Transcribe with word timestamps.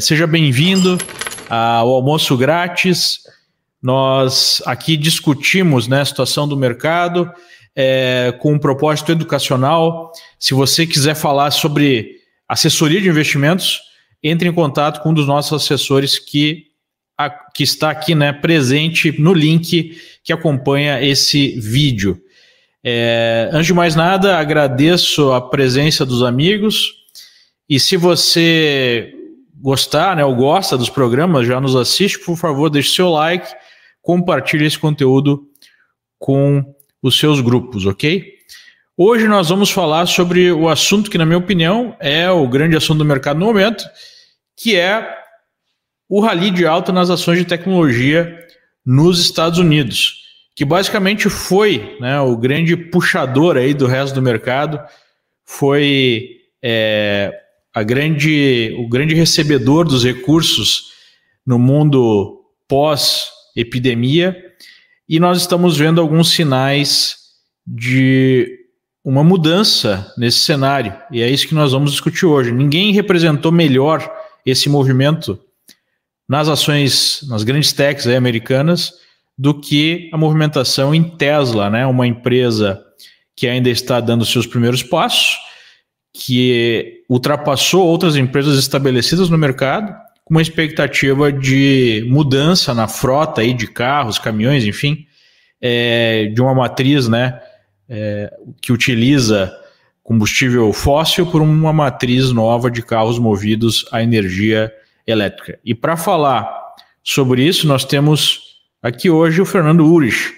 Seja 0.00 0.26
bem-vindo 0.26 0.96
ao 1.48 1.88
almoço 1.88 2.36
grátis. 2.36 3.20
Nós 3.82 4.62
aqui 4.64 4.96
discutimos 4.96 5.88
né, 5.88 6.02
a 6.02 6.04
situação 6.04 6.46
do 6.46 6.56
mercado 6.56 7.30
é, 7.74 8.32
com 8.38 8.52
um 8.52 8.58
propósito 8.58 9.10
educacional. 9.10 10.12
Se 10.38 10.54
você 10.54 10.86
quiser 10.86 11.14
falar 11.14 11.50
sobre 11.50 12.16
assessoria 12.48 13.00
de 13.00 13.08
investimentos, 13.08 13.80
entre 14.22 14.48
em 14.48 14.52
contato 14.52 15.02
com 15.02 15.10
um 15.10 15.14
dos 15.14 15.26
nossos 15.26 15.64
assessores 15.64 16.18
que, 16.18 16.66
a, 17.16 17.30
que 17.30 17.64
está 17.64 17.90
aqui 17.90 18.14
né, 18.14 18.32
presente 18.32 19.20
no 19.20 19.32
link 19.32 19.98
que 20.22 20.32
acompanha 20.32 21.02
esse 21.02 21.58
vídeo. 21.58 22.20
É, 22.84 23.48
antes 23.52 23.66
de 23.66 23.74
mais 23.74 23.96
nada, 23.96 24.38
agradeço 24.38 25.32
a 25.32 25.40
presença 25.40 26.06
dos 26.06 26.22
amigos. 26.22 26.94
E 27.68 27.80
se 27.80 27.96
você 27.96 29.14
gostar, 29.60 30.16
né, 30.16 30.24
ou 30.24 30.34
gosta 30.34 30.76
dos 30.76 30.88
programas, 30.88 31.46
já 31.46 31.60
nos 31.60 31.74
assiste, 31.74 32.18
por 32.20 32.36
favor, 32.36 32.70
deixe 32.70 32.94
seu 32.94 33.10
like, 33.10 33.48
compartilhe 34.00 34.66
esse 34.66 34.78
conteúdo 34.78 35.42
com 36.18 36.64
os 37.02 37.18
seus 37.18 37.40
grupos, 37.40 37.86
ok? 37.86 38.38
Hoje 38.96 39.28
nós 39.28 39.48
vamos 39.48 39.70
falar 39.70 40.06
sobre 40.06 40.50
o 40.50 40.68
assunto 40.68 41.10
que, 41.10 41.18
na 41.18 41.24
minha 41.24 41.38
opinião, 41.38 41.96
é 42.00 42.28
o 42.30 42.48
grande 42.48 42.76
assunto 42.76 42.98
do 42.98 43.04
mercado 43.04 43.38
no 43.38 43.46
momento, 43.46 43.84
que 44.56 44.76
é 44.76 45.16
o 46.08 46.20
rally 46.20 46.50
de 46.50 46.66
alta 46.66 46.92
nas 46.92 47.10
ações 47.10 47.38
de 47.38 47.44
tecnologia 47.44 48.36
nos 48.84 49.20
Estados 49.20 49.58
Unidos, 49.58 50.24
que 50.56 50.64
basicamente 50.64 51.28
foi 51.28 51.96
né, 52.00 52.20
o 52.20 52.36
grande 52.36 52.76
puxador 52.76 53.56
aí 53.56 53.72
do 53.72 53.86
resto 53.86 54.14
do 54.14 54.22
mercado, 54.22 54.80
foi 55.44 56.30
é, 56.62 57.32
a 57.78 57.82
grande, 57.82 58.74
o 58.78 58.88
grande 58.88 59.14
recebedor 59.14 59.86
dos 59.86 60.04
recursos 60.04 60.92
no 61.46 61.58
mundo 61.58 62.42
pós-epidemia, 62.66 64.36
e 65.08 65.18
nós 65.20 65.38
estamos 65.38 65.76
vendo 65.78 66.00
alguns 66.00 66.30
sinais 66.30 67.16
de 67.66 68.58
uma 69.04 69.24
mudança 69.24 70.12
nesse 70.18 70.40
cenário, 70.40 70.92
e 71.10 71.22
é 71.22 71.30
isso 71.30 71.46
que 71.46 71.54
nós 71.54 71.72
vamos 71.72 71.92
discutir 71.92 72.26
hoje. 72.26 72.52
Ninguém 72.52 72.92
representou 72.92 73.52
melhor 73.52 74.12
esse 74.44 74.68
movimento 74.68 75.38
nas 76.28 76.48
ações, 76.48 77.24
nas 77.28 77.42
grandes 77.42 77.72
techs 77.72 78.06
americanas, 78.06 78.92
do 79.36 79.58
que 79.58 80.10
a 80.12 80.18
movimentação 80.18 80.92
em 80.94 81.02
Tesla, 81.02 81.70
né? 81.70 81.86
uma 81.86 82.06
empresa 82.06 82.84
que 83.36 83.46
ainda 83.46 83.70
está 83.70 84.00
dando 84.00 84.26
seus 84.26 84.46
primeiros 84.46 84.82
passos, 84.82 85.38
que 86.12 87.02
ultrapassou 87.08 87.86
outras 87.86 88.16
empresas 88.16 88.58
estabelecidas 88.58 89.28
no 89.30 89.38
mercado, 89.38 89.94
com 90.24 90.34
uma 90.34 90.42
expectativa 90.42 91.32
de 91.32 92.06
mudança 92.08 92.74
na 92.74 92.86
frota 92.86 93.40
aí 93.40 93.54
de 93.54 93.66
carros, 93.66 94.18
caminhões, 94.18 94.64
enfim, 94.64 95.06
é, 95.60 96.26
de 96.26 96.40
uma 96.40 96.54
matriz 96.54 97.08
né, 97.08 97.40
é, 97.88 98.32
que 98.60 98.72
utiliza 98.72 99.52
combustível 100.02 100.72
fóssil 100.72 101.26
por 101.26 101.42
uma 101.42 101.72
matriz 101.72 102.32
nova 102.32 102.70
de 102.70 102.82
carros 102.82 103.18
movidos 103.18 103.86
a 103.92 104.02
energia 104.02 104.72
elétrica. 105.06 105.58
E 105.64 105.74
para 105.74 105.96
falar 105.96 106.48
sobre 107.02 107.42
isso, 107.42 107.66
nós 107.66 107.84
temos 107.84 108.40
aqui 108.82 109.10
hoje 109.10 109.40
o 109.40 109.46
Fernando 109.46 109.86
Urich. 109.86 110.34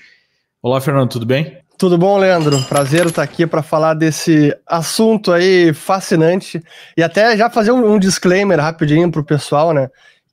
Olá, 0.63 0.81
Fernando, 0.81 1.11
tudo 1.11 1.27
bem? 1.27 1.59
Tudo 1.81 1.97
bom, 1.97 2.19
Leandro? 2.19 2.63
Prazer 2.65 3.07
estar 3.07 3.23
aqui 3.23 3.47
para 3.47 3.63
falar 3.63 3.95
desse 3.95 4.55
assunto 4.67 5.33
aí 5.33 5.73
fascinante 5.73 6.63
e 6.95 7.03
até 7.03 7.35
já 7.39 7.49
fazer 7.49 7.71
um, 7.71 7.95
um 7.95 7.99
disclaimer 7.99 8.61
rapidinho 8.61 9.11
para 9.11 9.23
o 9.23 9.25
pessoal, 9.25 9.73
né? 9.73 9.89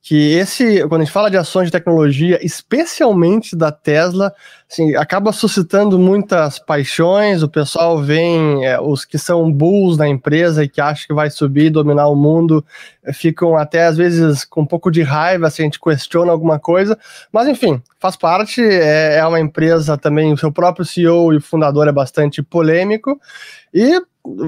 Que 0.08 0.32
esse, 0.32 0.80
quando 0.88 1.02
a 1.02 1.04
gente 1.04 1.12
fala 1.12 1.30
de 1.30 1.36
ações 1.36 1.66
de 1.66 1.72
tecnologia, 1.72 2.38
especialmente 2.42 3.54
da 3.54 3.70
Tesla, 3.70 4.32
assim, 4.66 4.96
acaba 4.96 5.32
suscitando 5.32 5.98
muitas 5.98 6.58
paixões, 6.58 7.42
o 7.42 7.48
pessoal 7.48 8.00
vem, 8.00 8.64
é, 8.64 8.80
os 8.80 9.04
que 9.04 9.18
são 9.18 9.52
bulls 9.52 9.98
na 9.98 10.08
empresa 10.08 10.64
e 10.64 10.68
que 10.68 10.80
acham 10.80 11.06
que 11.08 11.12
vai 11.12 11.28
subir 11.28 11.66
e 11.66 11.70
dominar 11.70 12.08
o 12.08 12.16
mundo, 12.16 12.64
é, 13.04 13.12
ficam 13.12 13.54
até 13.54 13.84
às 13.84 13.98
vezes 13.98 14.46
com 14.46 14.62
um 14.62 14.66
pouco 14.66 14.90
de 14.90 15.02
raiva 15.02 15.50
se 15.50 15.60
a 15.60 15.66
gente 15.66 15.78
questiona 15.78 16.32
alguma 16.32 16.58
coisa, 16.58 16.98
mas 17.30 17.46
enfim, 17.46 17.82
faz 18.00 18.16
parte, 18.16 18.62
é, 18.62 19.16
é 19.18 19.26
uma 19.26 19.40
empresa 19.40 19.98
também, 19.98 20.32
o 20.32 20.38
seu 20.38 20.50
próprio 20.50 20.86
CEO 20.86 21.34
e 21.34 21.40
fundador 21.40 21.86
é 21.86 21.92
bastante 21.92 22.42
polêmico, 22.42 23.20
e 23.74 24.00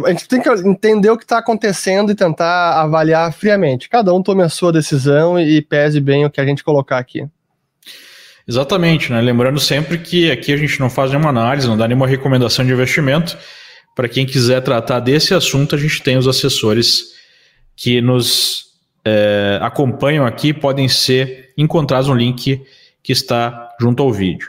a 0.04 0.10
gente 0.10 0.28
tem 0.28 0.40
que 0.40 0.48
entender 0.48 1.10
o 1.10 1.16
que 1.16 1.24
está 1.24 1.38
acontecendo 1.38 2.10
e 2.12 2.14
tentar 2.14 2.80
avaliar 2.80 3.32
friamente. 3.32 3.88
Cada 3.88 4.12
um 4.12 4.22
tome 4.22 4.42
a 4.42 4.48
sua 4.48 4.72
decisão 4.72 5.38
e 5.38 5.62
pese 5.62 6.00
bem 6.00 6.24
o 6.24 6.30
que 6.30 6.40
a 6.40 6.46
gente 6.46 6.64
colocar 6.64 6.98
aqui. 6.98 7.26
Exatamente, 8.46 9.12
né? 9.12 9.20
Lembrando 9.20 9.60
sempre 9.60 9.98
que 9.98 10.30
aqui 10.30 10.52
a 10.52 10.56
gente 10.56 10.80
não 10.80 10.90
faz 10.90 11.10
nenhuma 11.10 11.30
análise, 11.30 11.68
não 11.68 11.76
dá 11.76 11.86
nenhuma 11.86 12.06
recomendação 12.06 12.64
de 12.64 12.72
investimento. 12.72 13.38
Para 13.94 14.08
quem 14.08 14.26
quiser 14.26 14.60
tratar 14.62 15.00
desse 15.00 15.34
assunto, 15.34 15.74
a 15.74 15.78
gente 15.78 16.02
tem 16.02 16.16
os 16.16 16.26
assessores 16.26 17.12
que 17.76 18.00
nos 18.00 18.70
é, 19.04 19.58
acompanham 19.62 20.26
aqui, 20.26 20.52
podem 20.52 20.88
ser 20.88 21.52
encontrados 21.56 22.08
no 22.08 22.14
link 22.14 22.62
que 23.02 23.12
está 23.12 23.70
junto 23.80 24.02
ao 24.02 24.12
vídeo. 24.12 24.48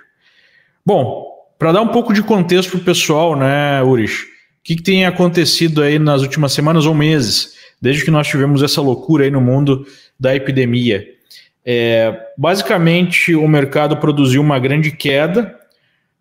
Bom, 0.86 1.30
para 1.60 1.72
dar 1.72 1.82
um 1.82 1.90
pouco 1.90 2.14
de 2.14 2.24
contexto 2.24 2.72
para 2.72 2.80
o 2.80 2.84
pessoal, 2.84 3.36
né, 3.36 3.84
Urich? 3.84 4.31
O 4.62 4.64
que, 4.64 4.76
que, 4.76 4.84
tem 4.84 5.06
acontecido 5.06 5.82
aí 5.82 5.98
nas 5.98 6.22
últimas 6.22 6.54
semanas 6.54 6.86
ou 6.86 6.94
meses, 6.94 7.56
desde 7.82 8.06
que 8.06 8.12
nós 8.12 8.28
tivemos 8.28 8.62
essa 8.62 8.80
loucura 8.80 9.26
aí 9.26 9.32
no 9.32 9.42
mundo 9.42 9.86
da 10.20 10.36
epidemia? 10.36 11.04
É, 11.66 12.28
basicamente, 12.38 13.34
o 13.34 13.48
mercado 13.48 13.98
produziu 13.98 14.40
uma 14.40 14.60
grande 14.60 14.92
queda 14.92 15.60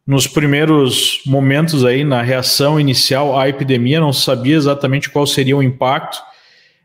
nos 0.06 0.26
primeiros 0.26 1.20
momentos 1.26 1.84
aí 1.84 2.02
na 2.02 2.22
reação 2.22 2.80
inicial 2.80 3.38
à 3.38 3.48
epidemia, 3.48 4.00
não 4.00 4.12
se 4.12 4.22
sabia 4.22 4.56
exatamente 4.56 5.10
qual 5.10 5.26
seria 5.26 5.56
o 5.56 5.62
impacto, 5.62 6.18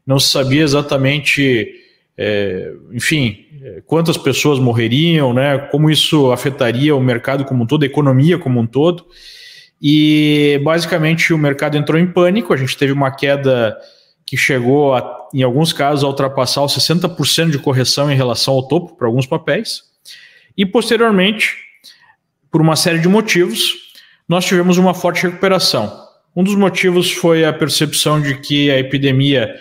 não 0.06 0.20
se 0.20 0.30
sabia 0.30 0.62
exatamente, 0.62 1.74
é, 2.18 2.72
enfim, 2.92 3.46
quantas 3.86 4.18
pessoas 4.18 4.60
morreriam, 4.60 5.34
né, 5.34 5.58
como 5.72 5.90
isso 5.90 6.32
afetaria 6.32 6.96
o 6.96 7.02
mercado 7.02 7.46
como 7.46 7.64
um 7.64 7.66
todo, 7.66 7.84
a 7.84 7.88
economia 7.88 8.38
como 8.38 8.60
um 8.60 8.68
todo. 8.68 9.06
E 9.88 10.59
basicamente 10.63 11.31
o 11.31 11.38
mercado 11.38 11.78
entrou 11.78 12.00
em 12.00 12.07
pânico, 12.07 12.51
a 12.51 12.57
gente 12.57 12.75
teve 12.75 12.91
uma 12.91 13.12
queda 13.12 13.78
que 14.25 14.35
chegou, 14.35 14.96
a, 14.96 15.28
em 15.31 15.44
alguns 15.44 15.72
casos, 15.72 16.03
a 16.03 16.07
ultrapassar 16.07 16.63
os 16.63 16.75
60% 16.75 17.51
de 17.51 17.59
correção 17.59 18.12
em 18.12 18.16
relação 18.16 18.56
ao 18.56 18.68
topo 18.68 18.95
para 18.95 19.06
alguns 19.06 19.28
papéis. 19.28 19.84
E 20.57 20.66
posteriormente, 20.66 21.56
por 22.50 22.62
uma 22.62 22.75
série 22.75 22.97
de 22.97 23.07
motivos, 23.07 23.74
nós 24.28 24.44
tivemos 24.44 24.79
uma 24.79 24.95
forte 24.95 25.22
recuperação. 25.22 26.03
Um 26.35 26.44
dos 26.44 26.56
motivos 26.56 27.12
foi 27.12 27.45
a 27.45 27.53
percepção 27.53 28.19
de 28.19 28.40
que 28.40 28.72
a 28.72 28.79
epidemia, 28.79 29.53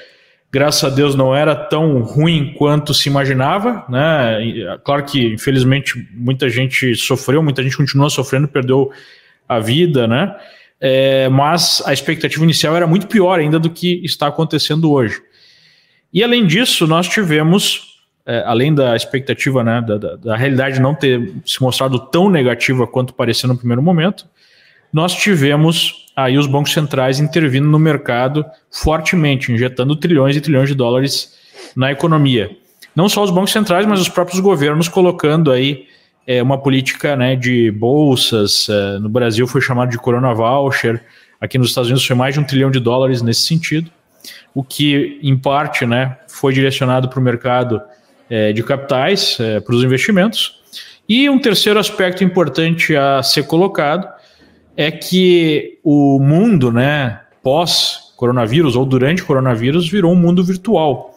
graças 0.51 0.85
a 0.85 0.89
Deus, 0.89 1.15
não 1.15 1.37
era 1.37 1.55
tão 1.55 2.01
ruim 2.01 2.55
quanto 2.57 2.95
se 2.95 3.11
imaginava. 3.11 3.85
Né? 3.91 4.79
Claro 4.87 5.05
que, 5.05 5.35
infelizmente, 5.35 6.03
muita 6.15 6.49
gente 6.49 6.97
sofreu, 6.97 7.43
muita 7.43 7.63
gente 7.63 7.77
continua 7.77 8.09
sofrendo, 8.09 8.49
perdeu 8.49 8.91
a 9.49 9.59
vida, 9.59 10.07
né? 10.07 10.35
É, 10.81 11.29
mas 11.29 11.83
a 11.87 11.93
expectativa 11.93 12.45
inicial 12.45 12.77
era 12.77 12.87
muito 12.87 13.07
pior 13.07 13.39
ainda 13.39 13.59
do 13.59 13.71
que 13.71 14.05
está 14.05 14.27
acontecendo 14.27 14.93
hoje. 14.93 15.21
E 16.13 16.23
além 16.23 16.47
disso, 16.47 16.87
nós 16.87 17.09
tivemos, 17.09 17.99
é, 18.27 18.43
além 18.47 18.75
da 18.75 18.95
expectativa, 18.95 19.65
né, 19.65 19.81
da, 19.81 19.97
da, 19.97 20.17
da, 20.17 20.37
realidade 20.37 20.81
não 20.81 20.95
ter 20.95 21.33
se 21.45 21.63
mostrado 21.63 21.99
tão 21.99 22.29
negativa 22.29 22.87
quanto 22.87 23.15
parecia 23.15 23.49
no 23.49 23.57
primeiro 23.57 23.83
momento, 23.83 24.27
nós 24.93 25.15
tivemos 25.15 26.07
aí 26.15 26.39
os 26.39 26.47
bancos 26.47 26.73
centrais 26.73 27.19
intervindo 27.19 27.67
no 27.67 27.79
mercado 27.79 28.45
fortemente, 28.71 29.51
injetando 29.51 29.97
trilhões 29.97 30.37
e 30.37 30.41
trilhões 30.41 30.69
de 30.69 30.75
dólares 30.75 31.35
na 31.75 31.91
economia. 31.91 32.57
Não 32.95 33.09
só 33.09 33.25
os 33.25 33.31
bancos 33.31 33.53
centrais, 33.53 33.87
mas 33.87 34.01
os 34.01 34.09
próprios 34.09 34.39
governos 34.39 34.87
colocando 34.87 35.51
aí 35.51 35.89
é, 36.27 36.43
uma 36.43 36.59
política 36.59 37.17
né, 37.17 37.37
de 37.37 37.71
bolsas. 37.71 38.69
É, 38.69 38.99
no 38.99 39.09
Brasil 39.09 39.47
foi 39.47 39.61
chamado 39.61 39.91
de 39.91 39.99
Corona 39.99 40.33
Voucher. 40.33 41.03
Aqui 41.41 41.59
nos 41.59 41.69
Estados 41.69 41.89
Unidos 41.89 42.07
foi 42.07 42.17
mais 42.17 42.35
de 42.35 42.41
um 42.41 42.45
trilhão 42.45 42.71
de 42.71 42.81
dólares 42.81 43.21
nesse 43.21 43.43
sentido, 43.43 43.91
o 44.55 44.63
que, 44.63 45.19
em 45.23 45.37
parte, 45.37 45.85
né, 45.85 46.17
foi 46.29 46.55
direcionado 46.55 47.09
para 47.09 47.21
o 47.21 47.23
mercado 47.23 47.83
é, 48.31 48.53
de 48.53 48.63
capitais, 48.63 49.37
é, 49.39 49.61
para 49.61 49.75
os 49.75 49.85
investimentos. 49.85 50.63
E 51.07 51.29
um 51.29 51.39
terceiro 51.39 51.79
aspecto 51.79 52.25
importante 52.25 52.97
a 52.97 53.23
ser 53.23 53.47
colocado 53.47 54.09
é 54.77 54.91
que 54.91 55.79
o 55.85 56.19
mundo, 56.19 56.73
né, 56.73 57.21
pós-coronavírus 57.43 58.75
ou 58.75 58.87
durante 58.87 59.23
o 59.23 59.27
coronavírus, 59.27 59.89
virou 59.89 60.13
um 60.13 60.17
mundo 60.17 60.43
virtual. 60.43 61.15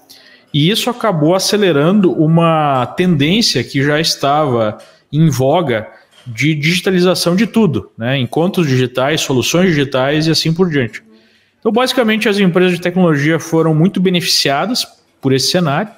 E 0.54 0.70
isso 0.70 0.90
acabou 0.90 1.36
acelerando 1.36 2.12
uma 2.12 2.86
tendência 2.98 3.64
que 3.64 3.84
já 3.84 4.00
estava 4.00 4.78
em 5.12 5.30
voga 5.30 5.88
de 6.26 6.54
digitalização 6.54 7.36
de 7.36 7.48
tudo, 7.48 7.92
né? 7.98 8.18
encontros 8.18 8.68
digitais, 8.68 9.22
soluções 9.22 9.70
digitais 9.70 10.28
e 10.28 10.32
assim 10.32 10.54
por 10.54 10.70
diante. 10.70 11.02
Então, 11.60 11.72
basicamente, 11.72 12.28
as 12.28 12.38
empresas 12.40 12.74
de 12.74 12.82
tecnologia 12.82 13.40
foram 13.40 13.74
muito 13.74 14.00
beneficiadas 14.00 14.86
por 15.22 15.34
esse 15.34 15.48
cenário, 15.48 15.92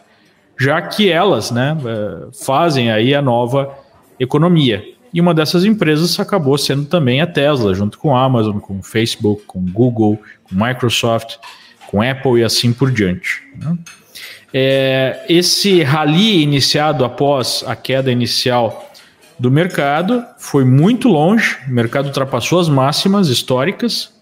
já 0.60 0.82
que 0.82 1.10
elas 1.10 1.52
né, 1.52 1.78
eh, 1.86 2.28
fazem 2.44 2.92
aí 2.92 3.14
a 3.14 3.22
nova 3.22 3.76
economia. 4.20 4.84
E 5.14 5.20
uma 5.20 5.34
dessas 5.34 5.66
empresas 5.66 6.20
acabou 6.20 6.58
sendo 6.58 6.86
também 6.86 7.22
a 7.22 7.28
Tesla, 7.28 7.74
junto 7.74 7.98
com 7.98 8.16
a 8.16 8.24
Amazon, 8.24 8.60
com 8.60 8.80
o 8.80 8.84
Facebook, 8.84 9.44
com 9.46 9.60
o 9.60 9.72
Google, 9.72 10.20
com 10.44 10.56
Microsoft, 10.56 11.38
com 11.88 12.02
Apple 12.02 12.40
e 12.40 12.44
assim 12.44 12.72
por 12.72 12.92
diante. 12.92 13.42
Né? 13.56 13.78
É, 14.54 15.26
esse 15.28 15.82
rally 15.84 16.42
iniciado 16.42 17.06
após 17.06 17.64
a 17.66 17.76
queda 17.76 18.12
inicial 18.12 18.89
do 19.40 19.50
mercado 19.50 20.24
foi 20.38 20.66
muito 20.66 21.08
longe, 21.08 21.58
o 21.68 21.72
mercado 21.72 22.08
ultrapassou 22.08 22.60
as 22.60 22.68
máximas 22.68 23.30
históricas, 23.30 24.14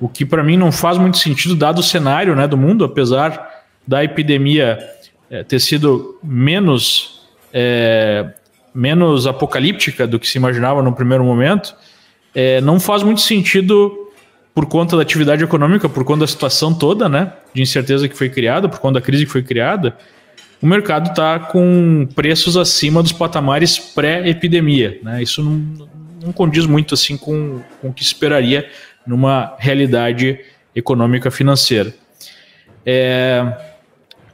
o 0.00 0.08
que 0.08 0.26
para 0.26 0.44
mim 0.44 0.56
não 0.56 0.70
faz 0.70 0.98
muito 0.98 1.16
sentido 1.16 1.56
dado 1.56 1.78
o 1.78 1.82
cenário 1.82 2.36
né, 2.36 2.46
do 2.46 2.56
mundo, 2.56 2.84
apesar 2.84 3.50
da 3.86 4.04
epidemia 4.04 4.78
é, 5.30 5.42
ter 5.42 5.58
sido 5.58 6.18
menos 6.22 7.22
é, 7.52 8.30
menos 8.74 9.26
apocalíptica 9.26 10.06
do 10.06 10.18
que 10.18 10.26
se 10.26 10.38
imaginava 10.38 10.82
no 10.82 10.92
primeiro 10.92 11.24
momento, 11.24 11.74
é, 12.34 12.60
não 12.60 12.80
faz 12.80 13.02
muito 13.02 13.20
sentido 13.20 14.10
por 14.54 14.66
conta 14.66 14.96
da 14.96 15.02
atividade 15.02 15.42
econômica, 15.42 15.88
por 15.88 16.04
conta 16.04 16.20
da 16.20 16.26
situação 16.26 16.74
toda, 16.74 17.08
né, 17.08 17.32
de 17.54 17.62
incerteza 17.62 18.08
que 18.08 18.16
foi 18.16 18.28
criada, 18.28 18.68
por 18.68 18.78
conta 18.78 19.00
da 19.00 19.04
crise 19.04 19.24
que 19.24 19.32
foi 19.32 19.42
criada, 19.42 19.96
o 20.62 20.66
mercado 20.66 21.10
está 21.10 21.40
com 21.40 22.06
preços 22.14 22.56
acima 22.56 23.02
dos 23.02 23.12
patamares 23.12 23.78
pré-epidemia. 23.78 25.00
Né? 25.02 25.20
Isso 25.20 25.42
não, 25.42 25.88
não, 26.22 26.32
condiz 26.32 26.66
muito 26.66 26.94
assim 26.94 27.16
com, 27.16 27.60
com 27.80 27.88
o 27.88 27.92
que 27.92 28.02
esperaria 28.02 28.70
numa 29.04 29.56
realidade 29.58 30.38
econômica 30.74 31.32
financeira. 31.32 31.92
É, 32.86 33.44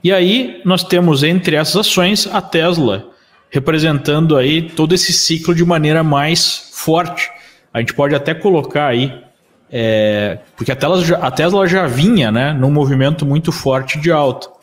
e 0.05 0.13
aí 0.13 0.61
nós 0.67 0.85
temos 0.85 1.23
entre 1.23 1.57
essas 1.57 1.77
ações 1.77 2.29
a 2.31 2.43
Tesla 2.43 3.09
representando 3.51 4.37
aí 4.37 4.61
todo 4.61 4.95
esse 4.95 5.15
ciclo 5.15 5.55
de 5.55 5.65
maneira 5.65 6.03
mais 6.03 6.71
forte. 6.75 7.31
A 7.73 7.81
gente 7.81 7.95
pode 7.95 8.15
até 8.15 8.35
colocar 8.35 8.87
aí, 8.87 9.19
é, 9.71 10.39
porque 10.57 10.71
a 10.71 10.77
Tesla, 10.77 11.19
a 11.19 11.31
Tesla 11.31 11.67
já 11.67 11.87
vinha 11.87 12.31
né, 12.31 12.53
num 12.53 12.71
movimento 12.71 13.25
muito 13.25 13.51
forte 13.51 13.99
de 13.99 14.13
alta. 14.13 14.58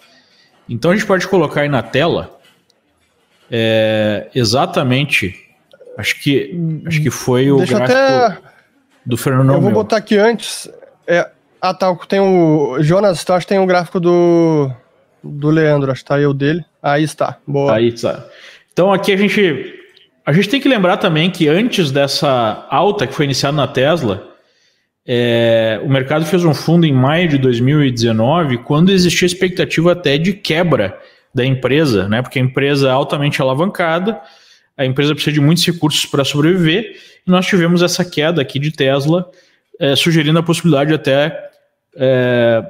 Então 0.68 0.92
a 0.92 0.96
gente 0.96 1.06
pode 1.06 1.28
colocar 1.28 1.62
aí 1.62 1.70
na 1.70 1.84
tela 1.84 2.36
é, 3.52 4.28
exatamente, 4.34 5.36
acho 5.98 6.22
que, 6.22 6.58
acho 6.88 7.02
que 7.02 7.10
foi 7.10 7.52
o 7.52 7.58
Deixa 7.58 7.76
gráfico 7.76 8.00
até... 8.00 8.38
do 9.06 9.18
Fernando. 9.18 9.50
Eu 9.54 9.62
vou 9.62 9.72
meu. 9.72 9.84
botar 9.84 9.98
aqui 9.98 10.18
antes. 10.18 10.70
É, 11.08 11.30
ah, 11.62 11.74
tá. 11.74 11.96
Tem 12.08 12.20
o 12.20 12.82
Jonas, 12.82 13.22
então 13.22 13.36
acho 13.36 13.46
que 13.46 13.54
tem 13.54 13.60
o 13.60 13.66
gráfico 13.66 14.00
do, 14.00 14.72
do 15.24 15.50
Leandro, 15.50 15.92
acho 15.92 16.02
que 16.02 16.08
tá 16.08 16.16
aí 16.16 16.26
o 16.26 16.34
dele. 16.34 16.66
Aí 16.82 17.04
está. 17.04 17.38
Boa. 17.46 17.76
Aí 17.76 17.90
está. 17.90 18.26
Então 18.74 18.92
aqui 18.92 19.12
a 19.14 19.18
gente 19.18 19.74
a 20.26 20.34
gente 20.34 20.50
tem 20.50 20.60
que 20.60 20.68
lembrar 20.68 20.98
também 20.98 21.30
que 21.30 21.48
antes 21.48 21.92
dessa 21.92 22.66
alta 22.70 23.06
que 23.06 23.14
foi 23.14 23.26
iniciada 23.26 23.56
na 23.56 23.68
Tesla, 23.68 24.35
é, 25.08 25.80
o 25.84 25.90
mercado 25.90 26.26
fez 26.26 26.44
um 26.44 26.54
fundo 26.54 26.86
em 26.86 26.94
maio 26.94 27.30
de 27.30 27.38
2019, 27.38 28.60
quando 28.60 28.92
existia 28.92 29.26
expectativa 29.26 29.92
até 29.92 30.18
de 30.18 30.34
quebra 30.34 30.98
da 31.34 31.46
empresa, 31.46 32.08
né? 32.08 32.22
Porque 32.22 32.40
a 32.40 32.42
empresa 32.42 32.88
é 32.88 32.92
altamente 32.92 33.42
alavancada, 33.42 34.20
a 34.78 34.86
empresa 34.86 35.14
precisa 35.14 35.34
de 35.34 35.42
muitos 35.42 35.66
recursos 35.66 36.06
para 36.06 36.24
sobreviver, 36.24 36.96
e 37.26 37.30
nós 37.30 37.46
tivemos 37.46 37.84
essa 37.84 38.04
queda 38.04 38.42
aqui 38.42 38.58
de 38.58 38.72
Tesla, 38.72 39.30
é, 39.80 39.96
sugerindo 39.96 40.40
a 40.40 40.44
possibilidade 40.44 40.94
até 40.94 41.50
é, 41.96 42.64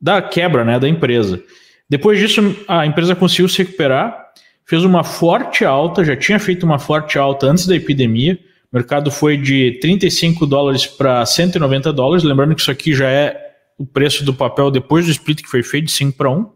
da 0.00 0.22
quebra 0.22 0.64
né, 0.64 0.78
da 0.78 0.88
empresa. 0.88 1.42
Depois 1.88 2.18
disso, 2.18 2.56
a 2.66 2.86
empresa 2.86 3.14
conseguiu 3.14 3.48
se 3.48 3.58
recuperar, 3.58 4.32
fez 4.64 4.84
uma 4.84 5.04
forte 5.04 5.64
alta, 5.64 6.04
já 6.04 6.16
tinha 6.16 6.38
feito 6.38 6.64
uma 6.64 6.78
forte 6.78 7.18
alta 7.18 7.46
antes 7.46 7.66
da 7.66 7.76
epidemia. 7.76 8.38
Mercado 8.74 9.08
foi 9.08 9.36
de 9.36 9.78
35 9.80 10.44
dólares 10.44 10.84
para 10.84 11.24
190 11.24 11.92
dólares. 11.92 12.24
Lembrando 12.24 12.56
que 12.56 12.60
isso 12.60 12.72
aqui 12.72 12.92
já 12.92 13.08
é 13.08 13.40
o 13.78 13.86
preço 13.86 14.24
do 14.24 14.34
papel 14.34 14.68
depois 14.68 15.04
do 15.04 15.12
split 15.12 15.42
que 15.42 15.48
foi 15.48 15.62
feito 15.62 15.84
de 15.84 15.92
5 15.92 16.18
para 16.18 16.28
1. 16.28 16.50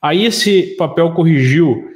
Aí 0.00 0.24
esse 0.24 0.74
papel 0.78 1.12
corrigiu 1.12 1.90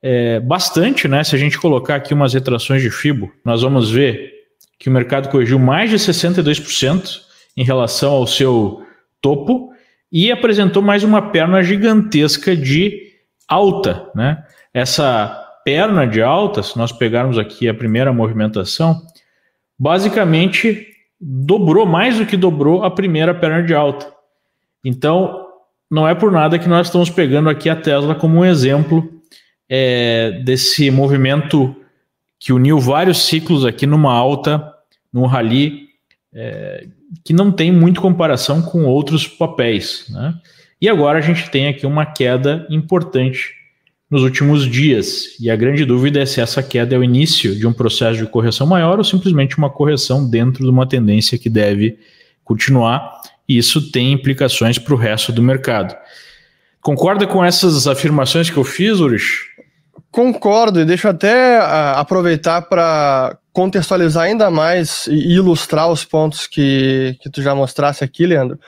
é, 0.00 0.38
bastante, 0.38 1.08
né? 1.08 1.24
Se 1.24 1.34
a 1.34 1.38
gente 1.38 1.58
colocar 1.58 1.96
aqui 1.96 2.14
umas 2.14 2.32
retrações 2.32 2.80
de 2.80 2.90
FIBO, 2.90 3.28
nós 3.44 3.62
vamos 3.62 3.90
ver 3.90 4.34
que 4.78 4.88
o 4.88 4.92
mercado 4.92 5.28
corrigiu 5.28 5.58
mais 5.58 5.90
de 5.90 5.96
62% 5.96 7.22
em 7.56 7.64
relação 7.64 8.12
ao 8.12 8.26
seu 8.28 8.86
topo 9.20 9.72
e 10.12 10.30
apresentou 10.30 10.80
mais 10.80 11.02
uma 11.02 11.20
perna 11.20 11.60
gigantesca 11.60 12.54
de 12.54 13.14
alta, 13.48 14.08
né? 14.14 14.44
Essa 14.72 15.41
perna 15.64 16.06
de 16.06 16.22
alta, 16.22 16.62
se 16.62 16.76
nós 16.76 16.92
pegarmos 16.92 17.38
aqui 17.38 17.68
a 17.68 17.74
primeira 17.74 18.12
movimentação, 18.12 19.02
basicamente 19.78 20.86
dobrou 21.20 21.86
mais 21.86 22.18
do 22.18 22.26
que 22.26 22.36
dobrou 22.36 22.84
a 22.84 22.90
primeira 22.90 23.34
perna 23.34 23.62
de 23.62 23.74
alta. 23.74 24.12
Então, 24.84 25.46
não 25.90 26.08
é 26.08 26.14
por 26.14 26.32
nada 26.32 26.58
que 26.58 26.68
nós 26.68 26.86
estamos 26.88 27.10
pegando 27.10 27.48
aqui 27.48 27.68
a 27.68 27.76
Tesla 27.76 28.14
como 28.14 28.38
um 28.38 28.44
exemplo 28.44 29.08
é, 29.68 30.42
desse 30.44 30.90
movimento 30.90 31.74
que 32.40 32.52
uniu 32.52 32.78
vários 32.78 33.26
ciclos 33.26 33.64
aqui 33.64 33.86
numa 33.86 34.12
alta, 34.12 34.74
num 35.12 35.26
rally, 35.26 35.88
é, 36.34 36.86
que 37.24 37.32
não 37.32 37.52
tem 37.52 37.70
muito 37.70 38.00
comparação 38.00 38.62
com 38.62 38.84
outros 38.84 39.28
papéis. 39.28 40.06
Né? 40.08 40.34
E 40.80 40.88
agora 40.88 41.18
a 41.18 41.22
gente 41.22 41.48
tem 41.50 41.68
aqui 41.68 41.86
uma 41.86 42.04
queda 42.04 42.66
importante 42.68 43.61
nos 44.12 44.22
últimos 44.22 44.70
dias. 44.70 45.40
E 45.40 45.50
a 45.50 45.56
grande 45.56 45.86
dúvida 45.86 46.20
é 46.20 46.26
se 46.26 46.38
essa 46.38 46.62
queda 46.62 46.94
é 46.94 46.98
o 46.98 47.02
início 47.02 47.56
de 47.56 47.66
um 47.66 47.72
processo 47.72 48.18
de 48.18 48.26
correção 48.26 48.66
maior 48.66 48.98
ou 48.98 49.04
simplesmente 49.04 49.56
uma 49.56 49.70
correção 49.70 50.28
dentro 50.28 50.62
de 50.62 50.68
uma 50.68 50.86
tendência 50.86 51.38
que 51.38 51.48
deve 51.48 51.98
continuar. 52.44 53.22
E 53.48 53.56
isso 53.56 53.90
tem 53.90 54.12
implicações 54.12 54.78
para 54.78 54.92
o 54.92 54.98
resto 54.98 55.32
do 55.32 55.42
mercado. 55.42 55.96
Concorda 56.82 57.26
com 57.26 57.42
essas 57.42 57.86
afirmações 57.86 58.50
que 58.50 58.56
eu 58.58 58.64
fiz, 58.64 59.00
Urich? 59.00 59.24
Concordo, 60.10 60.78
e 60.80 60.84
deixa 60.84 61.08
eu 61.08 61.12
até 61.12 61.58
uh, 61.58 61.96
aproveitar 61.96 62.60
para 62.60 63.38
contextualizar 63.50 64.24
ainda 64.24 64.50
mais 64.50 65.06
e 65.06 65.32
ilustrar 65.32 65.90
os 65.90 66.04
pontos 66.04 66.46
que, 66.46 67.16
que 67.22 67.30
tu 67.30 67.40
já 67.40 67.54
mostrasse 67.54 68.04
aqui, 68.04 68.26
Leandro. 68.26 68.60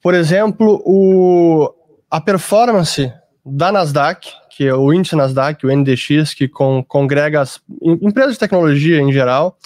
Por 0.00 0.14
exemplo, 0.14 0.80
o, 0.86 1.74
a 2.08 2.20
performance 2.20 3.12
da 3.44 3.72
Nasdaq, 3.72 4.28
que 4.54 4.66
é 4.66 4.74
o 4.74 4.92
índice 4.92 5.16
Nasdaq, 5.16 5.64
o 5.64 5.74
NDX, 5.74 6.34
que 6.34 6.46
con 6.46 6.82
congrega 6.82 7.40
as 7.40 7.60
empresas 7.80 8.34
de 8.34 8.38
tecnologia 8.38 9.00
em 9.00 9.10
geral, 9.12 9.56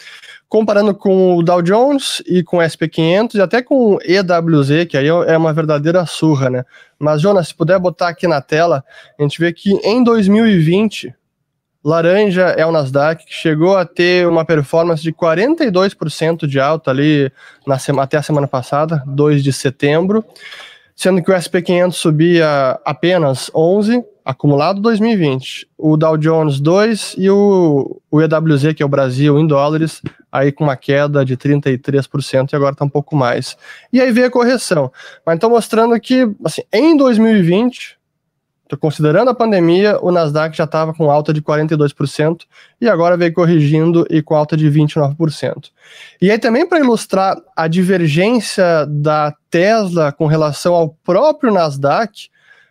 comparando 0.49 0.95
com 0.95 1.37
o 1.37 1.43
Dow 1.43 1.61
Jones 1.61 2.23
e 2.27 2.43
com 2.43 2.59
o 2.59 2.61
SP500 2.61 3.35
e 3.35 3.41
até 3.41 3.63
com 3.63 3.95
o 3.95 3.99
EWZ, 4.03 4.87
que 4.89 4.97
aí 4.97 5.09
é 5.09 5.37
uma 5.37 5.53
verdadeira 5.53 6.07
surra, 6.07 6.49
né? 6.49 6.65
Mas, 6.99 7.21
Jonas, 7.21 7.49
se 7.49 7.55
puder 7.55 7.79
botar 7.81 8.09
aqui 8.09 8.29
na 8.29 8.41
tela, 8.41 8.85
a 9.19 9.23
gente 9.23 9.41
vê 9.41 9.53
que 9.53 9.73
em 9.85 10.05
2020, 10.05 11.13
laranja 11.85 12.45
é 12.57 12.65
o 12.65 12.71
Nasdaq, 12.71 13.27
que 13.27 13.35
chegou 13.35 13.77
a 13.77 13.85
ter 13.85 14.27
uma 14.29 14.45
performance 14.45 15.03
de 15.03 15.13
42% 15.13 16.47
de 16.47 16.61
alta 16.61 16.93
ali 16.93 17.31
na 17.67 17.77
até 18.01 18.17
a 18.17 18.23
semana 18.23 18.47
passada, 18.47 19.03
2 19.07 19.43
de 19.43 19.53
setembro 19.53 20.25
sendo 20.97 21.23
que 21.23 21.31
o 21.31 21.35
SP500 21.35 21.93
subia 21.93 22.81
apenas 22.83 23.51
11, 23.55 24.03
acumulado 24.27 24.81
2020. 24.81 25.69
O 25.79 25.97
Dow 25.97 26.17
Jones 26.17 26.59
2 26.59 27.15
e 27.17 27.31
o, 27.31 28.01
o 28.11 28.21
EWZ, 28.21 28.75
que 28.75 28.83
é 28.83 28.87
o 28.87 28.89
Brasil, 28.89 29.39
em 29.39 29.47
dólares, 29.47 30.03
aí 30.33 30.51
com 30.51 30.65
uma 30.65 30.77
queda 30.77 31.25
de 31.25 31.37
33% 31.37 32.53
e 32.53 32.57
agora 32.57 32.73
está 32.73 32.85
um 32.85 32.89
pouco 32.89 33.15
mais. 33.15 33.57
E 33.93 34.01
aí 34.01 34.11
veio 34.11 34.27
a 34.27 34.31
correção. 34.31 34.91
Mas 35.25 35.37
estou 35.37 35.49
mostrando 35.49 35.99
que, 36.01 36.29
assim, 36.45 36.63
em 36.73 36.97
2020, 36.97 37.97
considerando 38.81 39.31
a 39.31 39.35
pandemia, 39.35 39.97
o 40.03 40.11
Nasdaq 40.11 40.57
já 40.57 40.65
estava 40.65 40.93
com 40.93 41.09
alta 41.09 41.33
de 41.33 41.41
42% 41.41 42.47
e 42.81 42.89
agora 42.89 43.17
veio 43.17 43.33
corrigindo 43.33 44.05
e 44.11 44.21
com 44.21 44.35
alta 44.35 44.57
de 44.57 44.69
29%. 44.69 45.71
E 46.21 46.33
aí 46.33 46.39
também 46.39 46.69
para 46.69 46.81
ilustrar 46.81 47.37
a 47.55 47.69
divergência 47.69 48.85
da 48.89 49.33
Tesla 49.49 50.11
com 50.11 50.27
relação 50.27 50.75
ao 50.75 50.89
próprio 50.89 51.53
Nasdaq, 51.53 52.29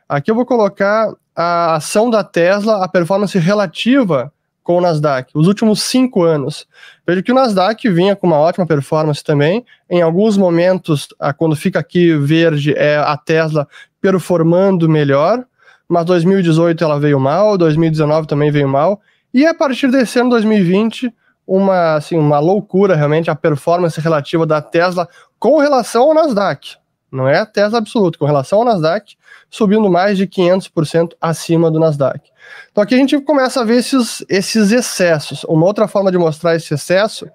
aqui 0.10 0.30
eu 0.30 0.36
vou 0.36 0.46
colocar 0.46 1.14
a 1.36 1.76
ação 1.76 2.10
da 2.10 2.24
Tesla, 2.24 2.84
a 2.84 2.88
performance 2.88 3.38
relativa 3.38 4.32
com 4.64 4.78
o 4.78 4.82
Nasdaq, 4.82 5.32
os 5.36 5.48
últimos 5.48 5.82
cinco 5.84 6.24
anos. 6.24 6.66
Veja 7.06 7.22
que 7.22 7.32
o 7.32 7.36
Nasdaq 7.36 7.88
vinha 7.90 8.16
com 8.16 8.26
uma 8.26 8.38
ótima 8.38 8.66
performance 8.66 9.24
também. 9.24 9.64
Em 9.88 10.02
alguns 10.02 10.38
momentos, 10.38 11.10
quando 11.38 11.56
fica 11.56 11.80
aqui 11.80 12.16
verde, 12.18 12.74
é 12.76 12.98
a 12.98 13.16
Tesla 13.16 13.68
performando 14.02 14.90
melhor 14.90 15.46
mas 15.88 16.06
2018 16.06 16.84
ela 16.84 17.00
veio 17.00 17.20
mal, 17.20 17.58
2019 17.58 18.28
também 18.28 18.52
veio 18.52 18.68
mal, 18.68 19.02
e 19.34 19.46
a 19.46 19.54
partir 19.54 19.90
desse 19.90 20.20
ano 20.20 20.32
2020, 20.32 21.14
uma, 21.46 21.96
assim, 21.96 22.18
uma 22.18 22.40
loucura 22.40 22.96
realmente 22.96 23.30
a 23.30 23.36
performance 23.36 24.00
relativa 24.00 24.46
da 24.46 24.62
Tesla 24.62 25.08
com 25.38 25.60
relação 25.60 26.04
ao 26.04 26.14
Nasdaq. 26.14 26.78
Não 27.12 27.28
é 27.28 27.38
a 27.38 27.46
Tesla 27.46 27.78
absoluta, 27.78 28.18
com 28.18 28.26
relação 28.26 28.60
ao 28.60 28.66
Nasdaq, 28.66 29.16
subindo 29.50 29.90
mais 29.90 30.18
de 30.18 30.28
500% 30.28 31.14
acima 31.20 31.72
do 31.72 31.80
Nasdaq. 31.80 32.30
Então 32.72 32.84
aqui 32.84 32.96
a 32.96 32.98
gente 32.98 33.20
começa 33.22 33.62
a 33.62 33.64
ver 33.64 33.78
esses, 33.78 34.24
esses 34.28 34.72
excessos. 34.72 35.44
Uma 35.46 35.66
outra 35.66 35.88
forma 35.88 36.12
de 36.12 36.18
mostrar 36.18 36.56
esse 36.56 36.74
excesso, 36.74 37.28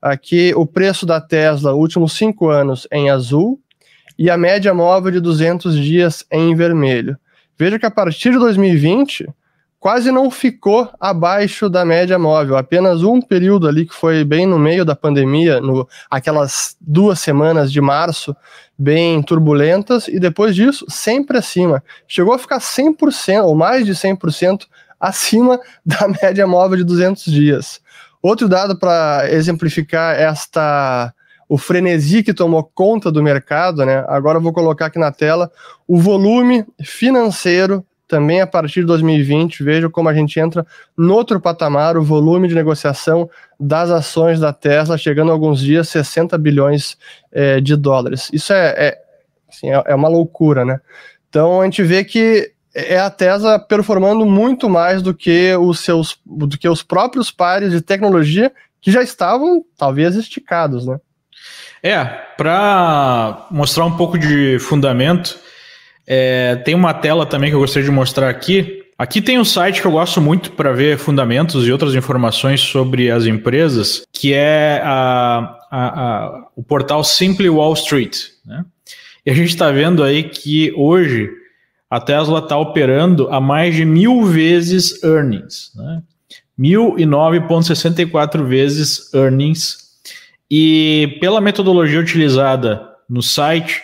aqui 0.00 0.52
o 0.56 0.66
preço 0.66 1.06
da 1.06 1.20
Tesla, 1.20 1.74
últimos 1.74 2.14
cinco 2.14 2.48
anos 2.48 2.86
em 2.90 3.10
azul, 3.10 3.60
e 4.18 4.28
a 4.28 4.36
média 4.36 4.74
móvel 4.74 5.12
de 5.12 5.20
200 5.20 5.76
dias 5.76 6.24
em 6.30 6.54
vermelho. 6.54 7.16
Veja 7.58 7.78
que 7.78 7.86
a 7.86 7.90
partir 7.90 8.32
de 8.32 8.38
2020, 8.38 9.28
quase 9.80 10.12
não 10.12 10.30
ficou 10.30 10.90
abaixo 11.00 11.70
da 11.70 11.86
média 11.86 12.18
móvel. 12.18 12.58
Apenas 12.58 13.02
um 13.02 13.20
período 13.20 13.66
ali 13.66 13.86
que 13.86 13.94
foi 13.94 14.22
bem 14.22 14.46
no 14.46 14.58
meio 14.58 14.84
da 14.84 14.94
pandemia, 14.94 15.58
no, 15.58 15.88
aquelas 16.10 16.76
duas 16.78 17.18
semanas 17.18 17.72
de 17.72 17.80
março, 17.80 18.36
bem 18.78 19.22
turbulentas, 19.22 20.06
e 20.06 20.20
depois 20.20 20.54
disso, 20.54 20.84
sempre 20.88 21.38
acima. 21.38 21.82
Chegou 22.06 22.34
a 22.34 22.38
ficar 22.38 22.58
100% 22.58 23.42
ou 23.42 23.54
mais 23.54 23.86
de 23.86 23.92
100% 23.92 24.66
acima 25.00 25.58
da 25.84 26.06
média 26.06 26.46
móvel 26.46 26.76
de 26.76 26.84
200 26.84 27.24
dias. 27.24 27.80
Outro 28.22 28.46
dado 28.46 28.78
para 28.78 29.26
exemplificar 29.30 30.14
esta 30.14 31.14
o 31.48 31.58
frenesi 31.58 32.22
que 32.22 32.32
tomou 32.32 32.62
conta 32.62 33.10
do 33.10 33.24
mercado, 33.24 33.84
né? 33.84 34.04
Agora 34.06 34.38
eu 34.38 34.42
vou 34.42 34.52
colocar 34.52 34.86
aqui 34.86 35.00
na 35.00 35.10
tela 35.10 35.50
o 35.88 35.98
volume 35.98 36.64
financeiro 36.80 37.84
também 38.10 38.40
a 38.40 38.46
partir 38.46 38.80
de 38.80 38.86
2020, 38.86 39.62
veja 39.62 39.88
como 39.88 40.08
a 40.08 40.14
gente 40.14 40.38
entra 40.40 40.66
no 40.98 41.14
outro 41.14 41.40
patamar, 41.40 41.96
o 41.96 42.02
volume 42.02 42.48
de 42.48 42.54
negociação 42.56 43.30
das 43.58 43.88
ações 43.88 44.40
da 44.40 44.52
Tesla, 44.52 44.98
chegando 44.98 45.30
a 45.30 45.32
alguns 45.32 45.60
dias 45.60 45.88
60 45.88 46.36
bilhões 46.36 46.98
é, 47.30 47.60
de 47.60 47.76
dólares. 47.76 48.28
Isso 48.32 48.52
é, 48.52 48.74
é, 48.76 48.98
assim, 49.48 49.70
é, 49.70 49.82
é 49.86 49.94
uma 49.94 50.08
loucura, 50.08 50.64
né? 50.64 50.80
Então 51.28 51.60
a 51.60 51.64
gente 51.64 51.84
vê 51.84 52.02
que 52.02 52.52
é 52.74 52.98
a 52.98 53.10
Tesla 53.10 53.60
performando 53.60 54.26
muito 54.26 54.68
mais 54.68 55.02
do 55.02 55.14
que 55.14 55.54
os 55.56 55.80
seus 55.80 56.18
do 56.26 56.58
que 56.58 56.68
os 56.68 56.82
próprios 56.82 57.30
pares 57.30 57.70
de 57.70 57.80
tecnologia 57.80 58.52
que 58.80 58.90
já 58.90 59.02
estavam 59.02 59.64
talvez 59.78 60.16
esticados, 60.16 60.84
né? 60.84 60.98
É, 61.82 62.04
para 62.36 63.46
mostrar 63.50 63.84
um 63.86 63.96
pouco 63.96 64.18
de 64.18 64.58
fundamento, 64.58 65.38
é, 66.12 66.56
tem 66.56 66.74
uma 66.74 66.92
tela 66.92 67.24
também 67.24 67.50
que 67.50 67.54
eu 67.54 67.60
gostaria 67.60 67.88
de 67.88 67.94
mostrar 67.94 68.28
aqui. 68.28 68.82
Aqui 68.98 69.22
tem 69.22 69.38
um 69.38 69.44
site 69.44 69.80
que 69.80 69.86
eu 69.86 69.92
gosto 69.92 70.20
muito 70.20 70.50
para 70.50 70.72
ver 70.72 70.98
fundamentos 70.98 71.68
e 71.68 71.70
outras 71.70 71.94
informações 71.94 72.60
sobre 72.60 73.12
as 73.12 73.26
empresas, 73.26 74.02
que 74.12 74.34
é 74.34 74.82
a, 74.84 75.56
a, 75.70 75.86
a, 76.02 76.46
o 76.56 76.64
portal 76.64 77.04
Simply 77.04 77.48
Wall 77.48 77.74
Street. 77.74 78.22
Né? 78.44 78.64
E 79.24 79.30
a 79.30 79.34
gente 79.34 79.50
está 79.50 79.70
vendo 79.70 80.02
aí 80.02 80.24
que 80.24 80.72
hoje 80.76 81.30
a 81.88 82.00
Tesla 82.00 82.40
está 82.40 82.56
operando 82.58 83.28
a 83.28 83.40
mais 83.40 83.76
de 83.76 83.84
mil 83.84 84.24
vezes 84.24 85.00
earnings. 85.04 85.70
Né? 85.76 86.02
1.009,64 86.58 88.44
vezes 88.48 89.14
earnings. 89.14 89.78
E 90.50 91.16
pela 91.20 91.40
metodologia 91.40 92.00
utilizada 92.00 92.84
no 93.08 93.22
site, 93.22 93.80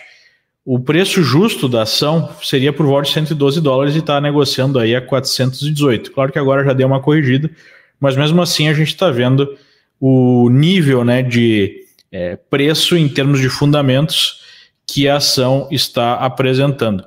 o 0.69 0.77
preço 0.77 1.23
justo 1.23 1.69
da 1.69 1.83
ação 1.83 2.29
seria 2.43 2.73
por 2.73 2.85
volta 2.85 3.07
de 3.07 3.13
112 3.13 3.61
dólares 3.61 3.95
e 3.95 3.99
está 3.99 4.19
negociando 4.19 4.77
aí 4.77 4.93
a 4.93 4.99
418. 4.99 6.11
Claro 6.11 6.29
que 6.29 6.37
agora 6.37 6.61
já 6.65 6.73
deu 6.73 6.87
uma 6.87 7.01
corrigida, 7.01 7.49
mas 7.97 8.17
mesmo 8.17 8.41
assim 8.41 8.67
a 8.67 8.73
gente 8.73 8.89
está 8.89 9.09
vendo 9.09 9.57
o 9.97 10.49
nível 10.49 11.05
né, 11.05 11.23
de 11.23 11.85
é, 12.11 12.35
preço 12.35 12.97
em 12.97 13.07
termos 13.07 13.39
de 13.39 13.47
fundamentos 13.47 14.41
que 14.85 15.07
a 15.07 15.15
ação 15.15 15.69
está 15.71 16.15
apresentando. 16.15 17.01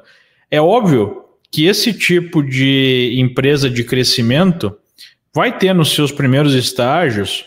É 0.51 0.59
óbvio 0.59 1.25
que 1.53 1.67
esse 1.67 1.93
tipo 1.93 2.43
de 2.43 3.13
empresa 3.19 3.69
de 3.69 3.85
crescimento 3.85 4.75
vai 5.35 5.59
ter 5.59 5.75
nos 5.75 5.95
seus 5.95 6.11
primeiros 6.11 6.55
estágios 6.55 7.45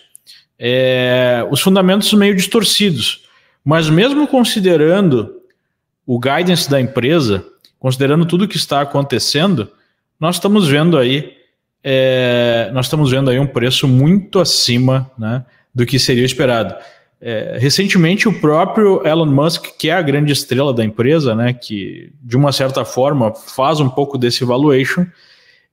é, 0.59 1.43
os 1.49 1.59
fundamentos 1.59 2.13
meio 2.13 2.35
distorcidos, 2.35 3.23
mas 3.65 3.89
mesmo 3.89 4.27
considerando 4.27 5.41
o 6.05 6.19
guidance 6.19 6.69
da 6.69 6.79
empresa, 6.79 7.45
considerando 7.79 8.25
tudo 8.25 8.47
que 8.47 8.57
está 8.57 8.81
acontecendo, 8.81 9.69
nós 10.19 10.35
estamos 10.35 10.67
vendo 10.67 10.97
aí 10.97 11.33
é, 11.83 12.69
nós 12.73 12.85
estamos 12.85 13.11
vendo 13.11 13.29
aí 13.29 13.37
um 13.37 13.45
preço 13.45 13.87
muito 13.87 14.39
acima 14.39 15.11
né, 15.17 15.43
do 15.75 15.85
que 15.85 15.99
seria 15.99 16.23
esperado. 16.23 16.73
É, 17.19 17.57
recentemente, 17.59 18.27
o 18.27 18.39
próprio 18.39 19.05
Elon 19.05 19.25
Musk, 19.25 19.65
que 19.77 19.89
é 19.89 19.93
a 19.93 20.01
grande 20.01 20.31
estrela 20.31 20.73
da 20.73 20.83
empresa, 20.83 21.35
né, 21.35 21.51
que 21.51 22.11
de 22.21 22.37
uma 22.37 22.51
certa 22.51 22.85
forma 22.85 23.33
faz 23.33 23.79
um 23.79 23.89
pouco 23.89 24.17
desse 24.17 24.45
valuation, 24.45 25.05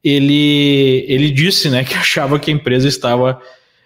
ele, 0.03 1.05
ele 1.07 1.31
disse 1.31 1.71
né, 1.71 1.85
que 1.85 1.95
achava 1.99 2.39
que 2.39 2.51
a 2.51 2.55
empresa 2.55 2.89
estava, 2.89 3.41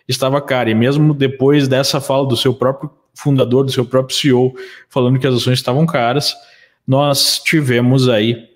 estava 0.09 0.41
cara. 0.41 0.71
E 0.71 0.75
mesmo 0.75 1.13
depois 1.13 1.69
dessa 1.69 2.01
fala 2.01 2.27
do 2.27 2.37
seu 2.37 2.55
próprio 2.55 2.91
fundador, 3.15 3.65
do 3.65 3.73
seu 3.73 3.85
próprio 3.85 4.17
CEO, 4.17 4.55
falando 4.89 5.19
que 5.19 5.27
as 5.27 5.35
ações 5.35 5.59
estavam 5.59 5.87
caras, 5.87 6.35
nós 6.87 7.41
tivemos 7.43 8.09
aí 8.09 8.49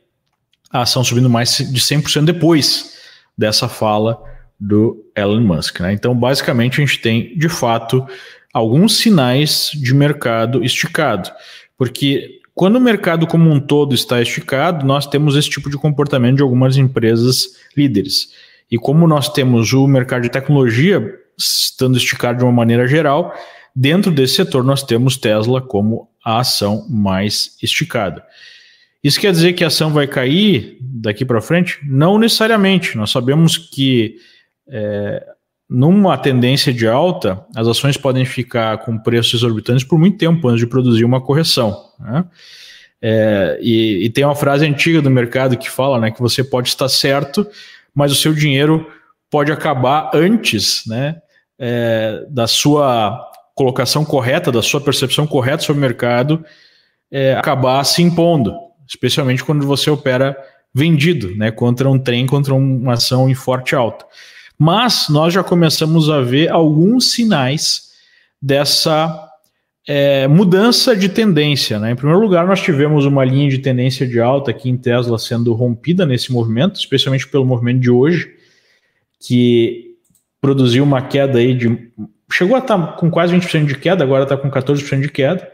a 0.71 0.83
ação 0.83 1.03
subindo 1.03 1.31
mais 1.31 1.57
de 1.59 1.81
100% 1.81 2.25
depois 2.25 2.99
dessa 3.37 3.69
fala 3.69 4.23
do 4.59 5.05
Elon 5.15 5.41
Musk. 5.41 5.81
Né? 5.81 5.93
Então, 5.93 6.15
basicamente, 6.15 6.81
a 6.81 6.85
gente 6.85 6.99
tem, 7.01 7.37
de 7.39 7.49
fato, 7.49 8.07
alguns 8.53 8.99
sinais 8.99 9.71
de 9.73 9.95
mercado 9.95 10.65
esticado, 10.65 11.31
porque 11.77 12.41
quando 12.55 12.75
o 12.75 12.81
mercado 12.81 13.25
como 13.25 13.49
um 13.49 13.61
todo 13.61 13.95
está 13.95 14.21
esticado, 14.21 14.85
nós 14.85 15.07
temos 15.07 15.37
esse 15.37 15.49
tipo 15.49 15.71
de 15.71 15.77
comportamento 15.77 16.39
de 16.39 16.43
algumas 16.43 16.77
empresas 16.77 17.57
líderes. 17.77 18.31
E 18.69 18.77
como 18.77 19.07
nós 19.07 19.29
temos 19.29 19.73
o 19.73 19.87
mercado 19.87 20.23
de 20.23 20.29
tecnologia 20.29 21.15
estando 21.39 21.97
esticado 21.97 22.39
de 22.39 22.45
uma 22.45 22.53
maneira 22.53 22.89
geral, 22.89 23.33
Dentro 23.81 24.11
desse 24.11 24.35
setor, 24.35 24.65
nós 24.65 24.83
temos 24.83 25.17
Tesla 25.17 25.63
como 25.63 26.09
a 26.25 26.41
ação 26.41 26.85
mais 26.91 27.57
esticada. 27.63 28.25
Isso 29.05 29.21
quer 29.21 29.31
dizer 29.31 29.53
que 29.53 29.63
a 29.63 29.69
ação 29.69 29.93
vai 29.93 30.09
cair 30.09 30.77
daqui 30.81 31.25
para 31.25 31.41
frente? 31.41 31.79
Não 31.85 32.19
necessariamente. 32.19 32.97
Nós 32.97 33.13
sabemos 33.13 33.57
que 33.57 34.17
é, 34.69 35.25
numa 35.71 36.19
tendência 36.19 36.75
de 36.75 36.89
alta, 36.89 37.47
as 37.55 37.69
ações 37.69 37.97
podem 37.97 38.25
ficar 38.25 38.79
com 38.79 38.99
preços 38.99 39.35
exorbitantes 39.35 39.85
por 39.85 39.97
muito 39.97 40.19
tempo 40.19 40.49
antes 40.49 40.59
de 40.59 40.67
produzir 40.67 41.05
uma 41.05 41.21
correção. 41.21 41.81
Né? 42.01 42.25
É, 43.01 43.61
e, 43.63 44.07
e, 44.07 44.11
tem 44.11 44.25
uma 44.25 44.35
frase 44.35 44.67
antiga 44.67 45.01
do 45.01 45.09
mercado 45.09 45.57
que 45.57 45.71
fala 45.71 46.01
né, 46.01 46.11
que 46.11 46.21
você 46.21 46.43
pode 46.43 46.69
estar 46.69 46.89
certo, 46.89 47.47
mas 47.95 48.11
o 48.11 48.17
seu 48.17 48.35
dinheiro 48.35 48.91
pode 49.31 49.53
acabar 49.53 50.11
antes 50.13 50.83
né, 50.85 51.23
é, 51.57 52.27
da 52.29 52.49
sua 52.49 53.28
colocação 53.59 54.05
correta, 54.05 54.53
da 54.53 54.63
sua 54.63 54.81
percepção 54.81 55.27
correta 55.27 55.65
sobre 55.65 55.81
o 55.81 55.83
mercado, 55.83 56.45
é, 57.11 57.35
acabar 57.35 57.83
se 57.83 58.01
impondo, 58.01 58.55
especialmente 58.87 59.43
quando 59.43 59.67
você 59.67 59.91
opera 59.91 60.37
vendido, 60.73 61.35
né, 61.35 61.51
contra 61.51 61.91
um 61.91 61.99
trem, 61.99 62.25
contra 62.25 62.55
uma 62.55 62.93
ação 62.93 63.29
em 63.29 63.35
forte 63.35 63.75
alta. 63.75 64.07
Mas 64.57 65.09
nós 65.09 65.35
já 65.35 65.43
começamos 65.43 66.09
a 66.09 66.21
ver 66.21 66.51
alguns 66.51 67.11
sinais 67.11 67.89
dessa 68.41 69.29
é, 69.89 70.29
mudança 70.29 70.95
de 70.95 71.09
tendência. 71.09 71.81
Né? 71.81 71.91
Em 71.91 71.97
primeiro 71.97 72.21
lugar, 72.21 72.47
nós 72.47 72.61
tivemos 72.61 73.05
uma 73.07 73.25
linha 73.25 73.49
de 73.49 73.59
tendência 73.59 74.07
de 74.07 74.21
alta 74.21 74.53
aqui 74.53 74.71
em 74.71 74.77
Tesla 74.77 75.19
sendo 75.19 75.53
rompida 75.53 76.07
nesse 76.07 76.31
movimento, 76.31 76.77
especialmente 76.77 77.27
pelo 77.27 77.45
movimento 77.45 77.81
de 77.81 77.91
hoje, 77.91 78.31
que 79.21 79.97
produziu 80.41 80.85
uma 80.85 81.03
queda 81.03 81.39
aí 81.39 81.55
de 81.55 81.91
chegou 82.31 82.57
a 82.57 82.61
estar 82.61 82.79
tá 82.79 82.93
com 82.93 83.11
quase 83.11 83.35
20% 83.35 83.67
de 83.67 83.77
queda, 83.77 84.05
agora 84.05 84.25
está 84.25 84.37
com 84.37 84.51
14% 84.51 85.01
de 85.01 85.09
queda. 85.09 85.51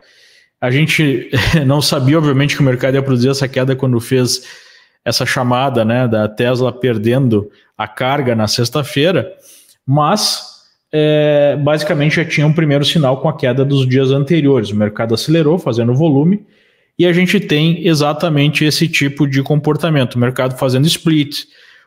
A 0.61 0.71
gente 0.71 1.31
não 1.66 1.81
sabia, 1.81 2.19
obviamente, 2.19 2.57
que 2.57 2.62
o 2.62 2.64
mercado 2.64 2.95
ia 2.95 3.02
produzir 3.02 3.28
essa 3.28 3.49
queda 3.49 3.76
quando 3.76 4.00
fez 4.00 4.43
essa 5.04 5.26
chamada 5.26 5.85
né, 5.85 6.09
da 6.09 6.28
Tesla 6.28 6.73
perdendo 6.73 7.50
a 7.76 7.87
carga 7.87 8.35
na 8.35 8.49
sexta-feira, 8.49 9.31
mas 9.87 10.54
é, 10.90 11.57
basicamente 11.57 12.16
já 12.16 12.25
tinha 12.25 12.47
um 12.47 12.52
primeiro 12.52 12.85
sinal 12.85 13.21
com 13.21 13.28
a 13.28 13.37
queda 13.37 13.64
dos 13.64 13.87
dias 13.87 14.11
anteriores. 14.11 14.71
O 14.71 14.76
mercado 14.76 15.12
acelerou, 15.12 15.59
fazendo 15.59 15.95
volume, 15.95 16.47
e 16.99 17.04
a 17.04 17.12
gente 17.12 17.40
tem 17.40 17.87
exatamente 17.87 18.64
esse 18.64 18.88
tipo 18.88 19.26
de 19.26 19.43
comportamento: 19.43 20.14
o 20.14 20.19
mercado 20.19 20.57
fazendo 20.57 20.87
split, 20.87 21.45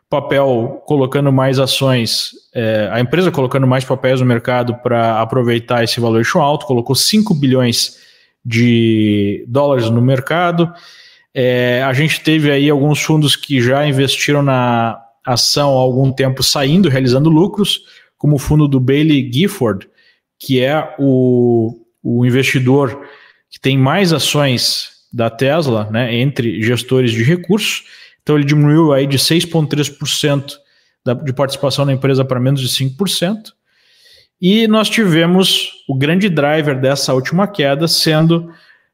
papel 0.09 0.81
colocando 0.85 1.31
mais 1.31 1.59
ações, 1.59 2.31
é, 2.53 2.89
a 2.91 2.99
empresa 2.99 3.31
colocando 3.31 3.67
mais 3.67 3.83
papéis 3.83 4.19
no 4.19 4.25
mercado 4.25 4.75
para 4.75 5.21
aproveitar 5.21 5.83
esse 5.83 5.99
valuation 5.99 6.39
alto, 6.39 6.65
colocou 6.65 6.95
5 6.95 7.33
bilhões 7.33 7.97
de 8.43 9.43
dólares 9.47 9.89
no 9.89 10.01
mercado. 10.01 10.71
É, 11.33 11.83
a 11.83 11.91
gente 11.91 12.21
teve 12.21 12.49
aí 12.49 12.69
alguns 12.69 13.01
fundos 13.01 13.35
que 13.35 13.61
já 13.61 13.85
investiram 13.85 14.41
na 14.41 14.99
ação 15.25 15.77
há 15.77 15.81
algum 15.81 16.11
tempo 16.11 16.41
saindo, 16.41 16.87
realizando 16.87 17.29
lucros, 17.29 17.81
como 18.17 18.37
o 18.37 18.39
fundo 18.39 18.67
do 18.67 18.79
Bailey 18.79 19.29
Gifford, 19.31 19.87
que 20.39 20.61
é 20.63 20.95
o, 20.97 21.85
o 22.01 22.25
investidor 22.25 23.05
que 23.49 23.59
tem 23.59 23.77
mais 23.77 24.13
ações 24.13 24.89
da 25.11 25.29
Tesla, 25.29 25.89
né, 25.91 26.15
entre 26.15 26.61
gestores 26.61 27.11
de 27.11 27.23
recursos. 27.23 27.83
Então 28.27 28.35
ele 28.35 28.43
diminuiu 28.43 28.91
aí 28.91 29.07
de 29.07 29.17
6,3% 29.17 30.57
de 31.23 31.31
participação 31.31 31.85
na 31.85 31.93
empresa 31.93 32.25
para 32.25 32.41
menos 32.41 32.59
de 32.59 32.67
5%. 32.67 33.53
E 34.41 34.67
nós 34.67 34.89
tivemos 34.89 35.69
o 35.87 35.95
grande 35.95 36.27
driver 36.27 36.77
dessa 36.77 37.13
última 37.13 37.47
queda 37.47 37.87
sendo 37.87 38.51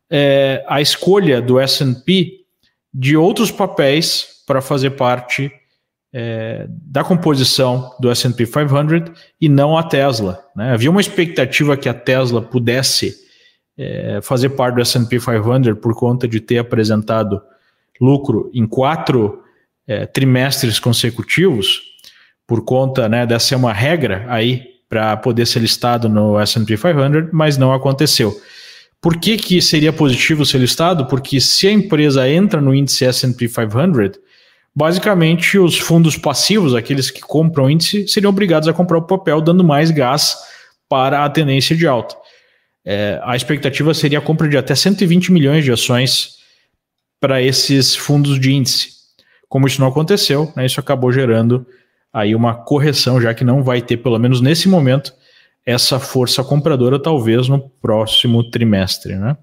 é, 0.07 0.63
a 0.67 0.79
escolha 0.81 1.41
do 1.41 1.59
S&P 1.59 2.41
de 2.93 3.17
outros 3.17 3.49
papéis 3.49 4.43
para 4.45 4.61
fazer 4.61 4.91
parte 4.91 5.51
é, 6.13 6.67
da 6.69 7.03
composição 7.03 7.91
do 7.99 8.11
S&P 8.11 8.45
500 8.45 9.19
e 9.41 9.49
não 9.49 9.75
a 9.75 9.81
Tesla. 9.81 10.45
Né? 10.55 10.73
Havia 10.73 10.91
uma 10.91 11.01
expectativa 11.01 11.75
que 11.75 11.89
a 11.89 11.93
Tesla 11.95 12.39
pudesse 12.39 13.15
é, 13.75 14.19
fazer 14.21 14.49
parte 14.49 14.75
do 14.75 14.81
S&P 14.81 15.19
500 15.19 15.79
por 15.81 15.95
conta 15.95 16.27
de 16.27 16.39
ter 16.39 16.59
apresentado 16.59 17.41
lucro 18.03 18.51
em 18.53 18.67
quatro 18.67 19.41
é, 19.87 20.05
trimestres 20.05 20.79
consecutivos, 20.79 21.81
por 22.45 22.63
conta 22.65 23.07
né, 23.07 23.25
dessa 23.25 23.47
ser 23.47 23.55
uma 23.55 23.71
regra 23.71 24.25
aí 24.27 24.63
para 24.89 25.15
poder 25.17 25.45
ser 25.47 25.59
listado 25.59 26.09
no 26.09 26.39
S&P 26.39 26.77
500, 26.77 27.29
mas 27.31 27.57
não 27.57 27.73
aconteceu. 27.73 28.35
Por 29.01 29.17
que, 29.17 29.37
que 29.37 29.61
seria 29.61 29.91
positivo 29.91 30.45
ser 30.45 30.59
listado? 30.59 31.07
Porque 31.07 31.39
se 31.39 31.67
a 31.67 31.71
empresa 31.71 32.29
entra 32.29 32.61
no 32.61 32.75
índice 32.75 33.05
S&P 33.05 33.47
500, 33.47 34.19
basicamente 34.75 35.57
os 35.57 35.77
fundos 35.77 36.17
passivos, 36.17 36.75
aqueles 36.75 37.09
que 37.09 37.21
compram 37.21 37.65
o 37.65 37.69
índice, 37.69 38.07
seriam 38.07 38.29
obrigados 38.29 38.67
a 38.67 38.73
comprar 38.73 38.97
o 38.97 39.03
papel, 39.07 39.41
dando 39.41 39.63
mais 39.63 39.89
gás 39.91 40.37
para 40.87 41.25
a 41.25 41.29
tendência 41.29 41.75
de 41.75 41.87
alta. 41.87 42.15
É, 42.85 43.19
a 43.23 43.35
expectativa 43.35 43.93
seria 43.93 44.19
a 44.19 44.21
compra 44.21 44.47
de 44.47 44.57
até 44.57 44.75
120 44.75 45.31
milhões 45.31 45.63
de 45.63 45.71
ações 45.71 46.42
para 47.23 47.41
esses 47.41 47.95
fundos 47.95 48.37
de 48.37 48.51
índice. 48.51 48.89
Como 49.47 49.65
isso 49.65 49.79
não 49.79 49.87
aconteceu, 49.87 50.51
né, 50.57 50.65
isso 50.65 50.77
acabou 50.77 51.09
gerando 51.09 51.65
aí 52.11 52.35
uma 52.35 52.53
correção, 52.53 53.21
já 53.21 53.33
que 53.33 53.45
não 53.45 53.63
vai 53.63 53.81
ter, 53.81 53.95
pelo 53.95 54.19
menos 54.19 54.41
nesse 54.41 54.67
momento, 54.67 55.13
essa 55.65 56.01
força 56.01 56.43
compradora, 56.43 57.01
talvez 57.01 57.47
no 57.47 57.61
próximo 57.81 58.43
trimestre. 58.43 59.15
Né? 59.15 59.37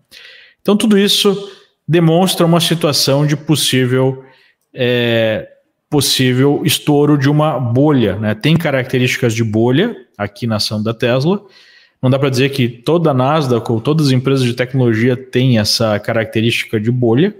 Então, 0.60 0.76
tudo 0.76 0.98
isso 0.98 1.50
demonstra 1.88 2.44
uma 2.44 2.60
situação 2.60 3.26
de 3.26 3.34
possível, 3.34 4.26
é, 4.74 5.48
possível 5.88 6.60
estouro 6.66 7.16
de 7.16 7.30
uma 7.30 7.58
bolha. 7.58 8.16
Né? 8.16 8.34
Tem 8.34 8.58
características 8.58 9.32
de 9.32 9.42
bolha 9.42 9.96
aqui 10.18 10.46
na 10.46 10.56
ação 10.56 10.82
da 10.82 10.92
Tesla. 10.92 11.40
Não 12.02 12.10
dá 12.10 12.18
para 12.18 12.28
dizer 12.28 12.50
que 12.50 12.68
toda 12.68 13.10
a 13.10 13.14
Nasdaq 13.14 13.72
ou 13.72 13.80
todas 13.80 14.08
as 14.08 14.12
empresas 14.12 14.44
de 14.44 14.52
tecnologia 14.52 15.16
têm 15.16 15.58
essa 15.58 15.98
característica 15.98 16.78
de 16.78 16.90
bolha, 16.90 17.34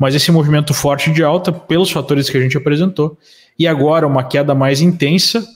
mas 0.00 0.14
esse 0.14 0.32
movimento 0.32 0.72
forte 0.72 1.12
de 1.12 1.22
alta, 1.22 1.52
pelos 1.52 1.90
fatores 1.90 2.30
que 2.30 2.38
a 2.38 2.40
gente 2.40 2.56
apresentou, 2.56 3.18
e 3.58 3.68
agora 3.68 4.06
uma 4.06 4.24
queda 4.24 4.54
mais 4.54 4.80
intensa, 4.80 5.46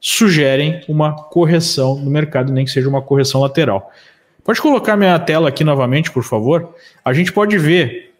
sugerem 0.00 0.82
uma 0.88 1.14
correção 1.14 1.94
no 1.94 2.10
mercado, 2.10 2.52
nem 2.52 2.64
que 2.64 2.72
seja 2.72 2.88
uma 2.88 3.00
correção 3.00 3.40
lateral. 3.40 3.92
Pode 4.42 4.60
colocar 4.60 4.96
minha 4.96 5.16
tela 5.20 5.48
aqui 5.48 5.62
novamente, 5.62 6.10
por 6.10 6.24
favor? 6.24 6.74
A 7.04 7.12
gente 7.12 7.32
pode 7.32 7.56
ver 7.56 8.12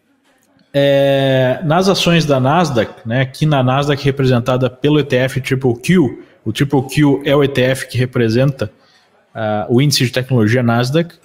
é, 0.73 1.59
nas 1.65 1.89
ações 1.89 2.25
da 2.25 2.39
Nasdaq, 2.39 3.05
né, 3.05 3.21
aqui 3.21 3.45
na 3.45 3.61
Nasdaq 3.61 4.01
representada 4.01 4.69
pelo 4.69 4.97
ETF 4.97 5.41
Triple 5.41 5.75
Q, 5.75 6.23
o 6.45 6.53
Triple 6.53 6.83
Q 6.83 7.21
é 7.25 7.35
o 7.35 7.43
ETF 7.43 7.89
que 7.89 7.97
representa 7.97 8.71
uh, 9.35 9.73
o 9.73 9.81
índice 9.81 10.05
de 10.05 10.11
tecnologia 10.11 10.63
Nasdaq. 10.63 11.15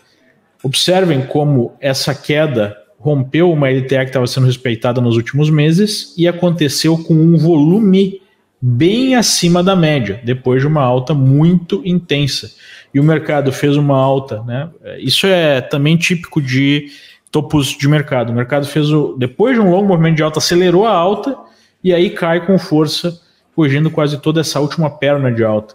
Observem 0.61 1.25
como 1.27 1.77
essa 1.81 2.15
queda 2.15 2.80
rompeu 3.01 3.51
uma 3.51 3.71
LTA 3.71 4.05
que 4.05 4.11
estava 4.11 4.27
sendo 4.27 4.47
respeitada 4.47 5.01
nos 5.01 5.17
últimos 5.17 5.49
meses 5.49 6.15
e 6.19 6.29
aconteceu 6.29 6.99
com 6.99 7.15
um 7.15 7.37
volume 7.39 8.21
bem 8.61 9.15
acima 9.15 9.63
da 9.63 9.75
média, 9.75 10.21
depois 10.23 10.61
de 10.61 10.69
uma 10.69 10.83
alta 10.83 11.15
muito 11.15 11.81
intensa. 11.83 12.51
E 12.93 13.01
o 13.01 13.05
mercado 13.05 13.51
fez 13.53 13.75
uma 13.75 13.97
alta, 13.97 14.43
né? 14.43 14.69
Isso 14.99 15.27
é 15.27 15.63
também 15.63 15.97
típico 15.97 16.43
de 16.43 16.91
topos 17.31 17.69
de 17.69 17.89
mercado. 17.89 18.31
O 18.31 18.35
mercado 18.35 18.67
fez 18.67 18.93
o, 18.93 19.17
depois 19.17 19.55
de 19.55 19.63
um 19.63 19.71
longo 19.71 19.89
movimento 19.89 20.17
de 20.17 20.23
alta, 20.23 20.39
acelerou 20.39 20.87
a 20.87 20.93
alta 20.93 21.35
e 21.83 21.95
aí 21.95 22.11
cai 22.11 22.45
com 22.45 22.59
força, 22.59 23.19
corrigindo 23.57 23.91
quase 23.91 24.21
toda 24.21 24.43
essa 24.43 24.61
última 24.61 24.91
perna 24.91 25.33
de 25.33 25.43
alta. 25.43 25.75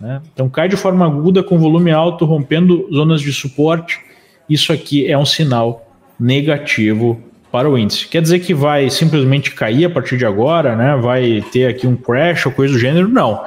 Né? 0.00 0.20
Então 0.32 0.48
cai 0.48 0.68
de 0.68 0.76
forma 0.76 1.06
aguda, 1.06 1.40
com 1.40 1.56
volume 1.56 1.92
alto, 1.92 2.24
rompendo 2.24 2.88
zonas 2.92 3.20
de 3.20 3.32
suporte. 3.32 4.00
Isso 4.48 4.72
aqui 4.72 5.06
é 5.06 5.16
um 5.16 5.24
sinal 5.24 5.83
negativo 6.18 7.20
para 7.50 7.70
o 7.70 7.78
índice. 7.78 8.08
Quer 8.08 8.20
dizer 8.20 8.40
que 8.40 8.52
vai 8.52 8.90
simplesmente 8.90 9.52
cair 9.52 9.84
a 9.84 9.90
partir 9.90 10.16
de 10.16 10.26
agora, 10.26 10.74
né? 10.74 10.96
Vai 10.96 11.44
ter 11.52 11.66
aqui 11.66 11.86
um 11.86 11.94
crash 11.94 12.46
ou 12.46 12.52
coisa 12.52 12.74
do 12.74 12.80
gênero? 12.80 13.08
Não. 13.08 13.44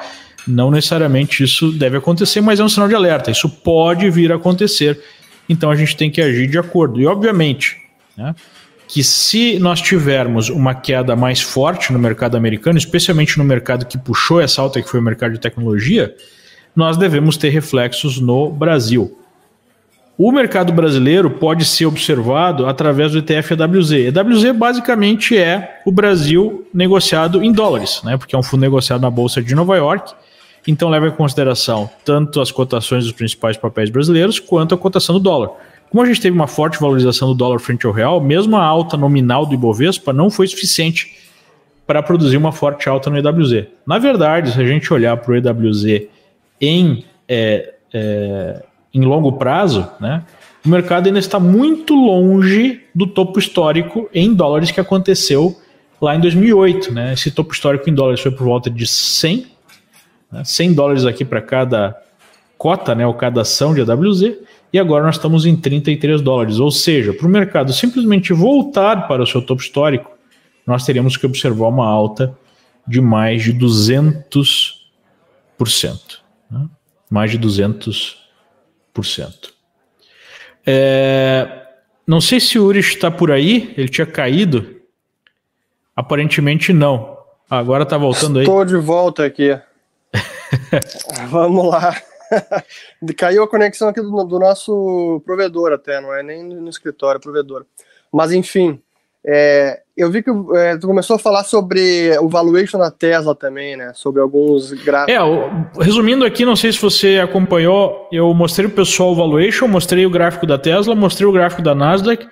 Não 0.47 0.71
necessariamente 0.71 1.43
isso 1.43 1.73
deve 1.73 1.97
acontecer, 1.97 2.39
mas 2.39 2.59
é 2.59 2.63
um 2.63 2.69
sinal 2.69 2.87
de 2.87 2.95
alerta. 2.95 3.29
Isso 3.29 3.49
pode 3.49 4.09
vir 4.09 4.31
a 4.31 4.35
acontecer. 4.35 4.97
Então 5.49 5.69
a 5.69 5.75
gente 5.75 5.97
tem 5.97 6.09
que 6.09 6.21
agir 6.21 6.47
de 6.47 6.57
acordo. 6.57 7.01
E 7.01 7.05
obviamente, 7.05 7.77
né, 8.15 8.33
que 8.87 9.03
se 9.03 9.59
nós 9.59 9.81
tivermos 9.81 10.47
uma 10.47 10.73
queda 10.73 11.15
mais 11.15 11.41
forte 11.41 11.91
no 11.91 11.99
mercado 11.99 12.37
americano, 12.37 12.77
especialmente 12.77 13.37
no 13.37 13.43
mercado 13.43 13.85
que 13.85 13.97
puxou 13.97 14.39
essa 14.39 14.61
alta, 14.61 14.81
que 14.81 14.89
foi 14.89 15.01
o 15.01 15.03
mercado 15.03 15.33
de 15.33 15.39
tecnologia, 15.39 16.15
nós 16.73 16.95
devemos 16.95 17.35
ter 17.35 17.49
reflexos 17.49 18.19
no 18.19 18.49
Brasil. 18.49 19.17
O 20.17 20.31
mercado 20.31 20.73
brasileiro 20.73 21.29
pode 21.29 21.63
ser 21.63 21.85
observado 21.85 22.65
através 22.65 23.11
do 23.11 23.19
ETF 23.19 23.53
EWZ. 23.53 23.91
EWZ 23.91 24.51
basicamente 24.55 25.37
é 25.37 25.79
o 25.85 25.91
Brasil 25.91 26.67
negociado 26.73 27.43
em 27.43 27.51
dólares, 27.51 28.01
né? 28.03 28.17
porque 28.17 28.35
é 28.35 28.39
um 28.39 28.41
fundo 28.41 28.61
negociado 28.61 28.99
na 28.99 29.11
Bolsa 29.11 29.43
de 29.43 29.53
Nova 29.53 29.77
York. 29.77 30.15
Então 30.67 30.89
leva 30.89 31.07
em 31.07 31.11
consideração 31.11 31.87
tanto 32.03 32.41
as 32.41 32.51
cotações 32.51 33.03
dos 33.03 33.13
principais 33.13 33.57
papéis 33.57 33.91
brasileiros 33.91 34.39
quanto 34.39 34.73
a 34.73 34.77
cotação 34.77 35.13
do 35.13 35.21
dólar. 35.21 35.51
Como 35.91 36.01
a 36.01 36.05
gente 36.07 36.19
teve 36.19 36.35
uma 36.35 36.47
forte 36.47 36.79
valorização 36.79 37.27
do 37.27 37.35
dólar 37.35 37.59
frente 37.59 37.85
ao 37.85 37.93
real, 37.93 38.19
mesmo 38.19 38.57
a 38.57 38.63
alta 38.63 38.97
nominal 38.97 39.45
do 39.45 39.53
Ibovespa 39.53 40.11
não 40.11 40.31
foi 40.31 40.47
suficiente 40.47 41.15
para 41.85 42.01
produzir 42.01 42.37
uma 42.37 42.51
forte 42.51 42.89
alta 42.89 43.11
no 43.11 43.17
EWZ. 43.17 43.67
Na 43.85 43.99
verdade, 43.99 44.51
se 44.51 44.59
a 44.59 44.65
gente 44.65 44.91
olhar 44.91 45.15
para 45.15 45.31
o 45.31 45.35
EWZ 45.35 46.07
em 46.59 47.05
é, 47.29 47.75
é, 47.93 48.63
em 48.97 49.05
longo 49.05 49.33
prazo, 49.33 49.87
né, 49.99 50.23
o 50.65 50.69
mercado 50.69 51.07
ainda 51.07 51.19
está 51.19 51.39
muito 51.39 51.95
longe 51.95 52.81
do 52.93 53.07
topo 53.07 53.39
histórico 53.39 54.09
em 54.13 54.33
dólares 54.33 54.71
que 54.71 54.81
aconteceu 54.81 55.57
lá 56.01 56.15
em 56.15 56.19
2008. 56.19 56.93
Né? 56.93 57.13
Esse 57.13 57.31
topo 57.31 57.53
histórico 57.53 57.89
em 57.89 57.93
dólares 57.93 58.19
foi 58.19 58.31
por 58.31 58.43
volta 58.43 58.69
de 58.69 58.85
100, 58.85 59.47
né, 60.31 60.43
100 60.43 60.73
dólares 60.73 61.05
aqui 61.05 61.23
para 61.23 61.41
cada 61.41 61.95
cota, 62.57 62.93
né, 62.95 63.07
ou 63.07 63.13
cada 63.13 63.41
ação 63.41 63.73
de 63.73 63.79
AWZ, 63.81 64.33
e 64.73 64.79
agora 64.79 65.05
nós 65.05 65.15
estamos 65.15 65.45
em 65.45 65.55
33 65.55 66.21
dólares. 66.21 66.59
Ou 66.59 66.71
seja, 66.71 67.13
para 67.13 67.27
o 67.27 67.29
mercado 67.29 67.71
simplesmente 67.71 68.33
voltar 68.33 69.07
para 69.07 69.23
o 69.23 69.27
seu 69.27 69.41
topo 69.41 69.61
histórico, 69.61 70.11
nós 70.65 70.83
teríamos 70.85 71.15
que 71.15 71.25
observar 71.25 71.67
uma 71.67 71.87
alta 71.87 72.37
de 72.85 72.99
mais 72.99 73.43
de 73.43 73.53
200%. 73.53 74.73
Né? 76.51 76.65
Mais 77.09 77.31
de 77.31 77.39
200%. 77.39 78.26
É, 80.65 81.67
não 82.05 82.19
sei 82.19 82.39
se 82.39 82.59
o 82.59 82.65
Uri 82.65 82.79
está 82.79 83.09
por 83.09 83.31
aí, 83.31 83.73
ele 83.77 83.87
tinha 83.87 84.05
caído. 84.05 84.81
Aparentemente 85.95 86.71
não. 86.71 87.17
Agora 87.49 87.83
está 87.83 87.97
voltando 87.97 88.39
aí. 88.39 88.45
Estou 88.45 88.65
de 88.65 88.77
volta 88.77 89.25
aqui. 89.25 89.57
Vamos 91.29 91.65
lá. 91.67 91.95
Caiu 93.15 93.43
a 93.43 93.47
conexão 93.47 93.87
aqui 93.87 94.01
do, 94.01 94.23
do, 94.25 94.39
nosso 94.39 95.21
provedor 95.25 95.71
até, 95.71 96.01
não 96.01 96.13
é 96.13 96.21
nem 96.21 96.43
no 96.43 96.69
escritório, 96.69 97.21
provedor. 97.21 97.65
Mas 98.11 98.31
enfim, 98.31 98.81
é, 99.29 99.81
eu 99.97 100.09
vi 100.09 100.23
que 100.23 100.29
é, 100.55 100.77
tu 100.77 100.87
começou 100.87 101.17
a 101.17 101.19
falar 101.19 101.43
sobre 101.43 102.17
o 102.19 102.29
valuation 102.29 102.77
da 102.77 102.89
Tesla 102.89 103.35
também, 103.35 103.75
né? 103.75 103.91
Sobre 103.93 104.21
alguns 104.21 104.71
gráficos. 104.71 105.13
É, 105.13 105.21
o, 105.21 105.49
resumindo 105.81 106.23
aqui, 106.23 106.45
não 106.45 106.55
sei 106.55 106.71
se 106.71 106.79
você 106.79 107.19
acompanhou, 107.19 108.07
eu 108.09 108.33
mostrei 108.33 108.67
o 108.67 108.71
pessoal 108.71 109.11
o 109.11 109.15
valuation, 109.15 109.67
mostrei 109.67 110.05
o 110.05 110.09
gráfico 110.09 110.47
da 110.47 110.57
Tesla, 110.57 110.95
mostrei 110.95 111.27
o 111.27 111.31
gráfico 111.33 111.61
da 111.61 111.75
Nasdaq 111.75 112.25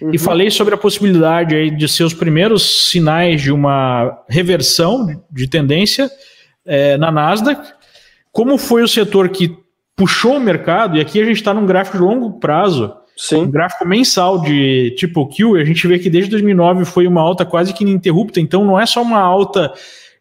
uhum. 0.00 0.14
e 0.14 0.18
falei 0.18 0.50
sobre 0.50 0.72
a 0.74 0.78
possibilidade 0.78 1.54
aí 1.54 1.70
de 1.70 1.86
ser 1.86 2.04
os 2.04 2.14
primeiros 2.14 2.88
sinais 2.88 3.42
de 3.42 3.52
uma 3.52 4.18
reversão 4.26 5.22
de 5.30 5.46
tendência 5.46 6.10
é, 6.64 6.96
na 6.96 7.12
Nasdaq. 7.12 7.60
Como 8.32 8.56
foi 8.56 8.82
o 8.82 8.88
setor 8.88 9.28
que 9.28 9.54
puxou 9.94 10.36
o 10.36 10.40
mercado, 10.40 10.96
e 10.96 11.00
aqui 11.02 11.20
a 11.20 11.24
gente 11.26 11.36
está 11.36 11.52
num 11.52 11.66
gráfico 11.66 11.98
de 11.98 12.02
longo 12.02 12.40
prazo, 12.40 12.94
Sim. 13.16 13.42
Um 13.42 13.50
gráfico 13.50 13.86
mensal 13.86 14.40
de 14.40 14.94
tipo 14.96 15.26
Q, 15.26 15.56
a 15.56 15.64
gente 15.64 15.86
vê 15.86 15.98
que 15.98 16.08
desde 16.08 16.30
2009 16.30 16.84
foi 16.84 17.06
uma 17.06 17.20
alta 17.20 17.44
quase 17.44 17.72
que 17.74 17.84
ininterrupta, 17.84 18.40
então 18.40 18.64
não 18.64 18.80
é 18.80 18.86
só 18.86 19.02
uma 19.02 19.20
alta 19.20 19.72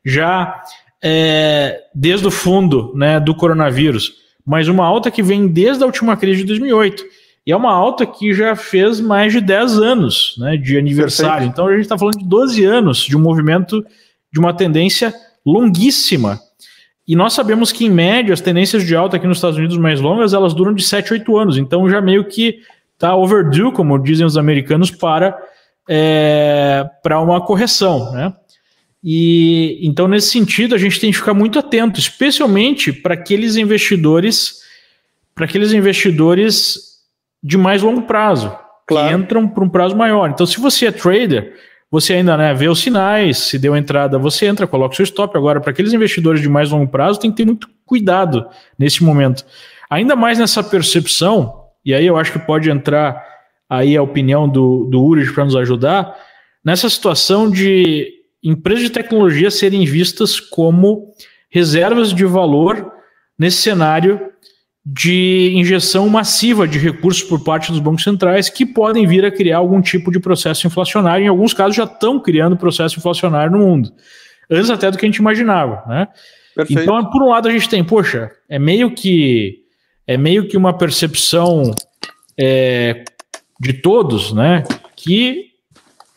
já 0.04 0.62
é, 1.02 1.82
desde 1.94 2.28
o 2.28 2.32
fundo 2.32 2.94
né, 2.96 3.20
do 3.20 3.34
coronavírus, 3.34 4.14
mas 4.46 4.68
uma 4.68 4.86
alta 4.86 5.10
que 5.10 5.24
vem 5.24 5.48
desde 5.48 5.84
a 5.84 5.86
última 5.86 6.18
crise 6.18 6.42
de 6.42 6.48
2008. 6.48 7.04
E 7.46 7.52
é 7.52 7.56
uma 7.56 7.74
alta 7.74 8.06
que 8.06 8.34
já 8.34 8.56
fez 8.56 9.00
mais 9.00 9.34
de 9.34 9.42
10 9.42 9.80
anos 9.80 10.36
né, 10.38 10.58
de 10.58 10.78
aniversário. 10.78 11.32
Perfeito. 11.32 11.52
Então 11.52 11.68
a 11.68 11.72
gente 11.72 11.82
está 11.82 11.98
falando 11.98 12.20
de 12.20 12.28
12 12.28 12.64
anos 12.66 13.00
de 13.00 13.16
um 13.18 13.22
movimento, 13.22 13.84
de 14.32 14.40
uma 14.40 14.54
tendência 14.54 15.14
longuíssima. 15.46 16.40
E 17.08 17.16
nós 17.16 17.34
sabemos 17.34 17.72
que, 17.72 17.86
em 17.86 17.90
média, 17.90 18.32
as 18.32 18.42
tendências 18.42 18.86
de 18.86 18.96
alta 18.96 19.18
aqui 19.18 19.26
nos 19.26 19.38
Estados 19.38 19.58
Unidos 19.58 19.78
mais 19.78 20.00
longas, 20.00 20.32
elas 20.32 20.54
duram 20.54 20.76
de 20.76 20.84
7, 20.84 21.14
8 21.14 21.38
anos. 21.38 21.58
Então 21.58 21.90
já 21.90 22.00
meio 22.00 22.26
que 22.26 22.60
está 23.00 23.16
overdue, 23.16 23.72
como 23.72 23.98
dizem 23.98 24.26
os 24.26 24.38
americanos, 24.38 24.92
para, 24.92 25.38
é, 25.88 26.86
para 27.02 27.22
uma 27.22 27.40
correção. 27.40 28.12
Né? 28.12 28.34
E 29.02 29.80
então, 29.82 30.06
nesse 30.06 30.28
sentido, 30.28 30.76
a 30.76 30.78
gente 30.78 31.00
tem 31.00 31.10
que 31.10 31.18
ficar 31.18 31.34
muito 31.34 31.58
atento, 31.58 31.98
especialmente 31.98 32.92
para 32.92 33.14
aqueles 33.14 33.56
investidores, 33.56 34.60
para 35.34 35.46
aqueles 35.46 35.72
investidores 35.72 37.00
de 37.42 37.58
mais 37.58 37.82
longo 37.82 38.02
prazo, 38.02 38.54
claro. 38.86 39.08
que 39.08 39.24
entram 39.24 39.48
por 39.48 39.64
um 39.64 39.70
prazo 39.70 39.96
maior. 39.96 40.30
Então, 40.30 40.46
se 40.46 40.60
você 40.60 40.88
é 40.88 40.92
trader, 40.92 41.54
você 41.90 42.16
ainda 42.16 42.36
né, 42.36 42.54
vê 42.54 42.68
os 42.68 42.82
sinais, 42.82 43.38
se 43.38 43.58
deu 43.58 43.78
entrada, 43.78 44.20
você 44.20 44.46
entra, 44.46 44.68
coloca 44.68 44.92
o 44.92 44.96
seu 44.98 45.06
stop. 45.06 45.38
Agora, 45.38 45.62
para 45.62 45.72
aqueles 45.72 45.94
investidores 45.94 46.42
de 46.42 46.50
mais 46.50 46.70
longo 46.70 46.92
prazo, 46.92 47.18
tem 47.18 47.32
que 47.32 47.38
ter 47.38 47.46
muito 47.46 47.70
cuidado 47.86 48.46
nesse 48.78 49.02
momento. 49.06 49.46
Ainda 49.90 50.18
mais 50.18 50.38
nessa 50.38 50.62
percepção, 50.62 51.59
e 51.84 51.94
aí 51.94 52.06
eu 52.06 52.18
acho 52.18 52.34
que 52.34 52.40
pode 52.40 52.70
entrar 52.70 53.24
aí 53.70 53.96
a 53.96 54.02
opinião 54.02 54.48
do, 54.50 54.86
do 54.86 55.34
para 55.34 55.46
nos 55.46 55.56
ajudar, 55.56 56.16
nessa 56.64 56.90
situação 56.90 57.50
de 57.50 58.12
empresas 58.44 58.84
de 58.84 58.90
tecnologia 58.90 59.52
serem 59.52 59.86
vistas 59.86 60.40
como 60.40 61.12
reservas 61.50 62.14
de 62.14 62.26
valor 62.26 62.92
nesse 63.38 63.62
cenário 63.62 64.30
de 64.86 65.54
injeção 65.56 66.10
massiva 66.10 66.68
de 66.68 66.80
recursos 66.80 67.22
por 67.22 67.44
parte 67.44 67.72
dos 67.72 67.80
bancos 67.80 68.04
centrais 68.04 68.50
que 68.50 68.66
podem 68.66 69.06
vir 69.06 69.24
a 69.24 69.32
criar 69.32 69.58
algum 69.58 69.82
tipo 69.82 70.12
de 70.12 70.20
processo 70.20 70.66
inflacionário. 70.66 71.26
Em 71.26 71.28
alguns 71.28 71.54
casos 71.54 71.76
já 71.76 71.84
estão 71.84 72.20
criando 72.20 72.58
processo 72.58 72.98
inflacionário 72.98 73.52
no 73.52 73.60
mundo, 73.60 73.92
antes 74.50 74.70
até 74.70 74.90
do 74.90 74.98
que 74.98 75.06
a 75.06 75.08
gente 75.08 75.18
imaginava, 75.18 75.84
né? 75.88 76.08
Perfeito. 76.56 76.82
Então, 76.82 77.10
por 77.10 77.22
um 77.22 77.30
lado, 77.30 77.48
a 77.48 77.52
gente 77.52 77.70
tem, 77.70 77.84
poxa, 77.84 78.32
é 78.50 78.58
meio 78.58 78.92
que 78.92 79.60
é 80.10 80.18
meio 80.18 80.48
que 80.48 80.58
uma 80.58 80.74
percepção 80.74 81.72
é, 82.36 83.04
de 83.60 83.74
todos, 83.74 84.34
né? 84.34 84.64
Que 84.96 85.50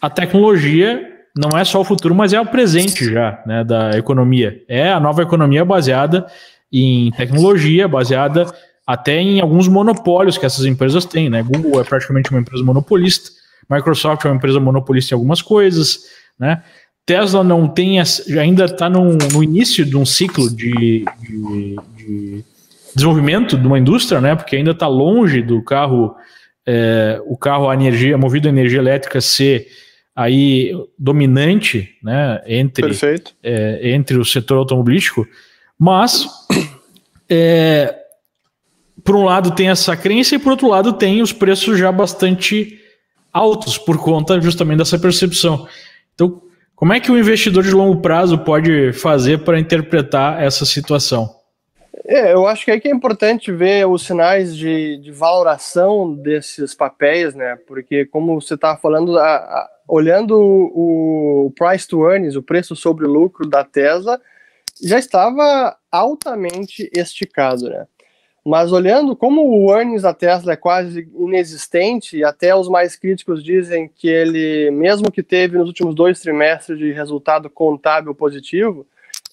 a 0.00 0.09
tecnologia 0.09 1.11
não 1.37 1.59
é 1.59 1.62
só 1.62 1.78
o 1.78 1.85
futuro, 1.85 2.14
mas 2.14 2.33
é 2.33 2.40
o 2.40 2.46
presente 2.46 3.05
já, 3.12 3.42
né, 3.46 3.62
da 3.62 3.90
economia. 3.90 4.62
É 4.66 4.90
a 4.90 4.98
nova 4.98 5.20
economia 5.20 5.62
baseada 5.62 6.26
em 6.72 7.11
tecnologia, 7.11 7.87
baseada 7.87 8.46
até 8.87 9.18
em 9.20 9.42
alguns 9.42 9.68
monopólios 9.68 10.38
que 10.38 10.46
essas 10.46 10.64
empresas 10.64 11.05
têm, 11.05 11.28
né? 11.28 11.42
Google 11.42 11.78
é 11.78 11.85
praticamente 11.85 12.31
uma 12.31 12.40
empresa 12.40 12.64
monopolista, 12.64 13.31
Microsoft 13.68 14.24
é 14.24 14.28
uma 14.28 14.37
empresa 14.37 14.59
monopolista 14.59 15.14
em 15.14 15.16
algumas 15.16 15.42
coisas, 15.42 16.05
né? 16.38 16.62
Tesla 17.05 17.44
não 17.44 17.68
tem, 17.68 17.98
ainda 18.40 18.64
está 18.64 18.88
no, 18.88 19.42
início 19.42 19.85
de 19.85 19.98
um 19.98 20.07
ciclo 20.07 20.48
de, 20.48 21.05
de, 21.20 21.76
de, 21.96 22.44
desenvolvimento 22.94 23.57
de 23.57 23.66
uma 23.66 23.78
indústria, 23.78 24.20
né? 24.20 24.35
Porque 24.35 24.57
ainda 24.57 24.72
está 24.72 24.87
longe 24.87 25.42
do 25.42 25.62
carro, 25.62 26.14
é, 26.66 27.20
o 27.26 27.37
carro 27.37 27.68
a 27.68 27.74
energia 27.74 28.16
movido 28.18 28.48
a 28.48 28.50
energia 28.50 28.78
elétrica 28.78 29.20
ser 29.20 29.68
aí 30.14 30.72
dominante 30.98 31.96
né, 32.02 32.42
entre, 32.46 32.92
é, 33.42 33.90
entre 33.92 34.18
o 34.18 34.24
setor 34.24 34.59
automobilístico, 34.59 35.26
mas 35.78 36.26
é, 37.28 37.94
por 39.02 39.16
um 39.16 39.24
lado 39.24 39.52
tem 39.52 39.70
essa 39.70 39.96
crença 39.96 40.35
e 40.35 40.38
por 40.38 40.50
outro 40.50 40.68
lado 40.68 40.92
tem 40.92 41.22
os 41.22 41.33
preços 41.33 41.78
já 41.78 41.90
bastante 41.90 42.78
altos 43.33 43.78
por 43.78 43.98
conta 43.98 44.40
justamente 44.40 44.78
dessa 44.78 44.98
percepção. 44.98 45.66
Então, 46.14 46.42
como 46.74 46.92
é 46.92 47.00
que 47.00 47.11
o 47.11 47.18
investidor 47.18 47.62
de 47.62 47.70
longo 47.70 48.02
prazo 48.02 48.37
pode 48.38 48.92
fazer 48.92 49.38
para 49.38 49.59
interpretar 49.59 50.42
essa 50.42 50.66
situação? 50.66 51.41
É, 52.04 52.32
eu 52.32 52.46
acho 52.46 52.64
que 52.64 52.80
que 52.80 52.88
é 52.88 52.90
importante 52.90 53.52
ver 53.52 53.86
os 53.86 54.04
sinais 54.04 54.56
de, 54.56 54.98
de 54.98 55.12
valoração 55.12 56.14
desses 56.14 56.74
papéis, 56.74 57.34
né? 57.34 57.56
Porque, 57.66 58.04
como 58.06 58.40
você 58.40 58.54
estava 58.54 58.76
falando, 58.78 59.16
a, 59.18 59.36
a, 59.36 59.70
olhando 59.86 60.36
o, 60.36 61.46
o 61.46 61.50
price 61.52 61.86
to 61.86 62.04
earnings, 62.10 62.34
o 62.34 62.42
preço 62.42 62.74
sobre 62.74 63.06
lucro 63.06 63.48
da 63.48 63.62
Tesla, 63.62 64.20
já 64.82 64.98
estava 64.98 65.76
altamente 65.92 66.90
esticado, 66.92 67.68
né? 67.68 67.86
Mas 68.44 68.72
olhando 68.72 69.14
como 69.14 69.46
o 69.46 69.72
earnings 69.72 70.02
da 70.02 70.12
Tesla 70.12 70.54
é 70.54 70.56
quase 70.56 71.08
inexistente, 71.16 72.16
e 72.16 72.24
até 72.24 72.52
os 72.52 72.68
mais 72.68 72.96
críticos 72.96 73.44
dizem 73.44 73.88
que 73.88 74.08
ele, 74.08 74.72
mesmo 74.72 75.12
que 75.12 75.22
teve 75.22 75.56
nos 75.56 75.68
últimos 75.68 75.94
dois 75.94 76.20
trimestres 76.20 76.76
de 76.76 76.90
resultado 76.90 77.48
contábil 77.48 78.12
positivo, 78.12 78.84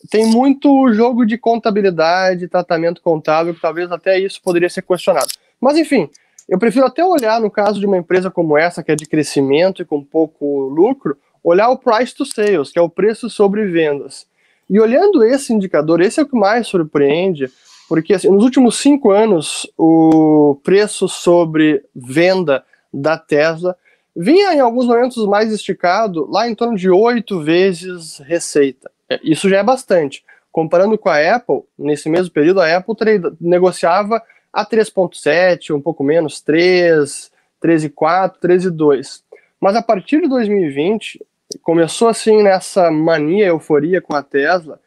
tem 0.09 0.25
muito 0.25 0.91
jogo 0.93 1.25
de 1.25 1.37
contabilidade, 1.37 2.47
tratamento 2.47 3.01
contábil, 3.01 3.53
que 3.53 3.61
talvez 3.61 3.91
até 3.91 4.19
isso 4.19 4.41
poderia 4.41 4.69
ser 4.69 4.81
questionado. 4.81 5.27
Mas 5.59 5.77
enfim, 5.77 6.09
eu 6.47 6.57
prefiro 6.57 6.85
até 6.85 7.03
olhar 7.05 7.41
no 7.41 7.51
caso 7.51 7.79
de 7.79 7.85
uma 7.85 7.97
empresa 7.97 8.31
como 8.31 8.57
essa, 8.57 8.83
que 8.83 8.91
é 8.91 8.95
de 8.95 9.05
crescimento 9.05 9.81
e 9.81 9.85
com 9.85 10.03
pouco 10.03 10.61
lucro, 10.69 11.17
olhar 11.43 11.69
o 11.69 11.77
price 11.77 12.15
to 12.15 12.25
sales, 12.25 12.71
que 12.71 12.79
é 12.79 12.81
o 12.81 12.89
preço 12.89 13.29
sobre 13.29 13.65
vendas. 13.65 14.25
E 14.69 14.79
olhando 14.79 15.23
esse 15.23 15.53
indicador, 15.53 16.01
esse 16.01 16.19
é 16.19 16.23
o 16.23 16.27
que 16.27 16.37
mais 16.37 16.67
surpreende, 16.67 17.49
porque 17.87 18.13
assim, 18.13 18.29
nos 18.29 18.43
últimos 18.43 18.77
cinco 18.77 19.11
anos 19.11 19.69
o 19.77 20.59
preço 20.63 21.07
sobre 21.07 21.83
venda 21.95 22.63
da 22.93 23.17
Tesla 23.17 23.75
vinha 24.15 24.53
em 24.53 24.59
alguns 24.59 24.85
momentos 24.85 25.25
mais 25.25 25.51
esticado, 25.51 26.29
lá 26.29 26.47
em 26.47 26.55
torno 26.55 26.75
de 26.75 26.89
oito 26.89 27.41
vezes 27.41 28.19
receita. 28.19 28.91
É, 29.09 29.19
isso 29.23 29.49
já 29.49 29.57
é 29.57 29.63
bastante. 29.63 30.23
Comparando 30.51 30.97
com 30.97 31.09
a 31.09 31.35
Apple, 31.35 31.61
nesse 31.77 32.09
mesmo 32.09 32.31
período, 32.31 32.61
a 32.61 32.77
Apple 32.77 32.95
negociava 33.39 34.21
a 34.51 34.65
3.7, 34.65 35.75
um 35.75 35.81
pouco 35.81 36.03
menos, 36.03 36.41
3, 36.41 37.31
13.4, 37.63 38.35
13.2. 38.41 39.21
Mas 39.59 39.75
a 39.75 39.81
partir 39.81 40.21
de 40.21 40.27
2020, 40.27 41.23
começou 41.61 42.07
assim 42.07 42.41
nessa 42.41 42.89
mania, 42.91 43.47
euforia 43.47 44.01
com 44.01 44.15
a 44.15 44.23
Tesla, 44.23 44.79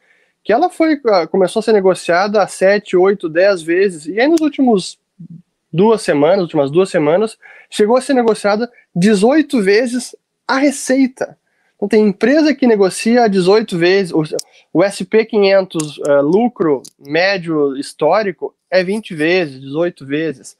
que 0.44 0.52
ela 0.52 0.68
foi 0.68 1.00
ah, 1.06 1.26
começou 1.26 1.60
a 1.60 1.62
ser 1.62 1.72
negociada 1.72 2.42
a 2.42 2.46
7, 2.46 2.96
8, 2.96 3.28
10 3.28 3.62
vezes, 3.62 4.06
e 4.06 4.20
aí 4.20 4.26
nos 4.26 4.40
últimos 4.40 4.98
duas 5.72 6.02
semanas, 6.02 6.40
últimas 6.40 6.70
duas 6.70 6.90
semanas, 6.90 7.38
chegou 7.70 7.96
a 7.96 8.00
ser 8.00 8.14
negociada 8.14 8.70
18 8.94 9.62
vezes 9.62 10.16
a 10.46 10.56
receita. 10.56 11.38
Então, 11.82 11.88
tem 11.88 12.06
empresa 12.06 12.54
que 12.54 12.64
negocia 12.64 13.28
18 13.28 13.76
vezes, 13.76 14.12
o, 14.12 14.22
o 14.72 14.82
SP500 14.82 15.98
uh, 15.98 16.22
lucro 16.22 16.80
médio 16.96 17.76
histórico 17.76 18.54
é 18.70 18.84
20 18.84 19.12
vezes, 19.16 19.60
18 19.60 20.06
vezes. 20.06 20.56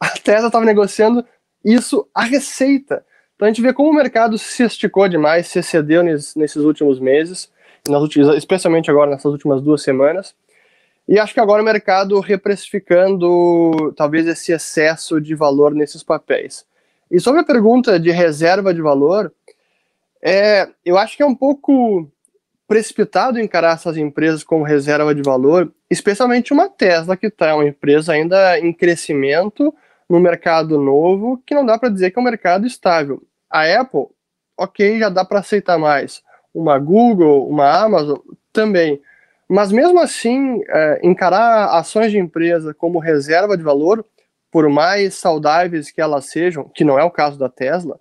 A 0.00 0.10
Tesla 0.10 0.48
estava 0.48 0.64
negociando 0.64 1.24
isso 1.64 2.08
a 2.12 2.24
receita. 2.24 3.06
Então 3.36 3.46
a 3.46 3.50
gente 3.50 3.62
vê 3.62 3.72
como 3.72 3.88
o 3.88 3.94
mercado 3.94 4.36
se 4.36 4.64
esticou 4.64 5.08
demais, 5.08 5.46
se 5.46 5.60
excedeu 5.60 6.02
nesses, 6.02 6.56
últimos 6.56 6.98
meses, 6.98 7.48
últimas, 7.88 8.36
especialmente 8.36 8.90
agora 8.90 9.12
nessas 9.12 9.30
últimas 9.30 9.62
duas 9.62 9.80
semanas. 9.80 10.34
E 11.06 11.20
acho 11.20 11.34
que 11.34 11.40
agora 11.40 11.62
o 11.62 11.64
mercado 11.64 12.18
reprecificando 12.18 13.92
talvez 13.96 14.26
esse 14.26 14.50
excesso 14.50 15.20
de 15.20 15.36
valor 15.36 15.72
nesses 15.72 16.02
papéis. 16.02 16.66
E 17.10 17.20
sobre 17.20 17.42
a 17.42 17.44
pergunta 17.44 18.00
de 18.00 18.10
reserva 18.10 18.74
de 18.74 18.82
valor, 18.82 19.32
é, 20.24 20.70
eu 20.82 20.96
acho 20.96 21.18
que 21.18 21.22
é 21.22 21.26
um 21.26 21.34
pouco 21.34 22.10
precipitado 22.66 23.38
encarar 23.38 23.74
essas 23.74 23.98
empresas 23.98 24.42
como 24.42 24.64
reserva 24.64 25.14
de 25.14 25.20
valor, 25.20 25.70
especialmente 25.90 26.50
uma 26.50 26.66
Tesla, 26.66 27.14
que 27.14 27.26
está 27.26 27.54
uma 27.54 27.68
empresa 27.68 28.14
ainda 28.14 28.58
em 28.58 28.72
crescimento 28.72 29.72
no 30.08 30.18
mercado 30.18 30.80
novo, 30.80 31.42
que 31.46 31.54
não 31.54 31.64
dá 31.64 31.78
para 31.78 31.90
dizer 31.90 32.10
que 32.10 32.18
é 32.18 32.22
um 32.22 32.24
mercado 32.24 32.66
estável. 32.66 33.22
A 33.50 33.80
Apple, 33.80 34.06
ok, 34.58 34.98
já 34.98 35.10
dá 35.10 35.26
para 35.26 35.40
aceitar 35.40 35.78
mais. 35.78 36.22
Uma 36.54 36.78
Google, 36.78 37.46
uma 37.46 37.70
Amazon, 37.70 38.18
também. 38.50 39.02
Mas 39.46 39.70
mesmo 39.70 40.00
assim, 40.00 40.62
é, 40.68 41.00
encarar 41.02 41.76
ações 41.78 42.10
de 42.10 42.18
empresa 42.18 42.72
como 42.72 42.98
reserva 42.98 43.58
de 43.58 43.62
valor, 43.62 44.04
por 44.50 44.70
mais 44.70 45.14
saudáveis 45.14 45.90
que 45.90 46.00
elas 46.00 46.26
sejam, 46.26 46.70
que 46.74 46.84
não 46.84 46.98
é 46.98 47.04
o 47.04 47.10
caso 47.10 47.38
da 47.38 47.48
Tesla, 47.48 48.00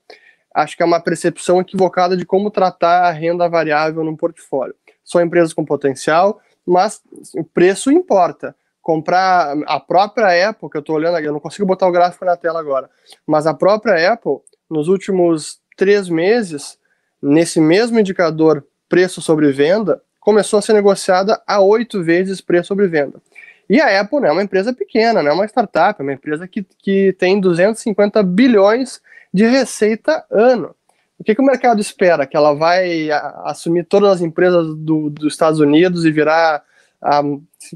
acho 0.54 0.78
que 0.78 0.84
é 0.84 0.86
uma 0.86 1.00
percepção 1.00 1.60
equivocada 1.60 2.16
de 2.16 2.26
como 2.26 2.52
tratar 2.52 3.06
a 3.06 3.12
renda 3.12 3.50
variável 3.50 4.04
no 4.04 4.16
portfólio. 4.16 4.76
São 5.04 5.22
empresas 5.22 5.54
com 5.54 5.66
potencial, 5.66 6.40
mas 6.66 7.02
o 7.36 7.44
preço 7.44 7.92
importa. 7.92 8.56
Comprar 8.82 9.56
a 9.66 9.80
própria 9.80 10.50
Apple, 10.50 10.70
que 10.70 10.76
eu 10.76 10.82
estou 10.82 10.96
olhando 10.96 11.16
aqui, 11.16 11.26
eu 11.26 11.34
não 11.34 11.40
consigo 11.40 11.66
botar 11.66 11.88
o 11.88 11.92
gráfico 11.92 12.26
na 12.26 12.36
tela 12.36 12.60
agora, 12.60 12.90
mas 13.26 13.48
a 13.48 13.54
própria 13.54 14.12
Apple, 14.12 14.40
nos 14.70 14.90
últimos 14.90 15.60
três 15.78 16.10
meses, 16.10 16.78
nesse 17.22 17.62
mesmo 17.62 17.98
indicador 17.98 18.66
preço 18.90 19.22
sobre 19.22 19.52
venda, 19.54 20.02
começou 20.20 20.60
a 20.60 20.62
ser 20.62 20.74
negociada 20.74 21.42
a 21.48 21.62
oito 21.62 22.04
vezes 22.04 22.42
preço 22.42 22.68
sobre 22.68 22.88
venda. 22.88 23.22
E 23.70 23.80
a 23.80 24.02
Apple 24.02 24.20
né, 24.20 24.28
é 24.28 24.32
uma 24.32 24.44
empresa 24.44 24.74
pequena, 24.74 25.24
não 25.24 25.32
é 25.32 25.34
uma 25.34 25.46
startup, 25.46 26.00
é 26.00 26.04
uma 26.04 26.14
empresa 26.14 26.48
que, 26.48 26.66
que 26.80 27.14
tem 27.14 27.40
250 27.40 28.22
bilhões 28.22 29.02
de 29.34 29.46
receita 29.48 30.24
ano. 30.30 30.76
O 31.20 31.24
que, 31.24 31.34
que 31.34 31.42
o 31.42 31.46
mercado 31.46 31.80
espera? 31.80 32.28
Que 32.28 32.36
ela 32.36 32.54
vai 32.54 33.10
assumir 33.46 33.86
todas 33.86 34.12
as 34.12 34.22
empresas 34.22 34.76
do, 34.76 35.10
dos 35.10 35.34
Estados 35.34 35.60
Unidos 35.60 36.06
e 36.06 36.12
virar 36.12 36.64
a, 37.02 37.22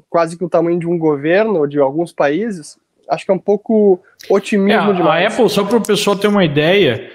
quase 0.09 0.37
que 0.37 0.43
o 0.43 0.49
tamanho 0.49 0.79
de 0.79 0.87
um 0.87 0.97
governo 0.97 1.59
ou 1.59 1.67
de 1.67 1.79
alguns 1.79 2.11
países? 2.11 2.77
Acho 3.09 3.25
que 3.25 3.31
é 3.31 3.33
um 3.33 3.39
pouco 3.39 4.01
otimismo 4.29 4.91
é, 4.91 4.93
demais. 4.93 5.25
A 5.25 5.27
Apple, 5.27 5.49
só 5.49 5.63
para 5.63 5.77
o 5.77 5.81
pessoal 5.81 6.17
ter 6.17 6.27
uma 6.27 6.43
ideia, 6.43 7.09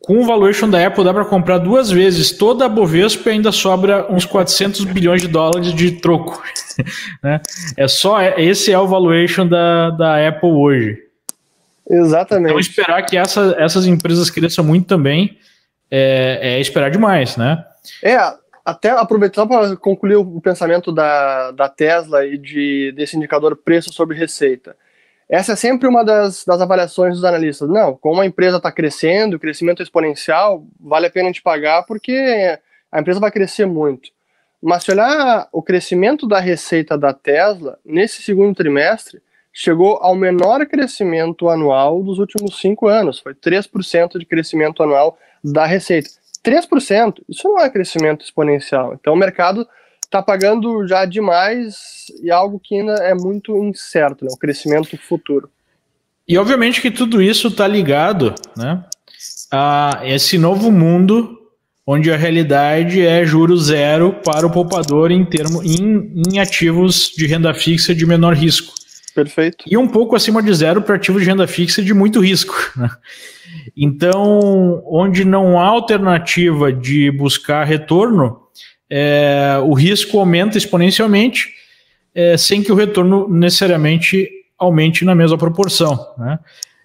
com 0.00 0.18
o 0.18 0.24
valuation 0.24 0.68
da 0.68 0.84
Apple 0.84 1.04
dá 1.04 1.14
para 1.14 1.24
comprar 1.24 1.58
duas 1.58 1.90
vezes 1.90 2.32
toda 2.32 2.66
a 2.66 2.68
Bovespa 2.68 3.30
e 3.30 3.34
ainda 3.34 3.52
sobra 3.52 4.12
uns 4.12 4.24
400 4.24 4.84
bilhões 4.84 5.22
de 5.22 5.28
dólares 5.28 5.72
de 5.72 5.92
troco. 5.92 6.42
né? 7.22 7.40
É 7.76 7.86
só 7.86 8.20
esse 8.22 8.72
é 8.72 8.78
o 8.78 8.86
valuation 8.86 9.46
da, 9.46 9.90
da 9.90 10.28
Apple 10.28 10.50
hoje. 10.50 11.05
Exatamente. 11.88 12.48
Então 12.48 12.60
esperar 12.60 13.02
que 13.04 13.16
essa, 13.16 13.54
essas 13.58 13.86
empresas 13.86 14.30
cresçam 14.30 14.64
muito 14.64 14.86
também 14.86 15.38
é, 15.90 16.38
é 16.42 16.60
esperar 16.60 16.90
demais, 16.90 17.36
né? 17.36 17.64
É, 18.02 18.16
até 18.64 18.90
aproveitar 18.90 19.46
para 19.46 19.76
concluir 19.76 20.16
o 20.16 20.40
pensamento 20.40 20.90
da, 20.90 21.52
da 21.52 21.68
Tesla 21.68 22.26
e 22.26 22.36
de, 22.36 22.92
desse 22.96 23.16
indicador 23.16 23.56
preço 23.56 23.92
sobre 23.92 24.16
receita. 24.16 24.76
Essa 25.28 25.52
é 25.52 25.56
sempre 25.56 25.88
uma 25.88 26.04
das, 26.04 26.44
das 26.44 26.60
avaliações 26.60 27.14
dos 27.14 27.24
analistas. 27.24 27.68
Não, 27.68 27.96
como 27.96 28.20
a 28.20 28.26
empresa 28.26 28.56
está 28.56 28.70
crescendo, 28.70 29.38
crescimento 29.38 29.82
exponencial, 29.82 30.66
vale 30.80 31.06
a 31.06 31.10
pena 31.10 31.28
a 31.28 31.32
gente 31.32 31.42
pagar 31.42 31.84
porque 31.84 32.58
a 32.90 33.00
empresa 33.00 33.20
vai 33.20 33.30
crescer 33.30 33.66
muito. 33.66 34.10
Mas 34.62 34.84
se 34.84 34.90
olhar 34.90 35.48
o 35.52 35.62
crescimento 35.62 36.26
da 36.26 36.40
receita 36.40 36.96
da 36.96 37.12
Tesla, 37.12 37.78
nesse 37.84 38.22
segundo 38.22 38.54
trimestre, 38.54 39.20
chegou 39.58 39.96
ao 40.02 40.14
menor 40.14 40.66
crescimento 40.66 41.48
anual 41.48 42.02
dos 42.02 42.18
últimos 42.18 42.60
cinco 42.60 42.88
anos. 42.88 43.18
Foi 43.18 43.34
3% 43.34 44.18
de 44.18 44.26
crescimento 44.26 44.82
anual 44.82 45.18
da 45.42 45.64
receita. 45.64 46.10
3%, 46.44 47.22
isso 47.26 47.48
não 47.48 47.60
é 47.60 47.70
crescimento 47.70 48.22
exponencial. 48.22 48.92
Então 48.92 49.14
o 49.14 49.16
mercado 49.16 49.66
está 50.04 50.22
pagando 50.22 50.86
já 50.86 51.06
demais 51.06 52.04
e 52.22 52.30
algo 52.30 52.60
que 52.62 52.78
ainda 52.78 52.96
é 52.96 53.14
muito 53.14 53.56
incerto, 53.64 54.26
né? 54.26 54.30
o 54.30 54.36
crescimento 54.36 54.94
futuro. 54.98 55.48
E 56.28 56.36
obviamente 56.36 56.82
que 56.82 56.90
tudo 56.90 57.22
isso 57.22 57.48
está 57.48 57.66
ligado 57.66 58.34
né, 58.54 58.84
a 59.50 60.02
esse 60.04 60.36
novo 60.36 60.70
mundo 60.70 61.34
onde 61.86 62.12
a 62.12 62.16
realidade 62.16 63.00
é 63.00 63.24
juro 63.24 63.56
zero 63.56 64.12
para 64.22 64.46
o 64.46 64.50
poupador 64.50 65.10
em, 65.10 65.24
termo, 65.24 65.62
em, 65.62 66.12
em 66.28 66.38
ativos 66.40 67.10
de 67.16 67.26
renda 67.26 67.54
fixa 67.54 67.94
de 67.94 68.04
menor 68.04 68.34
risco. 68.34 68.74
Perfeito. 69.16 69.64
E 69.66 69.78
um 69.78 69.88
pouco 69.88 70.14
acima 70.14 70.42
de 70.42 70.52
zero 70.52 70.82
para 70.82 70.96
ativos 70.96 71.22
de 71.22 71.28
renda 71.30 71.46
fixa 71.46 71.82
de 71.82 71.94
muito 71.94 72.20
risco. 72.20 72.54
Né? 72.76 72.90
Então, 73.74 74.82
onde 74.84 75.24
não 75.24 75.58
há 75.58 75.64
alternativa 75.64 76.70
de 76.70 77.10
buscar 77.10 77.64
retorno, 77.64 78.38
é, 78.90 79.56
o 79.64 79.72
risco 79.72 80.18
aumenta 80.18 80.58
exponencialmente, 80.58 81.48
é, 82.14 82.36
sem 82.36 82.62
que 82.62 82.70
o 82.70 82.74
retorno 82.74 83.26
necessariamente 83.28 84.28
aumente 84.58 85.06
na 85.06 85.14
mesma 85.14 85.38
proporção. 85.38 85.98
Né? 86.18 86.38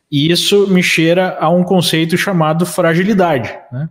E 0.10 0.32
isso 0.32 0.68
me 0.68 0.82
cheira 0.82 1.38
a 1.40 1.50
um 1.50 1.64
conceito 1.64 2.18
chamado 2.18 2.66
fragilidade, 2.66 3.50
né? 3.72 3.90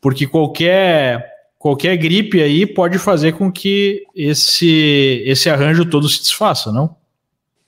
porque 0.00 0.26
qualquer, 0.26 1.26
qualquer 1.58 1.96
gripe 1.96 2.40
aí 2.40 2.64
pode 2.64 2.96
fazer 2.98 3.32
com 3.32 3.50
que 3.50 4.04
esse, 4.14 5.24
esse 5.26 5.50
arranjo 5.50 5.84
todo 5.84 6.08
se 6.08 6.20
desfaça, 6.20 6.70
não? 6.70 6.99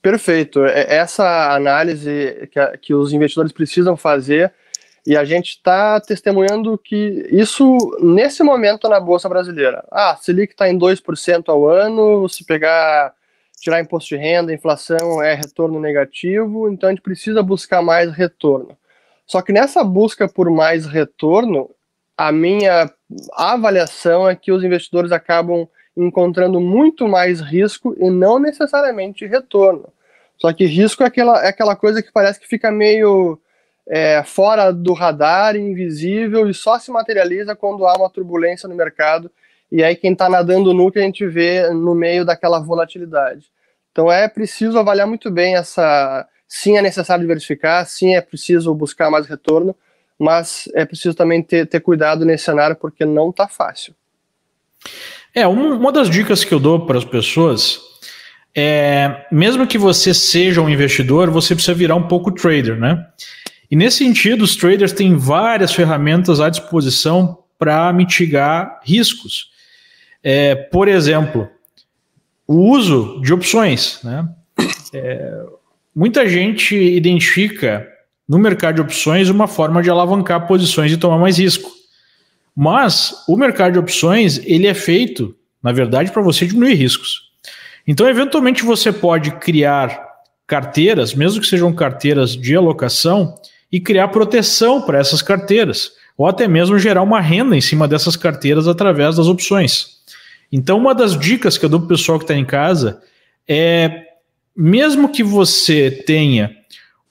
Perfeito. 0.03 0.65
É, 0.65 0.97
essa 0.97 1.55
análise 1.55 2.49
que, 2.51 2.79
que 2.79 2.95
os 2.95 3.13
investidores 3.13 3.53
precisam 3.53 3.97
fazer 3.97 4.53
e 5.07 5.17
a 5.17 5.25
gente 5.25 5.51
está 5.51 6.01
testemunhando 6.01 6.77
que 6.77 7.27
isso, 7.31 7.77
nesse 8.01 8.43
momento, 8.43 8.89
na 8.89 9.01
Bolsa 9.01 9.29
Brasileira. 9.29 9.85
Ah, 9.91 10.17
Selic 10.21 10.53
está 10.53 10.69
em 10.69 10.79
2% 10.79 11.49
ao 11.49 11.67
ano, 11.69 12.29
se 12.29 12.45
pegar, 12.45 13.13
tirar 13.61 13.81
imposto 13.81 14.11
de 14.11 14.17
renda, 14.17 14.53
inflação 14.53 15.23
é 15.23 15.35
retorno 15.35 15.81
negativo, 15.81 16.69
então 16.69 16.89
a 16.89 16.93
gente 16.93 17.03
precisa 17.03 17.43
buscar 17.43 17.83
mais 17.83 18.13
retorno. 18.13 18.77
Só 19.27 19.41
que 19.43 19.53
nessa 19.53 19.83
busca 19.83 20.29
por 20.29 20.51
mais 20.51 20.87
retorno, 20.87 21.71
a 22.17 22.31
minha 22.31 22.89
avaliação 23.35 24.29
é 24.29 24.37
que 24.37 24.53
os 24.53 24.63
investidores 24.63 25.11
acabam 25.11 25.69
encontrando 25.97 26.61
muito 26.61 27.07
mais 27.07 27.41
risco 27.41 27.95
e 27.99 28.09
não 28.11 28.39
necessariamente 28.39 29.27
retorno. 29.27 29.93
Só 30.39 30.53
que 30.53 30.65
risco 30.65 31.03
é 31.03 31.07
aquela, 31.07 31.45
é 31.45 31.49
aquela 31.49 31.77
coisa 31.77 32.03
que 32.03 32.13
parece 32.13 32.41
que 32.41 32.49
fica 32.49 32.71
meio 32.71 33.39
é, 33.87 34.23
fora 34.23 34.73
do 34.73 34.93
radar, 34.93 35.57
invisível 35.57 36.49
e 36.49 36.55
só 36.55 36.79
se 36.79 36.91
materializa 36.91 37.55
quando 37.55 37.87
há 37.87 37.97
uma 37.97 38.11
turbulência 38.11 38.69
no 38.69 38.75
mercado. 38.75 39.31
E 39.71 39.83
aí 39.83 39.97
quem 39.97 40.13
está 40.13 40.29
nadando 40.29 40.75
nu 40.75 40.91
que 40.91 40.99
a 40.99 41.03
gente 41.03 41.27
vê 41.27 41.71
no 41.71 41.95
meio 41.95 42.25
daquela 42.25 42.59
volatilidade. 42.59 43.47
Então 43.91 44.11
é 44.11 44.29
preciso 44.29 44.79
avaliar 44.79 45.07
muito 45.07 45.31
bem 45.31 45.57
essa. 45.57 46.27
Sim, 46.49 46.77
é 46.77 46.83
necessário 46.83 47.23
diversificar, 47.23 47.87
sim, 47.87 48.15
é 48.15 48.21
preciso 48.21 48.75
buscar 48.75 49.11
mais 49.11 49.27
retorno, 49.27 49.75
mas 50.19 50.69
é 50.75 50.85
preciso 50.85 51.15
também 51.15 51.43
ter, 51.43 51.67
ter 51.67 51.81
cuidado 51.81 52.27
nesse 52.27 52.45
cenário 52.45 52.77
porque 52.77 53.07
não 53.07 53.31
está 53.31 53.49
fácil. 53.49 53.95
É, 55.35 55.47
uma 55.47 55.91
das 55.91 56.11
dicas 56.11 56.45
que 56.45 56.53
eu 56.53 56.61
dou 56.61 56.87
para 56.87 56.99
as 56.99 57.05
pessoas 57.05 57.81
é, 58.55 59.27
mesmo 59.33 59.67
que 59.67 59.79
você 59.79 60.13
seja 60.13 60.61
um 60.61 60.69
investidor, 60.69 61.31
você 61.31 61.55
precisa 61.55 61.75
virar 61.75 61.95
um 61.95 62.07
pouco 62.07 62.31
trader, 62.31 62.79
né? 62.79 63.07
E 63.71 63.77
nesse 63.77 63.99
sentido, 63.99 64.43
os 64.43 64.55
traders 64.55 64.93
têm 64.93 65.17
várias 65.17 65.73
ferramentas 65.73 66.41
à 66.41 66.51
disposição 66.51 67.39
para 67.59 67.91
mitigar 67.93 68.81
riscos. 68.85 69.51
É, 70.23 70.55
por 70.55 70.89
exemplo, 70.89 71.49
o 72.47 72.57
uso 72.71 73.21
de 73.23 73.33
opções. 73.33 73.99
Né? 74.05 74.29
É, 74.93 75.43
muita 75.95 76.29
gente 76.29 76.77
identifica 76.77 77.89
no 78.29 78.39
mercado 78.39 78.75
de 78.75 78.83
opções 78.83 79.31
uma 79.31 79.49
forma 79.49 79.83
de 79.83 79.89
alavancar 79.89 80.47
posições 80.47 80.93
e 80.93 80.99
tomar 80.99 81.19
mais 81.19 81.39
risco. 81.39 81.71
Mas 82.55 83.25
o 83.27 83.37
mercado 83.37 83.73
de 83.73 83.79
opções 83.79 84.39
ele 84.45 84.67
é 84.67 84.75
feito, 84.75 85.35
na 85.63 85.73
verdade, 85.73 86.11
para 86.11 86.23
você 86.23 86.47
diminuir 86.47 86.75
riscos. 86.75 87.33
Então, 87.87 88.09
eventualmente, 88.09 88.65
você 88.65 88.93
pode 88.93 89.33
criar 89.33 90.13
carteiras, 90.47 91.15
mesmo 91.15 91.41
que 91.41 91.47
sejam 91.47 91.73
carteiras 91.73 92.37
de 92.37 92.55
alocação, 92.55 93.35
e 93.71 93.81
criar 93.81 94.09
proteção 94.09 94.83
para 94.83 94.99
essas 94.99 95.23
carteiras, 95.23 95.93
ou 96.17 96.27
até 96.27 96.47
mesmo 96.47 96.79
gerar 96.79 97.03
uma 97.03 97.21
renda 97.21 97.57
em 97.57 97.61
cima 97.61 97.89
dessas 97.89 98.17
carteiras 98.17 98.69
através 98.69 99.17
das 99.17 99.27
opções. 99.27 100.03
Então, 100.53 100.77
uma 100.77 100.95
das 100.95 101.19
dicas 101.19 101.57
que 101.57 101.65
eu 101.65 101.71
dou 101.71 101.81
para 101.81 101.87
o 101.87 101.89
pessoal 101.89 102.19
que 102.19 102.25
está 102.25 102.35
em 102.35 102.45
casa 102.45 103.01
é, 103.49 104.05
mesmo 104.55 105.09
que 105.09 105.23
você 105.23 105.91
tenha 105.91 106.55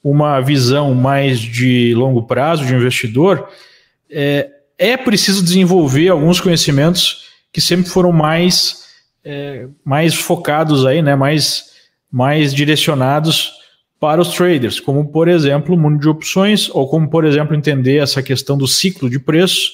uma 0.03 0.39
visão 0.39 0.93
mais 0.93 1.39
de 1.39 1.93
longo 1.95 2.23
prazo 2.23 2.65
de 2.65 2.75
investidor, 2.75 3.49
é, 4.09 4.49
é 4.81 4.97
preciso 4.97 5.43
desenvolver 5.43 6.09
alguns 6.09 6.41
conhecimentos 6.41 7.29
que 7.53 7.61
sempre 7.61 7.87
foram 7.87 8.11
mais, 8.11 8.83
é, 9.23 9.67
mais 9.85 10.15
focados 10.15 10.87
aí, 10.87 11.03
né, 11.03 11.15
mais, 11.15 11.65
mais 12.11 12.51
direcionados 12.51 13.53
para 13.99 14.19
os 14.19 14.29
traders, 14.29 14.79
como 14.79 15.07
por 15.11 15.27
exemplo 15.27 15.75
o 15.75 15.77
mundo 15.77 15.99
de 15.99 16.09
opções, 16.09 16.67
ou 16.73 16.89
como 16.89 17.07
por 17.07 17.25
exemplo 17.25 17.55
entender 17.55 17.97
essa 17.97 18.23
questão 18.23 18.57
do 18.57 18.67
ciclo 18.67 19.07
de 19.07 19.19
preços, 19.19 19.73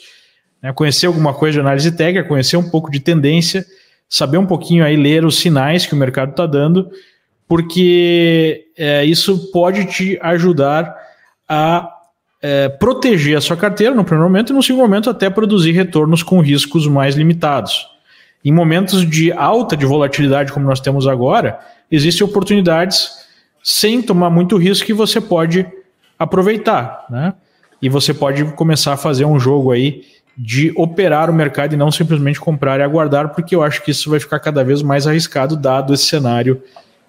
né, 0.62 0.74
conhecer 0.74 1.06
alguma 1.06 1.34
coisa 1.34 1.54
de 1.54 1.60
análise 1.62 1.90
técnica, 1.94 2.28
conhecer 2.28 2.58
um 2.58 2.70
pouco 2.70 2.92
de 2.92 3.00
tendência, 3.00 3.66
saber 4.10 4.38
um 4.38 4.46
pouquinho 4.46 4.84
aí 4.84 4.98
ler 4.98 5.24
os 5.24 5.40
sinais 5.40 5.86
que 5.86 5.94
o 5.94 5.98
mercado 5.98 6.32
está 6.32 6.46
dando, 6.46 6.92
porque 7.48 8.66
é, 8.78 9.06
isso 9.06 9.54
pode 9.54 9.86
te 9.86 10.20
ajudar 10.22 10.94
a 11.48 11.97
é, 12.42 12.70
proteger 12.70 13.38
a 13.38 13.42
sua 13.42 13.58
carteira 13.58 13.96
no 13.96 14.04
primeiro 14.04 14.30
momento 14.30 14.52
e 14.52 14.56
no 14.56 14.62
segundo 14.62 14.82
momento 14.82 15.10
até 15.10 15.30
produzir 15.30 15.72
retornos 15.72 16.22
com 16.24 16.40
riscos 16.40 16.88
mais 16.88 17.16
limitados. 17.16 17.88
Em 18.46 18.52
momentos 18.52 19.08
de 19.08 19.32
alta 19.32 19.76
de 19.76 19.86
volatilidade 19.86 20.52
como 20.52 20.66
nós 20.66 20.80
temos 20.80 21.08
agora, 21.08 21.60
existem 21.92 22.26
oportunidades 22.26 23.26
sem 23.64 24.02
tomar 24.02 24.30
muito 24.30 24.56
risco 24.58 24.86
que 24.86 24.94
você 24.94 25.20
pode 25.20 25.66
aproveitar, 26.18 27.06
né? 27.10 27.34
E 27.82 27.90
você 27.90 28.14
pode 28.14 28.44
começar 28.54 28.94
a 28.94 28.98
fazer 28.98 29.26
um 29.26 29.40
jogo 29.40 29.72
aí 29.72 30.04
de 30.38 30.72
operar 30.76 31.30
o 31.30 31.34
mercado 31.34 31.74
e 31.74 31.78
não 31.78 31.92
simplesmente 31.92 32.40
comprar 32.40 32.80
e 32.80 32.84
aguardar, 32.84 33.30
porque 33.30 33.56
eu 33.56 33.64
acho 33.64 33.84
que 33.84 33.92
isso 33.92 34.10
vai 34.10 34.20
ficar 34.20 34.40
cada 34.40 34.64
vez 34.64 34.82
mais 34.82 35.06
arriscado, 35.08 35.56
dado 35.56 35.94
esse 35.94 36.06
cenário 36.06 36.62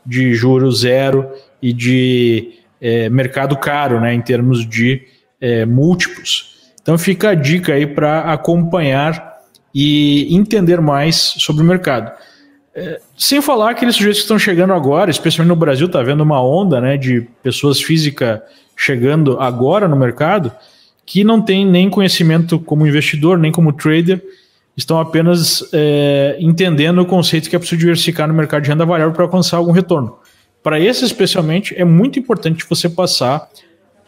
de 0.04 0.34
juros 0.34 0.80
zero 0.80 1.30
e 1.60 1.72
de 1.72 2.54
é, 2.80 3.08
mercado 3.08 3.56
caro, 3.56 4.00
né, 4.00 4.14
em 4.14 4.20
termos 4.20 4.66
de 4.66 5.06
é, 5.40 5.64
múltiplos. 5.64 6.57
Então 6.81 6.96
fica 6.96 7.31
a 7.31 7.35
dica 7.35 7.74
aí 7.74 7.87
para 7.87 8.33
acompanhar 8.33 9.38
e 9.74 10.35
entender 10.35 10.81
mais 10.81 11.16
sobre 11.16 11.62
o 11.62 11.66
mercado. 11.66 12.11
É, 12.74 13.01
sem 13.16 13.42
falar 13.42 13.70
aqueles 13.70 13.96
sujeitos 13.96 14.20
que 14.20 14.24
estão 14.24 14.38
chegando 14.38 14.72
agora, 14.72 15.11
especialmente 15.11 15.48
no 15.48 15.57
Brasil, 15.57 15.87
está 15.87 16.03
vendo 16.03 16.22
uma 16.22 16.42
onda 16.42 16.81
né, 16.81 16.96
de 16.96 17.22
pessoas 17.42 17.81
físicas 17.81 18.40
chegando 18.77 19.38
agora 19.40 19.88
no 19.88 19.96
mercado 19.96 20.53
que 21.05 21.24
não 21.24 21.40
tem 21.40 21.64
nem 21.64 21.88
conhecimento 21.88 22.61
como 22.61 22.87
investidor, 22.87 23.38
nem 23.38 23.51
como 23.51 23.72
trader, 23.72 24.22
estão 24.77 25.01
apenas 25.01 25.66
é, 25.72 26.37
entendendo 26.38 27.01
o 27.01 27.07
conceito 27.07 27.48
que 27.48 27.57
é 27.57 27.59
preciso 27.59 27.81
diversificar 27.81 28.29
no 28.29 28.35
mercado 28.35 28.62
de 28.62 28.68
renda 28.68 28.85
variável 28.85 29.14
para 29.14 29.24
alcançar 29.24 29.57
algum 29.57 29.72
retorno. 29.72 30.18
Para 30.62 30.79
esse, 30.79 31.07
especialmente, 31.07 31.74
é 31.77 31.85
muito 31.85 32.18
importante 32.18 32.64
você 32.68 32.90
passar 32.90 33.48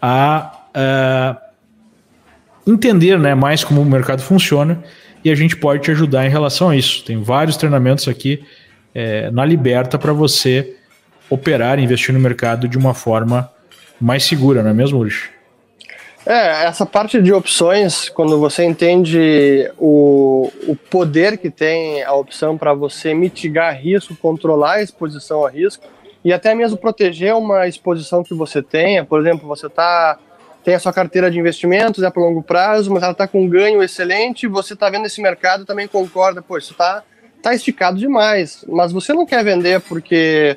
a, 0.00 0.59
a 0.74 1.36
entender 2.66 3.18
né, 3.18 3.34
mais 3.34 3.64
como 3.64 3.80
o 3.80 3.84
mercado 3.84 4.22
funciona 4.22 4.82
e 5.24 5.30
a 5.30 5.34
gente 5.34 5.56
pode 5.56 5.82
te 5.82 5.90
ajudar 5.90 6.26
em 6.26 6.30
relação 6.30 6.70
a 6.70 6.76
isso. 6.76 7.04
Tem 7.04 7.22
vários 7.22 7.56
treinamentos 7.56 8.08
aqui 8.08 8.44
é, 8.94 9.30
na 9.30 9.44
Liberta 9.44 9.98
para 9.98 10.12
você 10.12 10.76
operar 11.28 11.78
investir 11.78 12.12
no 12.12 12.20
mercado 12.20 12.66
de 12.66 12.76
uma 12.76 12.92
forma 12.92 13.50
mais 14.00 14.24
segura, 14.24 14.62
não 14.62 14.70
é 14.70 14.74
mesmo, 14.74 14.98
Ulrich? 14.98 15.30
É, 16.26 16.64
essa 16.66 16.84
parte 16.84 17.20
de 17.22 17.32
opções, 17.32 18.08
quando 18.08 18.38
você 18.38 18.64
entende 18.64 19.70
o, 19.78 20.50
o 20.66 20.76
poder 20.76 21.38
que 21.38 21.50
tem 21.50 22.02
a 22.02 22.12
opção 22.12 22.58
para 22.58 22.74
você 22.74 23.14
mitigar 23.14 23.80
risco, 23.80 24.14
controlar 24.16 24.74
a 24.74 24.82
exposição 24.82 25.46
a 25.46 25.50
risco 25.50 25.84
e 26.22 26.32
até 26.32 26.54
mesmo 26.54 26.76
proteger 26.76 27.34
uma 27.34 27.66
exposição 27.66 28.22
que 28.22 28.34
você 28.34 28.62
tenha, 28.62 29.04
por 29.04 29.20
exemplo, 29.20 29.48
você 29.48 29.66
está 29.66 30.18
tem 30.62 30.74
a 30.74 30.78
sua 30.78 30.92
carteira 30.92 31.30
de 31.30 31.38
investimentos, 31.38 32.02
é 32.02 32.10
para 32.10 32.22
longo 32.22 32.42
prazo, 32.42 32.92
mas 32.92 33.02
ela 33.02 33.12
está 33.12 33.26
com 33.26 33.42
um 33.42 33.48
ganho 33.48 33.82
excelente, 33.82 34.46
você 34.46 34.74
está 34.74 34.90
vendo 34.90 35.06
esse 35.06 35.20
mercado 35.20 35.64
também 35.64 35.88
concorda, 35.88 36.42
pô, 36.42 36.58
isso 36.58 36.72
está 36.72 37.02
tá 37.42 37.54
esticado 37.54 37.98
demais, 37.98 38.64
mas 38.68 38.92
você 38.92 39.12
não 39.12 39.24
quer 39.24 39.42
vender 39.42 39.80
porque 39.80 40.56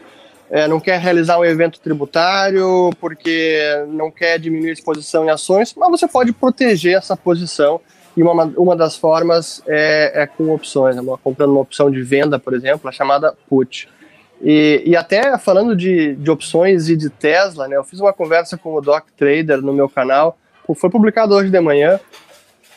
é, 0.50 0.68
não 0.68 0.80
quer 0.80 1.00
realizar 1.00 1.40
um 1.40 1.46
evento 1.46 1.80
tributário, 1.80 2.92
porque 3.00 3.60
não 3.88 4.12
quer 4.12 4.38
diminuir 4.38 4.72
a 4.72 4.74
exposição 4.74 5.26
em 5.26 5.30
ações, 5.30 5.74
mas 5.76 5.90
você 5.90 6.08
pode 6.08 6.34
proteger 6.34 6.98
essa 6.98 7.16
posição 7.16 7.80
e 8.16 8.22
uma, 8.22 8.44
uma 8.58 8.76
das 8.76 8.96
formas 8.96 9.64
é, 9.66 10.24
é 10.24 10.28
com 10.28 10.54
opções, 10.54 10.96
né? 10.96 11.02
comprando 11.24 11.52
uma 11.52 11.62
opção 11.62 11.90
de 11.90 12.02
venda, 12.04 12.38
por 12.38 12.54
exemplo, 12.54 12.88
a 12.88 12.92
chamada 12.92 13.34
put. 13.50 13.90
E, 14.44 14.84
e 14.86 14.96
até 14.96 15.38
falando 15.38 15.74
de, 15.74 16.16
de 16.16 16.30
opções 16.30 16.90
e 16.90 16.98
de 16.98 17.10
Tesla, 17.10 17.66
né, 17.70 17.78
eu 17.78 17.84
fiz 17.84 18.02
uma 18.02 18.12
conversa 18.12 18.58
com 18.58 18.76
o 18.76 18.82
Doc 18.82 19.06
Trader 19.16 19.62
no 19.62 19.72
meu 19.72 19.88
canal, 19.88 20.38
foi 20.76 20.90
publicado 20.90 21.34
hoje 21.34 21.50
de 21.50 21.60
manhã, 21.62 21.98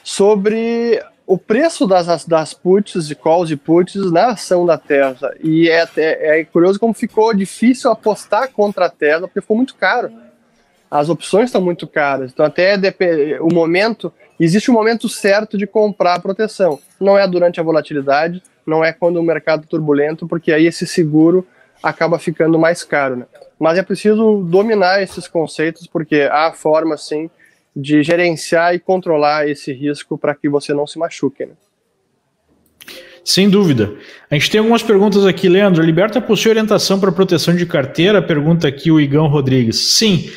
sobre 0.05 1.03
o 1.27 1.37
preço 1.37 1.85
das, 1.85 2.25
das 2.25 2.55
puts, 2.55 3.09
de 3.09 3.17
calls 3.17 3.51
e 3.51 3.57
puts 3.57 4.13
na 4.13 4.29
ação 4.29 4.65
da 4.65 4.79
Tesla. 4.79 5.35
E 5.43 5.69
é, 5.69 5.89
é, 5.97 6.41
é, 6.41 6.45
curioso 6.45 6.79
como 6.79 6.95
ficou 6.95 7.35
difícil 7.35 7.91
apostar 7.91 8.53
contra 8.53 8.87
a 8.87 8.91
Tesla, 8.91 9.27
porque 9.27 9.41
ficou 9.41 9.57
muito 9.57 9.75
caro. 9.75 10.13
As 10.89 11.09
opções 11.09 11.47
estão 11.47 11.61
muito 11.61 11.89
caras. 11.89 12.31
Então, 12.33 12.47
até 12.47 12.77
o 13.41 13.53
momento, 13.53 14.13
existe 14.39 14.71
um 14.71 14.75
momento 14.75 15.09
certo 15.09 15.59
de 15.59 15.67
comprar 15.67 16.15
a 16.15 16.21
proteção. 16.21 16.79
Não 17.01 17.19
é 17.19 17.27
durante 17.27 17.59
a 17.59 17.63
volatilidade, 17.65 18.41
não 18.65 18.85
é 18.85 18.93
quando 18.93 19.17
o 19.17 19.23
mercado 19.23 19.65
é 19.65 19.67
turbulento, 19.67 20.29
porque 20.29 20.53
aí 20.53 20.67
esse 20.67 20.87
seguro 20.87 21.45
acaba 21.83 22.19
ficando 22.19 22.59
mais 22.59 22.83
caro. 22.83 23.17
Né? 23.17 23.27
Mas 23.59 23.79
é 23.79 23.83
preciso 23.83 24.43
dominar 24.49 25.03
esses 25.03 25.29
conceitos, 25.29 25.87
porque 25.87 26.29
há 26.31 26.53
forma, 26.53 26.97
sim, 26.97 27.31
de 27.75 28.03
gerenciar 28.03 28.75
e 28.75 28.79
controlar 28.79 29.49
esse 29.49 29.73
risco 29.73 30.17
para 30.17 30.35
que 30.35 30.49
você 30.49 30.73
não 30.73 30.87
se 30.87 30.99
machuque. 30.99 31.47
Né? 31.47 31.53
Sem 33.25 33.51
dúvida. 33.51 33.93
A 34.31 34.35
gente 34.35 34.51
tem 34.51 34.61
algumas 34.61 34.83
perguntas 34.83 35.27
aqui, 35.27 35.49
Leandro. 35.49 35.83
Liberta 35.83 36.21
possui 36.21 36.51
orientação 36.51 37.01
para 37.01 37.11
proteção 37.11 37.55
de 37.57 37.67
carteira? 37.67 38.23
Pergunta 38.23 38.69
aqui 38.69 38.91
o 38.91 39.01
Igão 39.01 39.27
Rodrigues. 39.27 39.97
Sim. 39.97 40.31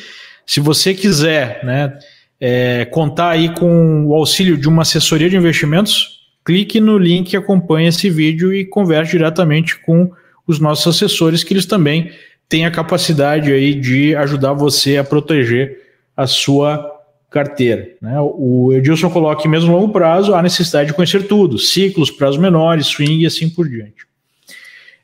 Se 0.44 0.58
você 0.58 0.92
quiser 0.92 1.64
né, 1.64 1.96
é, 2.40 2.84
contar 2.86 3.30
aí 3.30 3.54
com 3.54 4.06
o 4.06 4.14
auxílio 4.14 4.56
de 4.56 4.68
uma 4.68 4.82
assessoria 4.82 5.30
de 5.30 5.36
investimentos, 5.36 6.20
clique 6.44 6.80
no 6.80 6.98
link 6.98 7.30
que 7.30 7.36
acompanha 7.36 7.90
esse 7.90 8.10
vídeo 8.10 8.52
e 8.52 8.64
converse 8.64 9.12
diretamente 9.12 9.78
com 9.78 10.10
os 10.50 10.58
nossos 10.58 10.94
assessores, 10.94 11.42
que 11.44 11.52
eles 11.52 11.66
também 11.66 12.12
têm 12.48 12.66
a 12.66 12.70
capacidade 12.70 13.52
aí 13.52 13.74
de 13.74 14.14
ajudar 14.16 14.52
você 14.52 14.96
a 14.96 15.04
proteger 15.04 15.78
a 16.16 16.26
sua 16.26 17.00
carteira. 17.30 17.88
Né? 18.02 18.16
O 18.20 18.72
Edilson 18.72 19.08
coloca 19.08 19.40
que 19.40 19.48
mesmo 19.48 19.72
longo 19.72 19.92
prazo 19.92 20.34
há 20.34 20.42
necessidade 20.42 20.88
de 20.88 20.94
conhecer 20.94 21.28
tudo, 21.28 21.58
ciclos, 21.58 22.10
prazos 22.10 22.40
menores, 22.40 22.88
swing 22.88 23.22
e 23.22 23.26
assim 23.26 23.48
por 23.48 23.68
diante. 23.68 24.04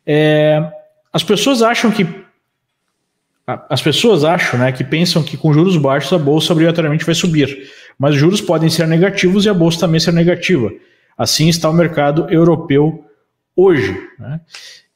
É, 0.04 0.70
as 1.12 1.22
pessoas 1.22 1.62
acham 1.62 1.90
que 1.90 2.06
as 3.46 3.80
pessoas 3.80 4.24
acham, 4.24 4.58
né, 4.58 4.72
que 4.72 4.82
pensam 4.82 5.22
que 5.22 5.36
com 5.36 5.52
juros 5.52 5.76
baixos 5.76 6.12
a 6.12 6.18
bolsa 6.18 6.52
obrigatoriamente 6.52 7.06
vai 7.06 7.14
subir, 7.14 7.70
mas 7.96 8.14
os 8.14 8.20
juros 8.20 8.40
podem 8.40 8.68
ser 8.68 8.88
negativos 8.88 9.44
e 9.44 9.48
a 9.48 9.54
bolsa 9.54 9.78
também 9.78 10.00
ser 10.00 10.12
negativa. 10.12 10.72
Assim 11.16 11.48
está 11.48 11.70
o 11.70 11.72
mercado 11.72 12.28
europeu 12.28 13.04
hoje. 13.54 13.96
Né? 14.18 14.40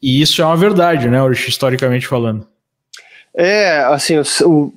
E 0.03 0.21
isso 0.21 0.41
é 0.41 0.45
uma 0.45 0.57
verdade, 0.57 1.09
né, 1.09 1.19
historicamente 1.31 2.07
falando. 2.07 2.47
É, 3.35 3.79
assim, 3.85 4.19
o, 4.19 4.23
o, 4.49 4.73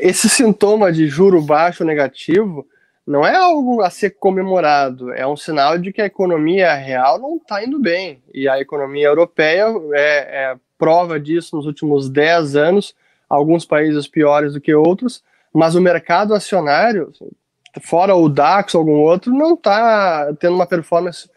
esse 0.00 0.28
sintoma 0.28 0.92
de 0.92 1.08
juro 1.08 1.42
baixo 1.42 1.84
negativo 1.84 2.66
não 3.06 3.26
é 3.26 3.34
algo 3.34 3.82
a 3.82 3.90
ser 3.90 4.10
comemorado, 4.10 5.12
é 5.12 5.26
um 5.26 5.36
sinal 5.36 5.76
de 5.76 5.92
que 5.92 6.00
a 6.00 6.06
economia 6.06 6.72
real 6.74 7.18
não 7.18 7.36
está 7.36 7.62
indo 7.64 7.78
bem. 7.80 8.22
E 8.32 8.48
a 8.48 8.60
economia 8.60 9.06
europeia 9.08 9.66
é, 9.92 10.52
é 10.52 10.56
prova 10.78 11.18
disso 11.18 11.56
nos 11.56 11.66
últimos 11.66 12.08
10 12.08 12.56
anos, 12.56 12.94
alguns 13.28 13.64
países 13.64 14.06
piores 14.06 14.52
do 14.52 14.60
que 14.60 14.74
outros, 14.74 15.22
mas 15.52 15.74
o 15.74 15.80
mercado 15.80 16.34
acionário, 16.34 17.12
fora 17.82 18.14
o 18.14 18.28
DAX 18.28 18.74
ou 18.74 18.80
algum 18.80 19.00
outro, 19.00 19.32
não 19.32 19.54
está 19.54 20.32
tendo 20.38 20.54
uma 20.54 20.66
performance 20.66 21.28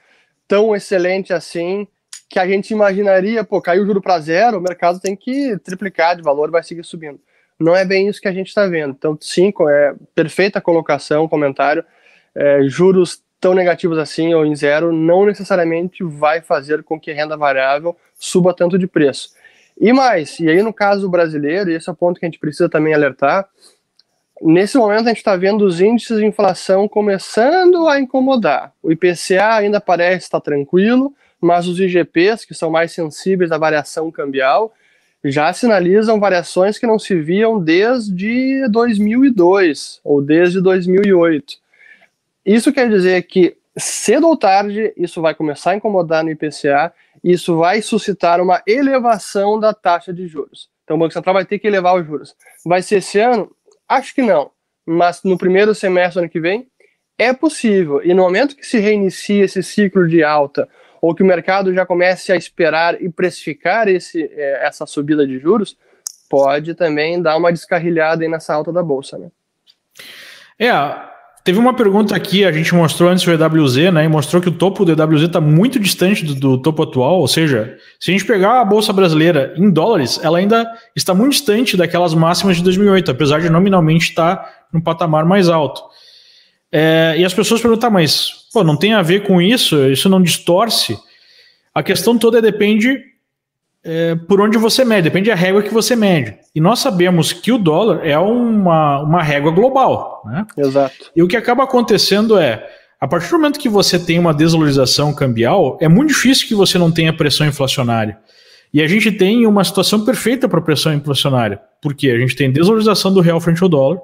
tão 0.48 0.76
excelente 0.76 1.34
assim 1.34 1.88
que 2.36 2.40
a 2.40 2.46
gente 2.46 2.72
imaginaria, 2.72 3.46
pô, 3.46 3.62
caiu 3.62 3.84
o 3.84 3.86
juro 3.86 4.02
para 4.02 4.20
zero, 4.20 4.58
o 4.58 4.62
mercado 4.62 5.00
tem 5.00 5.16
que 5.16 5.58
triplicar 5.60 6.18
de 6.18 6.22
valor, 6.22 6.52
vai 6.52 6.62
seguir 6.62 6.84
subindo. 6.84 7.18
Não 7.58 7.74
é 7.74 7.86
bem 7.86 8.10
isso 8.10 8.20
que 8.20 8.28
a 8.28 8.34
gente 8.34 8.50
está 8.50 8.68
vendo. 8.68 8.92
Então, 8.92 9.18
sim, 9.22 9.54
é 9.70 9.96
perfeita 10.14 10.60
colocação, 10.60 11.30
comentário. 11.30 11.82
É, 12.36 12.64
juros 12.64 13.24
tão 13.40 13.54
negativos 13.54 13.98
assim 13.98 14.34
ou 14.34 14.46
em 14.46 14.54
zero 14.54 14.92
não 14.92 15.26
necessariamente 15.26 16.04
vai 16.04 16.42
fazer 16.42 16.84
com 16.84 17.00
que 17.00 17.10
a 17.10 17.16
renda 17.16 17.38
variável 17.38 17.96
suba 18.16 18.54
tanto 18.54 18.78
de 18.78 18.86
preço. 18.86 19.30
E 19.80 19.94
mais, 19.94 20.38
e 20.38 20.50
aí 20.50 20.62
no 20.62 20.74
caso 20.74 21.08
brasileiro, 21.08 21.72
e 21.72 21.76
esse 21.76 21.88
é 21.88 21.94
o 21.94 21.96
ponto 21.96 22.20
que 22.20 22.26
a 22.26 22.28
gente 22.28 22.40
precisa 22.40 22.68
também 22.68 22.94
alertar, 22.94 23.48
nesse 24.42 24.78
momento 24.78 25.06
a 25.06 25.10
gente 25.10 25.20
está 25.20 25.38
vendo 25.38 25.64
os 25.64 25.80
índices 25.80 26.18
de 26.18 26.26
inflação 26.26 26.86
começando 26.86 27.88
a 27.88 27.98
incomodar. 27.98 28.74
O 28.84 28.92
IPCA 28.92 29.54
ainda 29.56 29.80
parece 29.80 30.26
estar 30.26 30.42
tranquilo, 30.42 31.14
mas 31.42 31.68
os 31.68 31.80
IGPs, 31.80 32.46
que 32.46 32.54
são 32.54 32.70
mais 32.70 32.92
sensíveis 32.92 33.52
à 33.52 33.58
variação 33.58 34.12
cambial, 34.12 34.74
já 35.24 35.52
sinalizam 35.54 36.20
variações 36.20 36.78
que 36.78 36.86
não 36.86 37.00
se 37.00 37.20
viam 37.20 37.60
desde 37.60 38.68
2002 38.70 40.00
ou 40.04 40.22
desde 40.22 40.62
2008. 40.62 41.56
Isso 42.46 42.72
quer 42.72 42.90
dizer 42.90 43.24
que 43.24 43.58
cedo 43.78 44.28
ou 44.28 44.38
tarde 44.38 44.94
isso 44.96 45.22
vai 45.22 45.34
começar 45.34 45.72
a 45.72 45.76
incomodar 45.76 46.24
no 46.24 46.30
IPCA, 46.30 46.94
e 47.24 47.32
isso 47.32 47.58
vai 47.58 47.82
suscitar 47.82 48.40
uma 48.40 48.62
elevação 48.68 49.60
da 49.60 49.74
taxa 49.74 50.14
de 50.14 50.28
juros. 50.28 50.70
Então 50.84 50.96
o 50.96 51.00
Banco 51.00 51.14
Central 51.14 51.34
vai 51.34 51.46
ter 51.46 51.58
que 51.58 51.68
elevar 51.68 52.00
os 52.00 52.06
juros. 52.06 52.36
Vai 52.64 52.82
ser 52.84 52.98
esse 52.98 53.20
ano? 53.20 53.52
Acho 53.90 54.14
que 54.14 54.22
não, 54.22 54.52
mas 54.86 55.24
no 55.24 55.38
primeiro 55.38 55.74
semestre 55.74 56.16
do 56.16 56.20
ano 56.20 56.30
que 56.30 56.40
vem 56.40 56.68
é 57.18 57.34
possível. 57.34 58.02
E 58.04 58.14
no 58.14 58.24
momento 58.24 58.56
que 58.56 58.66
se 58.66 58.78
reinicia 58.78 59.46
esse 59.46 59.64
ciclo 59.64 60.08
de 60.08 60.24
alta 60.24 60.70
ou 61.06 61.14
que 61.14 61.22
o 61.22 61.26
mercado 61.26 61.74
já 61.74 61.86
comece 61.86 62.32
a 62.32 62.36
esperar 62.36 63.02
e 63.02 63.10
precificar 63.10 63.88
esse, 63.88 64.24
é, 64.24 64.66
essa 64.66 64.86
subida 64.86 65.26
de 65.26 65.38
juros, 65.38 65.78
pode 66.28 66.74
também 66.74 67.22
dar 67.22 67.38
uma 67.38 67.52
descarrilhada 67.52 68.24
aí 68.24 68.30
nessa 68.30 68.54
alta 68.54 68.74
da 68.74 68.82
bolsa, 68.82 69.18
né? 69.18 69.28
É, 70.60 70.72
teve 71.44 71.60
uma 71.60 71.76
pergunta 71.76 72.16
aqui, 72.16 72.44
a 72.44 72.52
gente 72.52 72.74
mostrou 72.74 73.10
antes 73.10 73.26
o 73.28 73.32
EWZ, 73.32 73.94
né, 73.94 74.06
e 74.06 74.08
mostrou 74.08 74.42
que 74.42 74.50
o 74.50 74.52
topo 74.52 74.84
do 74.84 74.92
EWZ 74.92 75.24
está 75.24 75.40
muito 75.40 75.80
distante 75.80 76.26
do, 76.26 76.34
do, 76.34 76.58
topo 76.58 76.82
atual, 76.84 77.20
ou 77.20 77.28
seja, 77.28 77.78
se 78.00 78.10
a 78.10 78.14
gente 78.14 78.26
pegar 78.26 78.62
a 78.62 78.66
bolsa 78.66 78.92
brasileira 78.92 79.54
em 79.56 79.70
dólares, 79.70 80.20
ela 80.24 80.40
ainda 80.40 80.66
está 80.96 81.14
muito 81.14 81.34
distante 81.34 81.78
daquelas 81.78 82.14
máximas 82.14 82.58
de 82.58 82.64
2008, 82.64 83.12
apesar 83.12 83.42
de 83.42 83.50
nominalmente 83.50 84.10
estar 84.10 84.66
num 84.74 84.82
patamar 84.82 85.26
mais 85.26 85.50
alto. 85.50 85.84
É, 86.78 87.16
e 87.18 87.24
as 87.24 87.34
pessoas 87.34 87.62
perguntam, 87.62 87.90
mas 87.90 88.50
pô, 88.52 88.62
não 88.62 88.76
tem 88.76 88.94
a 88.94 89.02
ver 89.02 89.24
com 89.24 89.42
isso, 89.42 89.90
isso 89.90 90.10
não 90.10 90.22
distorce. 90.22 91.00
A 91.74 91.82
questão 91.82 92.18
toda 92.18 92.42
depende 92.42 93.02
é, 93.82 94.16
por 94.28 94.42
onde 94.42 94.58
você 94.58 94.84
mede, 94.84 95.04
depende 95.04 95.30
da 95.30 95.36
régua 95.36 95.64
que 95.64 95.74
você 95.74 95.96
mede. 95.96 96.36
E 96.54 96.60
nós 96.60 96.80
sabemos 96.80 97.32
que 97.32 97.50
o 97.50 97.58
dólar 97.58 98.06
é 98.06 98.20
uma, 98.20 99.00
uma 99.04 99.24
régua 99.24 99.54
global. 99.54 100.22
Né? 100.26 100.46
Exato. 100.58 101.12
E 101.16 101.24
o 101.24 101.30
que 101.30 101.38
acaba 101.38 101.64
acontecendo 101.64 102.38
é, 102.38 102.68
a 103.00 103.08
partir 103.08 103.30
do 103.30 103.38
momento 103.38 103.58
que 103.58 103.70
você 103.70 103.98
tem 103.98 104.20
uma 104.20 104.34
desvalorização 104.34 105.16
cambial, 105.16 105.78
é 105.80 105.88
muito 105.88 106.10
difícil 106.10 106.46
que 106.46 106.56
você 106.56 106.78
não 106.78 106.92
tenha 106.92 107.16
pressão 107.16 107.48
inflacionária. 107.48 108.18
E 108.74 108.82
a 108.82 108.88
gente 108.88 109.14
tem 109.14 109.48
uma 109.48 109.64
situação 109.64 110.04
perfeita 110.04 110.50
para 110.50 110.60
pressão 110.60 110.94
inflacionária, 110.94 111.58
porque 111.82 112.10
a 112.10 112.20
gente 112.20 112.36
tem 112.36 112.52
desvalorização 112.52 113.14
do 113.14 113.22
real 113.22 113.40
frente 113.40 113.64
ao 113.64 113.70
dólar, 113.70 114.02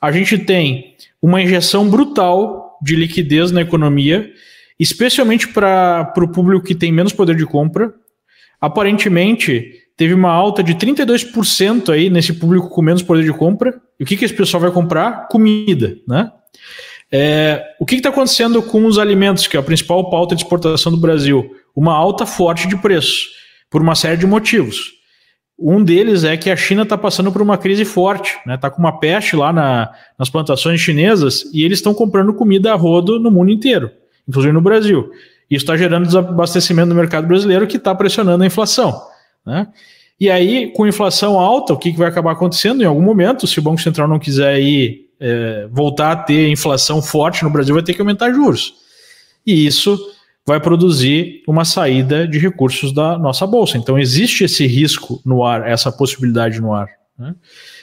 a 0.00 0.10
gente 0.10 0.38
tem 0.38 0.94
uma 1.24 1.40
injeção 1.40 1.88
brutal 1.88 2.78
de 2.82 2.94
liquidez 2.94 3.50
na 3.50 3.62
economia, 3.62 4.30
especialmente 4.78 5.48
para 5.48 6.12
o 6.18 6.28
público 6.28 6.66
que 6.66 6.74
tem 6.74 6.92
menos 6.92 7.14
poder 7.14 7.34
de 7.34 7.46
compra. 7.46 7.94
Aparentemente, 8.60 9.72
teve 9.96 10.12
uma 10.12 10.30
alta 10.30 10.62
de 10.62 10.74
32% 10.74 11.88
aí 11.88 12.10
nesse 12.10 12.34
público 12.34 12.68
com 12.68 12.82
menos 12.82 13.02
poder 13.02 13.24
de 13.24 13.32
compra. 13.32 13.80
E 13.98 14.02
o 14.02 14.06
que, 14.06 14.18
que 14.18 14.24
esse 14.26 14.34
pessoal 14.34 14.60
vai 14.60 14.70
comprar? 14.70 15.26
Comida, 15.28 15.96
né? 16.06 16.30
É, 17.10 17.64
o 17.80 17.86
que 17.86 17.94
está 17.94 18.10
acontecendo 18.10 18.62
com 18.62 18.84
os 18.84 18.98
alimentos, 18.98 19.46
que 19.46 19.56
é 19.56 19.60
a 19.60 19.62
principal 19.62 20.10
pauta 20.10 20.34
de 20.34 20.42
exportação 20.42 20.92
do 20.92 20.98
Brasil? 20.98 21.56
Uma 21.74 21.94
alta 21.94 22.26
forte 22.26 22.68
de 22.68 22.76
preço, 22.76 23.28
por 23.70 23.80
uma 23.80 23.94
série 23.94 24.18
de 24.18 24.26
motivos. 24.26 24.92
Um 25.58 25.82
deles 25.84 26.24
é 26.24 26.36
que 26.36 26.50
a 26.50 26.56
China 26.56 26.82
está 26.82 26.98
passando 26.98 27.30
por 27.30 27.40
uma 27.40 27.56
crise 27.56 27.84
forte, 27.84 28.30
está 28.30 28.42
né? 28.46 28.56
Tá 28.56 28.70
com 28.70 28.80
uma 28.80 28.98
peste 28.98 29.36
lá 29.36 29.52
na, 29.52 29.92
nas 30.18 30.28
plantações 30.28 30.80
chinesas 30.80 31.48
e 31.52 31.62
eles 31.62 31.78
estão 31.78 31.94
comprando 31.94 32.34
comida 32.34 32.72
a 32.72 32.76
rodo 32.76 33.20
no 33.20 33.30
mundo 33.30 33.52
inteiro, 33.52 33.90
inclusive 34.28 34.52
no 34.52 34.60
Brasil. 34.60 35.10
Isso 35.48 35.64
está 35.64 35.76
gerando 35.76 36.06
desabastecimento 36.06 36.88
no 36.88 36.94
mercado 36.94 37.28
brasileiro 37.28 37.66
que 37.66 37.76
está 37.76 37.94
pressionando 37.94 38.42
a 38.42 38.46
inflação. 38.46 39.00
Né? 39.46 39.68
E 40.18 40.28
aí, 40.28 40.72
com 40.72 40.86
inflação 40.86 41.38
alta, 41.38 41.72
o 41.72 41.78
que, 41.78 41.92
que 41.92 41.98
vai 41.98 42.08
acabar 42.08 42.32
acontecendo? 42.32 42.82
Em 42.82 42.86
algum 42.86 43.02
momento, 43.02 43.46
se 43.46 43.58
o 43.58 43.62
Banco 43.62 43.80
Central 43.80 44.08
não 44.08 44.18
quiser 44.18 44.60
ir, 44.60 45.10
é, 45.20 45.68
voltar 45.70 46.12
a 46.12 46.16
ter 46.16 46.48
inflação 46.48 47.00
forte 47.00 47.44
no 47.44 47.50
Brasil, 47.50 47.74
vai 47.74 47.84
ter 47.84 47.94
que 47.94 48.00
aumentar 48.00 48.32
juros. 48.32 48.74
E 49.46 49.66
isso 49.66 49.98
vai 50.46 50.60
produzir 50.60 51.42
uma 51.48 51.64
saída 51.64 52.28
de 52.28 52.38
recursos 52.38 52.92
da 52.92 53.18
nossa 53.18 53.46
bolsa. 53.46 53.78
Então 53.78 53.98
existe 53.98 54.44
esse 54.44 54.66
risco 54.66 55.20
no 55.24 55.44
ar, 55.44 55.66
essa 55.66 55.90
possibilidade 55.90 56.60
no 56.60 56.74
ar. 56.74 56.88
Né? 57.18 57.34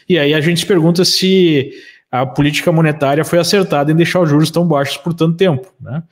E 0.08 0.20
aí 0.20 0.34
a 0.34 0.42
gente 0.42 0.60
se 0.60 0.66
pergunta 0.66 1.04
se 1.04 1.72
a 2.12 2.26
política 2.26 2.72
monetária 2.72 3.26
foi 3.26 3.40
acertada 3.40 3.92
em 3.92 3.96
deixar 3.96 4.20
os 4.20 4.30
juros 4.30 4.52
tão 4.52 4.68
baixos 4.68 4.98
por 4.98 5.14
tanto 5.14 5.38
tempo. 5.38 5.74
Né? 5.80 6.04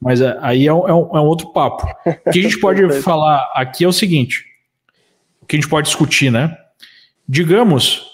Mas 0.00 0.20
é, 0.20 0.38
aí 0.40 0.66
é 0.66 0.72
um, 0.72 0.88
é 0.88 0.94
um, 0.94 1.16
é 1.16 1.20
outro 1.20 1.52
papo. 1.52 1.86
O 2.06 2.30
que 2.30 2.38
a 2.38 2.42
gente 2.42 2.60
pode 2.60 2.88
falar 3.02 3.50
aqui 3.54 3.84
é 3.84 3.88
o 3.88 3.92
seguinte: 3.92 4.44
o 5.42 5.46
que 5.46 5.56
a 5.56 5.60
gente 5.60 5.68
pode 5.68 5.88
discutir, 5.88 6.30
né? 6.30 6.56
Digamos 7.28 8.06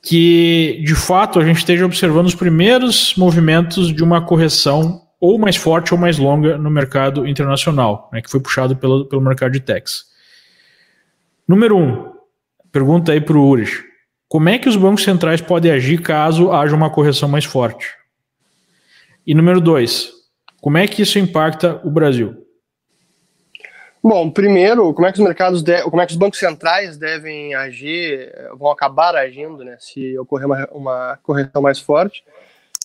que 0.00 0.82
de 0.84 0.94
fato 0.94 1.40
a 1.40 1.44
gente 1.44 1.56
esteja 1.56 1.86
observando 1.86 2.26
os 2.26 2.34
primeiros 2.34 3.14
movimentos 3.16 3.92
de 3.92 4.04
uma 4.04 4.20
correção 4.20 5.03
ou 5.24 5.38
mais 5.38 5.56
forte 5.56 5.94
ou 5.94 5.98
mais 5.98 6.18
longa 6.18 6.58
no 6.58 6.70
mercado 6.70 7.26
internacional, 7.26 8.10
né, 8.12 8.20
que 8.20 8.30
foi 8.30 8.40
puxado 8.40 8.76
pelo, 8.76 9.06
pelo 9.06 9.22
mercado 9.22 9.52
de 9.52 9.60
techs. 9.60 10.04
Número 11.48 11.78
um, 11.78 12.12
pergunta 12.70 13.10
aí 13.10 13.22
para 13.22 13.38
o 13.38 13.48
Ures. 13.48 13.82
Como 14.28 14.50
é 14.50 14.58
que 14.58 14.68
os 14.68 14.76
bancos 14.76 15.02
centrais 15.02 15.40
podem 15.40 15.72
agir 15.72 16.02
caso 16.02 16.52
haja 16.52 16.76
uma 16.76 16.90
correção 16.90 17.26
mais 17.26 17.46
forte? 17.46 17.94
E 19.26 19.34
número 19.34 19.62
dois, 19.62 20.12
como 20.60 20.76
é 20.76 20.86
que 20.86 21.00
isso 21.00 21.18
impacta 21.18 21.80
o 21.82 21.90
Brasil? 21.90 22.46
Bom, 24.02 24.30
primeiro, 24.30 24.92
como 24.92 25.06
é 25.06 25.12
que 25.12 25.18
os 25.18 25.24
mercados, 25.24 25.62
de, 25.62 25.82
como 25.84 26.02
é 26.02 26.04
que 26.04 26.12
os 26.12 26.18
bancos 26.18 26.38
centrais 26.38 26.98
devem 26.98 27.54
agir, 27.54 28.30
vão 28.58 28.70
acabar 28.70 29.16
agindo, 29.16 29.64
né, 29.64 29.78
se 29.80 30.18
ocorrer 30.18 30.46
uma, 30.46 30.68
uma 30.70 31.18
correção 31.22 31.62
mais 31.62 31.78
forte? 31.78 32.22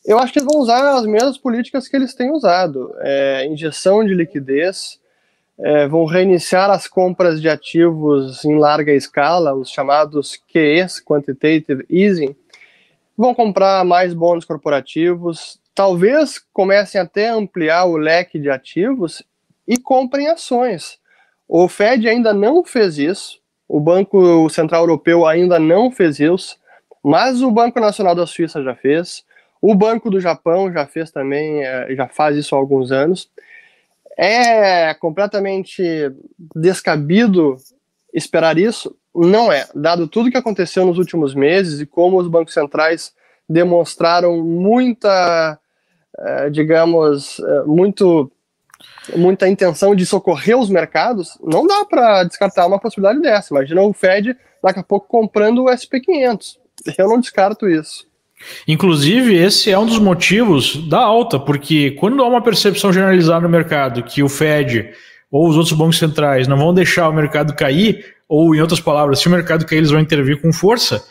Eu 0.10 0.18
acho 0.18 0.34
que 0.34 0.40
eles 0.40 0.52
vão 0.52 0.60
usar 0.60 0.98
as 0.98 1.06
mesmas 1.06 1.38
políticas 1.38 1.88
que 1.88 1.96
eles 1.96 2.16
têm 2.16 2.32
usado: 2.32 2.96
é, 2.98 3.46
injeção 3.46 4.04
de 4.04 4.16
liquidez, 4.16 5.00
é, 5.60 5.88
vão 5.88 6.04
reiniciar 6.06 6.72
as 6.72 6.88
compras 6.88 7.40
de 7.40 7.48
ativos 7.48 8.44
em 8.44 8.58
larga 8.58 8.92
escala, 8.92 9.54
os 9.54 9.70
chamados 9.70 10.36
QEs, 10.52 11.00
Quantitative 11.00 11.86
Easing, 11.88 12.36
vão 13.16 13.36
comprar 13.36 13.86
mais 13.86 14.12
bônus 14.12 14.46
corporativos, 14.46 15.60
talvez 15.76 16.44
comecem 16.52 17.00
até 17.00 17.30
a 17.30 17.36
ampliar 17.36 17.86
o 17.86 17.96
leque 17.96 18.40
de 18.40 18.50
ativos 18.50 19.22
e 19.68 19.78
comprem 19.78 20.28
ações. 20.28 20.98
O 21.48 21.68
Fed 21.68 22.10
ainda 22.10 22.34
não 22.34 22.64
fez 22.64 22.98
isso, 22.98 23.40
o 23.68 23.80
Banco 23.80 24.50
Central 24.50 24.82
Europeu 24.82 25.28
ainda 25.28 25.60
não 25.60 25.92
fez 25.92 26.20
isso, 26.20 26.58
mas 27.04 27.44
o 27.44 27.52
Banco 27.52 27.80
Nacional 27.80 28.16
da 28.16 28.26
Suíça 28.26 28.64
já 28.64 28.74
fez. 28.74 29.24
O 29.62 29.76
Banco 29.76 30.10
do 30.10 30.20
Japão 30.20 30.72
já 30.72 30.86
fez 30.86 31.12
também, 31.12 31.64
é, 31.64 31.94
já 31.96 32.08
faz 32.08 32.38
isso 32.38 32.56
há 32.56 32.58
alguns 32.58 32.92
anos. 32.92 33.30
É 34.18 34.94
completamente 34.96 35.84
descabido 36.56 37.56
esperar 38.14 38.58
isso? 38.58 38.96
Não 39.14 39.52
é, 39.52 39.68
dado 39.74 40.08
tudo 40.08 40.32
que 40.32 40.38
aconteceu 40.38 40.86
nos 40.86 40.98
últimos 40.98 41.34
meses 41.34 41.80
e 41.80 41.86
como 41.86 42.18
os 42.18 42.28
bancos 42.28 42.54
centrais 42.54 43.14
demonstraram 43.48 44.44
muita, 44.44 45.60
é, 46.18 46.50
digamos, 46.50 47.40
é, 47.40 47.64
muito 47.64 48.32
muita 49.16 49.48
intenção 49.48 49.96
de 49.96 50.06
socorrer 50.06 50.58
os 50.58 50.70
mercados, 50.70 51.38
não 51.42 51.66
dá 51.66 51.84
para 51.84 52.24
descartar 52.24 52.66
uma 52.66 52.80
possibilidade 52.80 53.22
dessa. 53.22 53.54
Imagina 53.54 53.82
o 53.82 53.94
Fed 53.94 54.38
daqui 54.64 54.80
a 54.80 54.84
pouco 54.84 55.08
comprando 55.08 55.64
o 55.64 55.66
SP500. 55.66 56.58
Eu 56.98 57.08
não 57.08 57.20
descarto 57.20 57.68
isso. 57.68 58.09
Inclusive, 58.68 59.36
esse 59.36 59.72
é 59.72 59.78
um 59.78 59.86
dos 59.86 60.00
motivos 60.00 60.88
da 60.88 61.00
alta, 61.00 61.40
porque 61.40 61.92
quando 61.92 62.24
há 62.24 62.28
uma 62.28 62.42
percepção 62.42 62.92
generalizada 62.92 63.42
no 63.42 63.50
mercado 63.50 64.04
que 64.04 64.24
o 64.24 64.30
Fed 64.30 64.90
ou 65.32 65.48
os 65.48 65.56
outros 65.56 65.78
bancos 65.78 65.98
centrais 65.98 66.48
não 66.48 66.58
vão 66.58 66.74
deixar 66.74 67.10
o 67.10 67.14
mercado 67.14 67.54
cair, 67.56 68.16
ou 68.28 68.56
em 68.56 68.62
outras 68.62 68.80
palavras, 68.80 69.20
se 69.20 69.28
o 69.28 69.32
mercado 69.32 69.66
cair, 69.66 69.80
eles 69.80 69.92
vão 69.92 70.00
intervir 70.00 70.42
com 70.42 70.54
força, 70.54 71.04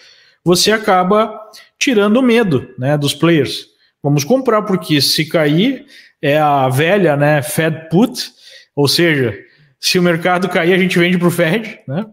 você 0.44 0.72
acaba 0.72 1.38
tirando 1.78 2.16
o 2.16 2.22
medo 2.22 2.68
né, 2.78 2.96
dos 2.96 3.14
players. 3.14 3.66
Vamos 4.02 4.24
comprar, 4.24 4.62
porque 4.62 5.00
se 5.00 5.26
cair, 5.26 5.84
é 6.22 6.38
a 6.38 6.68
velha 6.68 7.16
né, 7.16 7.42
Fed 7.42 7.88
Put, 7.90 8.30
ou 8.74 8.88
seja, 8.88 9.36
se 9.80 9.98
o 9.98 10.02
mercado 10.02 10.48
cair, 10.48 10.72
a 10.72 10.78
gente 10.78 10.98
vende 10.98 11.18
para 11.18 11.28
o 11.28 11.32
Fed, 11.32 11.80
né? 11.86 12.06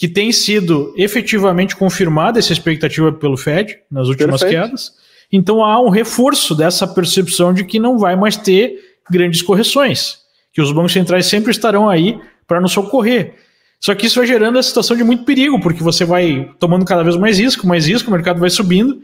Que 0.00 0.08
tem 0.08 0.32
sido 0.32 0.94
efetivamente 0.96 1.76
confirmada 1.76 2.38
essa 2.38 2.54
expectativa 2.54 3.12
pelo 3.12 3.36
Fed 3.36 3.80
nas 3.90 4.08
últimas 4.08 4.40
Perfeito. 4.40 4.64
quedas. 4.64 4.92
Então 5.30 5.62
há 5.62 5.78
um 5.78 5.90
reforço 5.90 6.54
dessa 6.54 6.88
percepção 6.88 7.52
de 7.52 7.66
que 7.66 7.78
não 7.78 7.98
vai 7.98 8.16
mais 8.16 8.34
ter 8.34 8.96
grandes 9.10 9.42
correções, 9.42 10.20
que 10.54 10.62
os 10.62 10.72
bancos 10.72 10.94
centrais 10.94 11.26
sempre 11.26 11.50
estarão 11.50 11.86
aí 11.86 12.18
para 12.46 12.62
nos 12.62 12.72
socorrer. 12.72 13.34
Só 13.78 13.94
que 13.94 14.06
isso 14.06 14.18
vai 14.18 14.26
gerando 14.26 14.58
a 14.58 14.62
situação 14.62 14.96
de 14.96 15.04
muito 15.04 15.26
perigo, 15.26 15.60
porque 15.60 15.82
você 15.82 16.02
vai 16.02 16.50
tomando 16.58 16.86
cada 16.86 17.02
vez 17.02 17.16
mais 17.16 17.38
risco, 17.38 17.66
mais 17.66 17.86
risco, 17.86 18.08
o 18.08 18.12
mercado 18.14 18.40
vai 18.40 18.48
subindo. 18.48 19.02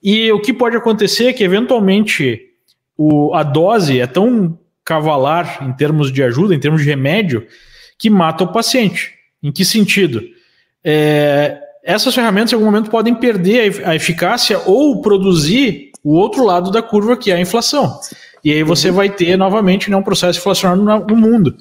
E 0.00 0.30
o 0.30 0.40
que 0.40 0.52
pode 0.52 0.76
acontecer 0.76 1.26
é 1.26 1.32
que, 1.32 1.42
eventualmente, 1.42 2.40
o, 2.96 3.34
a 3.34 3.42
dose 3.42 3.98
é 3.98 4.06
tão 4.06 4.56
cavalar 4.84 5.66
em 5.68 5.72
termos 5.72 6.12
de 6.12 6.22
ajuda, 6.22 6.54
em 6.54 6.60
termos 6.60 6.82
de 6.82 6.88
remédio, 6.88 7.44
que 7.98 8.08
mata 8.08 8.44
o 8.44 8.52
paciente. 8.52 9.20
Em 9.42 9.50
que 9.50 9.64
sentido? 9.64 10.22
É, 10.84 11.58
essas 11.84 12.14
ferramentas 12.14 12.52
em 12.52 12.54
algum 12.54 12.66
momento 12.66 12.90
podem 12.90 13.14
perder 13.14 13.82
a 13.84 13.94
eficácia 13.94 14.60
ou 14.66 15.00
produzir 15.00 15.90
o 16.02 16.14
outro 16.14 16.44
lado 16.44 16.70
da 16.70 16.82
curva, 16.82 17.16
que 17.16 17.30
é 17.30 17.34
a 17.34 17.40
inflação. 17.40 17.98
E 18.44 18.52
aí 18.52 18.62
você 18.62 18.90
vai 18.90 19.08
ter 19.08 19.36
novamente 19.36 19.90
né, 19.90 19.96
um 19.96 20.02
processo 20.02 20.38
inflacionário 20.38 21.06
no, 21.06 21.16
mundo. 21.16 21.56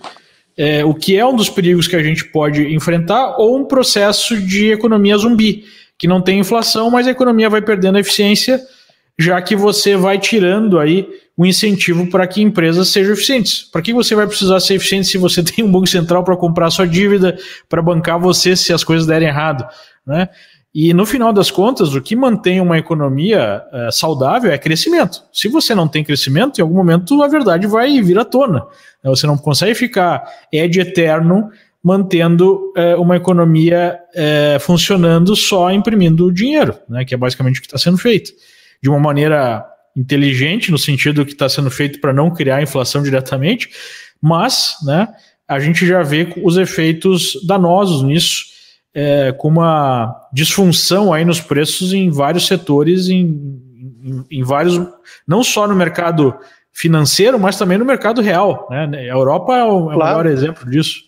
É, 0.57 0.83
o 0.83 0.93
que 0.93 1.15
é 1.15 1.25
um 1.25 1.35
dos 1.35 1.49
perigos 1.49 1.87
que 1.87 1.95
a 1.95 2.03
gente 2.03 2.25
pode 2.25 2.73
enfrentar, 2.73 3.37
ou 3.37 3.57
um 3.57 3.65
processo 3.65 4.39
de 4.39 4.71
economia 4.71 5.17
zumbi, 5.17 5.63
que 5.97 6.07
não 6.07 6.21
tem 6.21 6.39
inflação, 6.39 6.89
mas 6.89 7.07
a 7.07 7.11
economia 7.11 7.49
vai 7.49 7.61
perdendo 7.61 7.99
eficiência 7.99 8.59
já 9.21 9.39
que 9.41 9.55
você 9.55 9.95
vai 9.95 10.17
tirando 10.17 10.79
aí 10.79 11.07
o 11.37 11.45
incentivo 11.45 12.09
para 12.09 12.25
que 12.27 12.41
empresas 12.41 12.89
sejam 12.89 13.13
eficientes. 13.13 13.63
Para 13.63 13.81
que 13.81 13.93
você 13.93 14.15
vai 14.15 14.27
precisar 14.27 14.59
ser 14.59 14.75
eficiente 14.75 15.07
se 15.07 15.17
você 15.17 15.41
tem 15.45 15.63
um 15.63 15.71
banco 15.71 15.87
central 15.87 16.23
para 16.23 16.35
comprar 16.35 16.69
sua 16.71 16.87
dívida, 16.87 17.37
para 17.69 17.81
bancar 17.81 18.19
você 18.19 18.55
se 18.55 18.73
as 18.73 18.83
coisas 18.83 19.05
derem 19.05 19.27
errado, 19.27 19.65
né? 20.05 20.27
E 20.73 20.93
no 20.93 21.05
final 21.05 21.33
das 21.33 21.51
contas, 21.51 21.93
o 21.93 22.01
que 22.01 22.15
mantém 22.15 22.61
uma 22.61 22.77
economia 22.77 23.61
é, 23.73 23.91
saudável 23.91 24.49
é 24.49 24.57
crescimento. 24.57 25.21
Se 25.33 25.49
você 25.49 25.75
não 25.75 25.85
tem 25.85 26.01
crescimento, 26.01 26.59
em 26.59 26.61
algum 26.61 26.75
momento 26.75 27.21
a 27.21 27.27
verdade 27.27 27.67
vai 27.67 28.01
vir 28.01 28.17
à 28.17 28.23
tona. 28.23 28.59
Né? 29.03 29.09
Você 29.09 29.27
não 29.27 29.37
consegue 29.37 29.75
ficar 29.75 30.23
ed 30.49 30.79
eterno 30.79 31.49
mantendo 31.83 32.71
é, 32.77 32.95
uma 32.95 33.17
economia 33.17 33.99
é, 34.15 34.59
funcionando 34.61 35.35
só 35.35 35.69
imprimindo 35.71 36.31
dinheiro, 36.31 36.77
né? 36.87 37.03
que 37.03 37.13
é 37.13 37.17
basicamente 37.17 37.57
o 37.57 37.61
que 37.61 37.67
está 37.67 37.77
sendo 37.77 37.97
feito 37.97 38.31
de 38.81 38.89
uma 38.89 38.99
maneira 38.99 39.65
inteligente, 39.95 40.71
no 40.71 40.77
sentido 40.77 41.25
que 41.25 41.33
está 41.33 41.49
sendo 41.49 41.69
feito 41.69 41.99
para 41.99 42.13
não 42.13 42.31
criar 42.31 42.61
inflação 42.61 43.03
diretamente, 43.03 43.69
mas 44.21 44.75
né, 44.83 45.07
a 45.47 45.59
gente 45.59 45.85
já 45.85 46.01
vê 46.01 46.33
os 46.43 46.57
efeitos 46.57 47.37
danosos 47.45 48.03
nisso, 48.03 48.45
é, 48.93 49.31
com 49.31 49.47
uma 49.47 50.15
disfunção 50.33 51.13
aí 51.13 51.25
nos 51.25 51.39
preços 51.39 51.93
em 51.93 52.09
vários 52.09 52.47
setores, 52.47 53.09
em, 53.09 53.61
em, 54.03 54.25
em 54.39 54.43
vários, 54.43 54.79
não 55.27 55.43
só 55.43 55.67
no 55.67 55.75
mercado 55.75 56.35
financeiro, 56.73 57.39
mas 57.39 57.57
também 57.57 57.77
no 57.77 57.85
mercado 57.85 58.21
real. 58.21 58.67
Né? 58.69 58.89
A 58.93 59.13
Europa 59.13 59.55
é 59.55 59.63
o, 59.63 59.91
é 59.91 59.93
claro. 59.93 59.97
maior 59.97 60.25
exemplo 60.25 60.69
disso. 60.69 61.01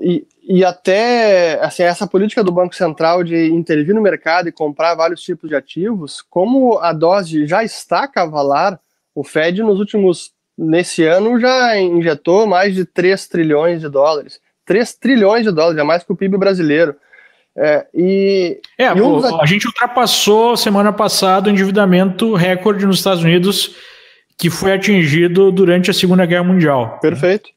E, 0.00 0.26
e 0.48 0.64
até 0.64 1.58
assim, 1.60 1.82
essa 1.82 2.06
política 2.06 2.44
do 2.44 2.52
Banco 2.52 2.74
Central 2.74 3.24
de 3.24 3.46
intervir 3.46 3.94
no 3.94 4.00
mercado 4.00 4.48
e 4.48 4.52
comprar 4.52 4.94
vários 4.94 5.20
tipos 5.20 5.48
de 5.48 5.56
ativos, 5.56 6.22
como 6.30 6.78
a 6.78 6.92
dose 6.92 7.46
já 7.46 7.64
está 7.64 8.06
cavalar, 8.06 8.78
o 9.12 9.24
Fed 9.24 9.60
nos 9.62 9.80
últimos, 9.80 10.30
nesse 10.56 11.04
ano, 11.04 11.40
já 11.40 11.76
injetou 11.78 12.46
mais 12.46 12.74
de 12.74 12.84
3 12.84 13.26
trilhões 13.26 13.80
de 13.80 13.88
dólares. 13.88 14.38
3 14.64 14.94
trilhões 14.94 15.44
de 15.44 15.50
dólares, 15.50 15.78
é 15.78 15.82
mais 15.82 16.04
que 16.04 16.12
o 16.12 16.16
PIB 16.16 16.38
brasileiro. 16.38 16.94
É, 17.58 17.86
e, 17.92 18.60
é, 18.78 18.88
e 18.88 19.00
um 19.00 19.40
a 19.40 19.46
gente 19.46 19.66
ultrapassou 19.66 20.56
semana 20.58 20.92
passada 20.92 21.48
o 21.48 21.50
endividamento 21.50 22.34
recorde 22.34 22.84
nos 22.84 22.98
Estados 22.98 23.24
Unidos 23.24 23.74
que 24.38 24.50
foi 24.50 24.74
atingido 24.74 25.50
durante 25.50 25.90
a 25.90 25.94
Segunda 25.94 26.26
Guerra 26.26 26.44
Mundial. 26.44 26.98
Perfeito. 27.00 27.55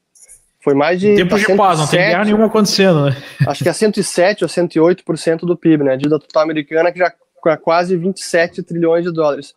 Foi 0.62 0.74
mais 0.74 1.00
de. 1.00 1.14
Tempo 1.14 1.38
de 1.38 1.56
paz, 1.56 1.78
não 1.78 1.86
tem 1.86 2.00
guerra 2.00 2.24
nenhuma 2.24 2.46
acontecendo, 2.46 3.06
né? 3.06 3.16
Acho 3.46 3.62
que 3.62 3.68
é 3.68 3.72
107 3.72 4.44
ou 4.44 4.48
108% 4.48 5.40
do 5.40 5.56
PIB, 5.56 5.84
né? 5.84 5.92
A 5.94 5.96
dívida 5.96 6.18
total 6.18 6.42
americana, 6.42 6.92
que 6.92 6.98
já 6.98 7.12
é 7.46 7.56
quase 7.56 7.96
27 7.96 8.62
trilhões 8.62 9.04
de 9.04 9.12
dólares. 9.12 9.54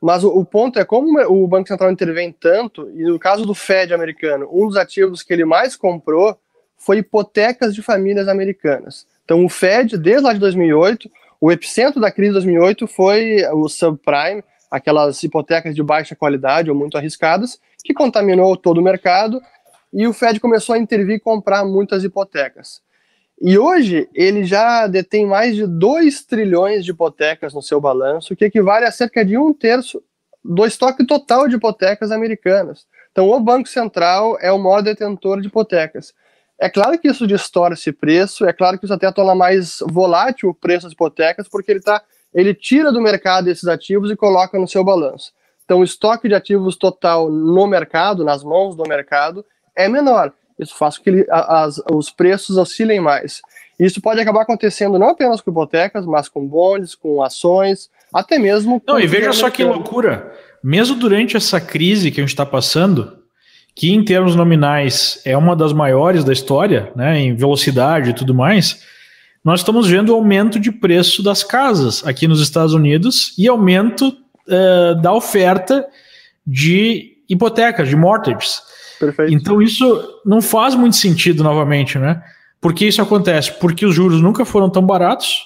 Mas 0.00 0.24
o, 0.24 0.28
o, 0.28 0.44
ponto 0.44 0.78
é 0.78 0.84
como 0.84 1.18
o 1.20 1.46
Banco 1.46 1.68
Central 1.68 1.90
intervém 1.90 2.32
tanto, 2.32 2.90
e 2.94 3.04
no 3.04 3.18
caso 3.18 3.46
do 3.46 3.54
Fed 3.54 3.94
americano, 3.94 4.48
um 4.52 4.66
dos 4.66 4.76
ativos 4.76 5.22
que 5.22 5.32
ele 5.32 5.44
mais 5.44 5.76
comprou 5.76 6.36
foi 6.76 6.98
hipotecas 6.98 7.72
de 7.74 7.80
famílias 7.80 8.26
americanas. 8.26 9.06
Então, 9.24 9.44
o 9.44 9.48
Fed, 9.48 9.96
desde 9.96 10.24
lá 10.24 10.32
de 10.32 10.40
2008, 10.40 11.08
o 11.40 11.52
epicentro 11.52 12.00
da 12.00 12.10
crise 12.10 12.30
de 12.30 12.34
2008 12.34 12.86
foi 12.88 13.44
o 13.52 13.68
subprime, 13.68 14.42
aquelas 14.68 15.22
hipotecas 15.22 15.74
de 15.74 15.82
baixa 15.82 16.16
qualidade 16.16 16.68
ou 16.68 16.76
muito 16.76 16.98
arriscadas, 16.98 17.60
que 17.84 17.94
contaminou 17.94 18.56
todo 18.56 18.78
o 18.78 18.82
mercado 18.82 19.40
e 19.92 20.06
o 20.06 20.12
Fed 20.12 20.40
começou 20.40 20.74
a 20.74 20.78
intervir 20.78 21.16
e 21.16 21.20
comprar 21.20 21.64
muitas 21.64 22.04
hipotecas. 22.04 22.80
E 23.40 23.58
hoje 23.58 24.08
ele 24.14 24.44
já 24.44 24.86
detém 24.86 25.26
mais 25.26 25.56
de 25.56 25.66
2 25.66 26.24
trilhões 26.24 26.84
de 26.84 26.92
hipotecas 26.92 27.52
no 27.52 27.60
seu 27.60 27.80
balanço, 27.80 28.36
que 28.36 28.44
equivale 28.44 28.84
a 28.84 28.92
cerca 28.92 29.24
de 29.24 29.36
um 29.36 29.52
terço 29.52 30.02
do 30.44 30.64
estoque 30.64 31.06
total 31.06 31.48
de 31.48 31.56
hipotecas 31.56 32.10
americanas. 32.10 32.86
Então, 33.10 33.28
o 33.28 33.40
Banco 33.40 33.68
Central 33.68 34.38
é 34.40 34.50
o 34.50 34.58
maior 34.58 34.80
detentor 34.80 35.40
de 35.40 35.48
hipotecas. 35.48 36.14
É 36.58 36.70
claro 36.70 36.98
que 36.98 37.08
isso 37.08 37.26
distorce 37.26 37.92
preço, 37.92 38.46
é 38.46 38.52
claro 38.52 38.78
que 38.78 38.84
isso 38.84 38.94
até 38.94 39.10
torna 39.10 39.34
mais 39.34 39.78
volátil 39.88 40.50
o 40.50 40.54
preço 40.54 40.84
das 40.84 40.92
hipotecas, 40.92 41.48
porque 41.48 41.72
ele, 41.72 41.80
tá, 41.80 42.00
ele 42.32 42.54
tira 42.54 42.92
do 42.92 43.00
mercado 43.00 43.48
esses 43.48 43.66
ativos 43.66 44.10
e 44.10 44.16
coloca 44.16 44.58
no 44.58 44.68
seu 44.68 44.84
balanço. 44.84 45.32
Então, 45.64 45.80
o 45.80 45.84
estoque 45.84 46.28
de 46.28 46.34
ativos 46.34 46.76
total 46.76 47.30
no 47.30 47.66
mercado, 47.66 48.24
nas 48.24 48.44
mãos 48.44 48.76
do 48.76 48.84
mercado, 48.88 49.44
é 49.76 49.88
menor. 49.88 50.32
Isso 50.58 50.74
faz 50.76 50.96
com 50.96 51.04
que 51.04 51.10
ele, 51.10 51.26
as, 51.30 51.80
os 51.90 52.10
preços 52.10 52.56
oscilem 52.56 53.00
mais. 53.00 53.42
Isso 53.78 54.00
pode 54.00 54.20
acabar 54.20 54.42
acontecendo 54.42 54.98
não 54.98 55.08
apenas 55.08 55.40
com 55.40 55.50
hipotecas, 55.50 56.06
mas 56.06 56.28
com 56.28 56.46
bondes, 56.46 56.94
com 56.94 57.22
ações, 57.22 57.90
até 58.12 58.38
mesmo. 58.38 58.80
Não, 58.86 59.00
e 59.00 59.06
veja 59.06 59.32
só 59.32 59.50
que 59.50 59.64
loucura. 59.64 60.32
Mesmo 60.62 60.96
durante 60.96 61.36
essa 61.36 61.60
crise 61.60 62.10
que 62.10 62.20
a 62.20 62.22
gente 62.22 62.30
está 62.30 62.46
passando, 62.46 63.18
que 63.74 63.90
em 63.90 64.04
termos 64.04 64.36
nominais 64.36 65.20
é 65.24 65.36
uma 65.36 65.56
das 65.56 65.72
maiores 65.72 66.22
da 66.22 66.32
história, 66.32 66.92
né, 66.94 67.18
em 67.18 67.34
velocidade 67.34 68.10
e 68.10 68.14
tudo 68.14 68.34
mais, 68.34 68.84
nós 69.44 69.60
estamos 69.60 69.88
vendo 69.88 70.14
aumento 70.14 70.60
de 70.60 70.70
preço 70.70 71.22
das 71.22 71.42
casas 71.42 72.06
aqui 72.06 72.28
nos 72.28 72.40
Estados 72.40 72.74
Unidos 72.74 73.34
e 73.36 73.48
aumento 73.48 74.16
uh, 74.46 75.00
da 75.00 75.12
oferta 75.12 75.84
de 76.46 77.16
hipotecas, 77.28 77.88
de 77.88 77.96
mortgages. 77.96 78.62
Perfeito. 79.06 79.34
Então 79.34 79.60
isso 79.60 80.20
não 80.24 80.40
faz 80.40 80.76
muito 80.76 80.94
sentido 80.94 81.42
novamente, 81.42 81.98
né? 81.98 82.22
Por 82.60 82.72
que 82.72 82.86
isso 82.86 83.02
acontece? 83.02 83.52
Porque 83.58 83.84
os 83.84 83.92
juros 83.92 84.22
nunca 84.22 84.44
foram 84.44 84.70
tão 84.70 84.86
baratos 84.86 85.44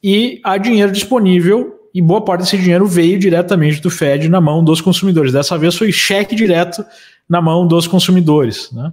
e 0.00 0.40
há 0.44 0.56
dinheiro 0.56 0.92
disponível 0.92 1.80
e 1.92 2.00
boa 2.00 2.24
parte 2.24 2.42
desse 2.42 2.56
dinheiro 2.56 2.86
veio 2.86 3.18
diretamente 3.18 3.80
do 3.80 3.90
Fed 3.90 4.28
na 4.28 4.40
mão 4.40 4.62
dos 4.62 4.80
consumidores. 4.80 5.32
Dessa 5.32 5.58
vez 5.58 5.76
foi 5.76 5.90
cheque 5.90 6.36
direto 6.36 6.84
na 7.28 7.42
mão 7.42 7.66
dos 7.66 7.88
consumidores. 7.88 8.70
Né? 8.70 8.92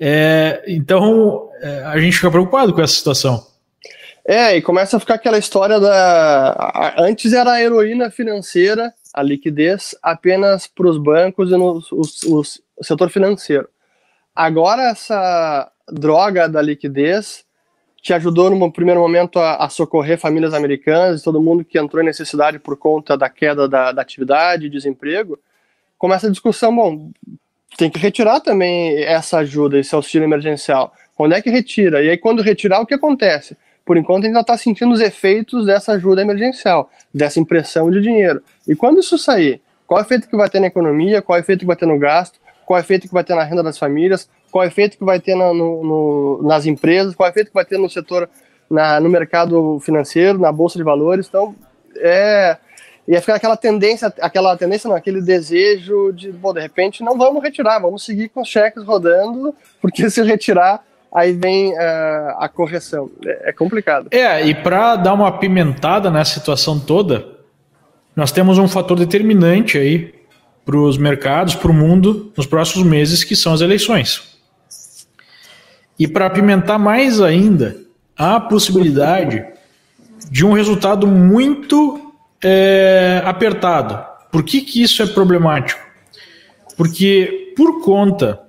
É, 0.00 0.64
então 0.66 1.50
é, 1.60 1.84
a 1.84 2.00
gente 2.00 2.16
fica 2.16 2.30
preocupado 2.30 2.72
com 2.72 2.80
essa 2.80 2.94
situação. 2.94 3.46
É, 4.24 4.56
e 4.56 4.62
começa 4.62 4.96
a 4.96 5.00
ficar 5.00 5.14
aquela 5.14 5.36
história 5.36 5.78
da. 5.78 6.94
Antes 6.96 7.32
era 7.32 7.52
a 7.52 7.62
heroína 7.62 8.10
financeira, 8.10 8.94
a 9.12 9.22
liquidez, 9.22 9.96
apenas 10.02 10.66
para 10.66 10.88
os 10.88 10.96
bancos 10.96 11.50
e 11.50 11.56
no 11.56 11.82
os, 11.90 12.22
os, 12.22 12.62
o 12.82 12.84
setor 12.84 13.08
financeiro. 13.10 13.68
Agora, 14.34 14.90
essa 14.90 15.70
droga 15.88 16.48
da 16.48 16.60
liquidez 16.60 17.44
te 18.02 18.12
ajudou, 18.12 18.50
no 18.50 18.72
primeiro 18.72 19.00
momento, 19.00 19.38
a, 19.38 19.64
a 19.64 19.68
socorrer 19.68 20.18
famílias 20.18 20.52
americanas 20.52 21.20
e 21.20 21.24
todo 21.24 21.40
mundo 21.40 21.64
que 21.64 21.78
entrou 21.78 22.02
em 22.02 22.06
necessidade 22.06 22.58
por 22.58 22.76
conta 22.76 23.16
da 23.16 23.28
queda 23.30 23.68
da, 23.68 23.92
da 23.92 24.02
atividade, 24.02 24.68
desemprego. 24.68 25.38
Começa 25.96 26.26
a 26.26 26.30
discussão: 26.30 26.74
bom, 26.74 27.12
tem 27.76 27.88
que 27.88 28.00
retirar 28.00 28.40
também 28.40 29.00
essa 29.04 29.38
ajuda, 29.38 29.78
esse 29.78 29.94
auxílio 29.94 30.26
emergencial. 30.26 30.92
Quando 31.14 31.34
é 31.34 31.40
que 31.40 31.50
retira? 31.50 32.02
E 32.02 32.10
aí, 32.10 32.18
quando 32.18 32.42
retirar, 32.42 32.80
o 32.80 32.86
que 32.86 32.94
acontece? 32.94 33.56
Por 33.84 33.96
enquanto, 33.96 34.24
ainda 34.24 34.40
está 34.40 34.56
sentindo 34.56 34.92
os 34.92 35.00
efeitos 35.00 35.66
dessa 35.66 35.92
ajuda 35.92 36.22
emergencial, 36.22 36.90
dessa 37.14 37.38
impressão 37.38 37.90
de 37.90 38.00
dinheiro. 38.00 38.42
E 38.66 38.74
quando 38.74 38.98
isso 38.98 39.16
sair, 39.16 39.60
qual 39.86 40.00
é 40.00 40.02
o 40.02 40.06
efeito 40.06 40.28
que 40.28 40.36
vai 40.36 40.48
ter 40.48 40.58
na 40.58 40.66
economia, 40.68 41.22
qual 41.22 41.36
é 41.36 41.40
o 41.40 41.44
efeito 41.44 41.60
que 41.60 41.66
vai 41.66 41.76
ter 41.76 41.86
no 41.86 41.98
gasto, 41.98 42.40
qual 42.72 42.78
é 42.78 42.80
o 42.80 42.84
efeito 42.84 43.06
que 43.06 43.12
vai 43.12 43.22
ter 43.22 43.34
na 43.34 43.44
renda 43.44 43.62
das 43.62 43.76
famílias, 43.76 44.30
qual 44.50 44.64
é 44.64 44.66
o 44.66 44.70
efeito 44.70 44.96
que 44.96 45.04
vai 45.04 45.20
ter 45.20 45.34
no, 45.34 45.52
no, 45.52 46.40
nas 46.42 46.64
empresas, 46.64 47.14
qual 47.14 47.26
é 47.26 47.30
o 47.30 47.32
efeito 47.34 47.48
que 47.48 47.54
vai 47.54 47.66
ter 47.66 47.78
no 47.78 47.90
setor, 47.90 48.30
na, 48.70 48.98
no 48.98 49.10
mercado 49.10 49.78
financeiro, 49.80 50.38
na 50.38 50.50
bolsa 50.50 50.78
de 50.78 50.82
valores. 50.82 51.26
Então, 51.28 51.54
é, 51.96 52.56
ia 53.06 53.20
ficar 53.20 53.34
aquela 53.34 53.58
tendência, 53.58 54.10
aquela 54.22 54.56
tendência, 54.56 54.88
não, 54.88 54.96
aquele 54.96 55.20
desejo 55.20 56.12
de, 56.14 56.32
bom, 56.32 56.54
de 56.54 56.62
repente, 56.62 57.02
não 57.02 57.18
vamos 57.18 57.42
retirar, 57.42 57.78
vamos 57.78 58.06
seguir 58.06 58.30
com 58.30 58.40
os 58.40 58.48
cheques 58.48 58.82
rodando, 58.84 59.54
porque 59.78 60.08
se 60.08 60.22
retirar, 60.22 60.82
aí 61.12 61.34
vem 61.34 61.74
uh, 61.74 62.38
a 62.38 62.48
correção. 62.48 63.10
É, 63.22 63.50
é 63.50 63.52
complicado. 63.52 64.08
É, 64.10 64.46
e 64.46 64.54
para 64.54 64.96
dar 64.96 65.12
uma 65.12 65.28
apimentada 65.28 66.10
nessa 66.10 66.32
situação 66.32 66.80
toda, 66.80 67.36
nós 68.16 68.32
temos 68.32 68.56
um 68.56 68.66
fator 68.66 68.98
determinante 68.98 69.76
aí 69.76 70.21
para 70.64 70.76
os 70.76 70.96
mercados, 70.96 71.54
para 71.54 71.70
o 71.70 71.74
mundo, 71.74 72.32
nos 72.36 72.46
próximos 72.46 72.86
meses, 72.86 73.24
que 73.24 73.34
são 73.34 73.52
as 73.52 73.60
eleições. 73.60 74.38
E 75.98 76.06
para 76.06 76.26
apimentar 76.26 76.78
mais 76.78 77.20
ainda, 77.20 77.76
há 78.16 78.36
a 78.36 78.40
possibilidade 78.40 79.44
de 80.30 80.46
um 80.46 80.52
resultado 80.52 81.06
muito 81.06 82.12
é, 82.42 83.22
apertado. 83.24 84.04
Por 84.30 84.42
que, 84.42 84.60
que 84.60 84.82
isso 84.82 85.02
é 85.02 85.06
problemático? 85.06 85.80
Porque, 86.76 87.52
por 87.56 87.82
conta 87.82 88.40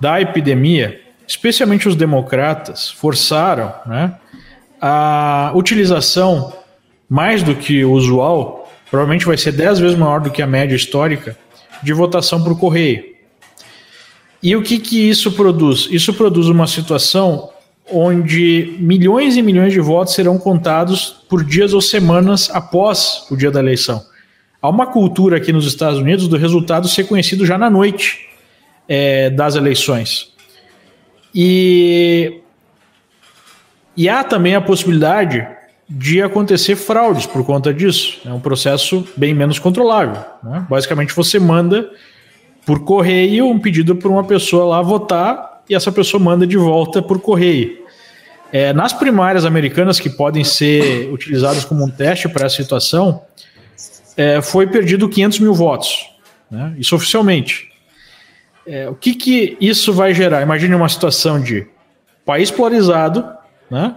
da 0.00 0.20
epidemia, 0.20 1.00
especialmente 1.26 1.88
os 1.88 1.96
democratas 1.96 2.90
forçaram 2.90 3.72
né, 3.86 4.14
a 4.80 5.52
utilização 5.54 6.52
mais 7.08 7.42
do 7.42 7.54
que 7.54 7.84
o 7.84 7.92
usual, 7.92 8.63
provavelmente 8.90 9.26
vai 9.26 9.36
ser 9.36 9.52
10 9.52 9.78
vezes 9.78 9.98
maior 9.98 10.20
do 10.20 10.30
que 10.30 10.42
a 10.42 10.46
média 10.46 10.74
histórica, 10.74 11.36
de 11.82 11.92
votação 11.92 12.42
por 12.42 12.58
correio. 12.58 13.04
E 14.42 14.54
o 14.54 14.62
que, 14.62 14.78
que 14.78 15.08
isso 15.08 15.32
produz? 15.32 15.88
Isso 15.90 16.12
produz 16.12 16.48
uma 16.48 16.66
situação 16.66 17.50
onde 17.90 18.76
milhões 18.78 19.36
e 19.36 19.42
milhões 19.42 19.72
de 19.72 19.80
votos 19.80 20.14
serão 20.14 20.38
contados 20.38 21.24
por 21.28 21.44
dias 21.44 21.74
ou 21.74 21.80
semanas 21.80 22.50
após 22.50 23.26
o 23.30 23.36
dia 23.36 23.50
da 23.50 23.60
eleição. 23.60 24.04
Há 24.60 24.68
uma 24.68 24.86
cultura 24.86 25.36
aqui 25.36 25.52
nos 25.52 25.66
Estados 25.66 25.98
Unidos 25.98 26.26
do 26.26 26.36
resultado 26.36 26.88
ser 26.88 27.04
conhecido 27.04 27.44
já 27.44 27.58
na 27.58 27.68
noite 27.68 28.28
é, 28.88 29.28
das 29.30 29.56
eleições. 29.56 30.32
E, 31.34 32.40
e 33.96 34.08
há 34.08 34.24
também 34.24 34.54
a 34.54 34.60
possibilidade 34.60 35.46
de 35.96 36.20
acontecer 36.20 36.74
fraudes 36.74 37.24
por 37.24 37.44
conta 37.44 37.72
disso. 37.72 38.20
É 38.26 38.32
um 38.32 38.40
processo 38.40 39.06
bem 39.16 39.32
menos 39.32 39.60
controlável. 39.60 40.24
Né? 40.42 40.66
Basicamente, 40.68 41.14
você 41.14 41.38
manda 41.38 41.88
por 42.66 42.80
correio 42.84 43.46
um 43.46 43.60
pedido 43.60 43.94
para 43.94 44.08
uma 44.08 44.24
pessoa 44.24 44.64
lá 44.64 44.82
votar 44.82 45.62
e 45.68 45.74
essa 45.74 45.92
pessoa 45.92 46.20
manda 46.20 46.46
de 46.46 46.56
volta 46.56 47.00
por 47.00 47.20
correio. 47.20 47.84
É, 48.52 48.72
nas 48.72 48.92
primárias 48.92 49.44
americanas, 49.44 50.00
que 50.00 50.10
podem 50.10 50.42
ser 50.42 51.12
utilizadas 51.12 51.64
como 51.64 51.84
um 51.84 51.90
teste 51.90 52.28
para 52.28 52.46
essa 52.46 52.56
situação, 52.56 53.22
é, 54.16 54.42
foi 54.42 54.66
perdido 54.66 55.08
500 55.08 55.38
mil 55.38 55.54
votos. 55.54 56.10
Né? 56.50 56.74
Isso 56.76 56.96
oficialmente. 56.96 57.70
É, 58.66 58.88
o 58.88 58.94
que, 58.94 59.14
que 59.14 59.56
isso 59.60 59.92
vai 59.92 60.12
gerar? 60.12 60.42
Imagine 60.42 60.74
uma 60.74 60.88
situação 60.88 61.40
de 61.40 61.66
país 62.24 62.50
polarizado, 62.50 63.28
né? 63.70 63.94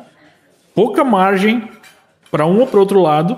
pouca 0.75 1.03
margem 1.03 1.69
para 2.37 2.45
um 2.45 2.59
ou 2.59 2.67
para 2.67 2.79
outro 2.79 3.01
lado 3.01 3.35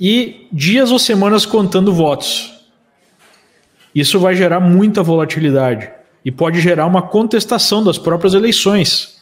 e 0.00 0.48
dias 0.50 0.90
ou 0.90 0.98
semanas 0.98 1.44
contando 1.44 1.92
votos. 1.92 2.50
isso 3.94 4.18
vai 4.18 4.34
gerar 4.34 4.58
muita 4.58 5.02
volatilidade 5.02 5.90
e 6.24 6.32
pode 6.32 6.62
gerar 6.62 6.86
uma 6.86 7.02
contestação 7.02 7.84
das 7.84 7.98
próprias 7.98 8.32
eleições. 8.32 9.18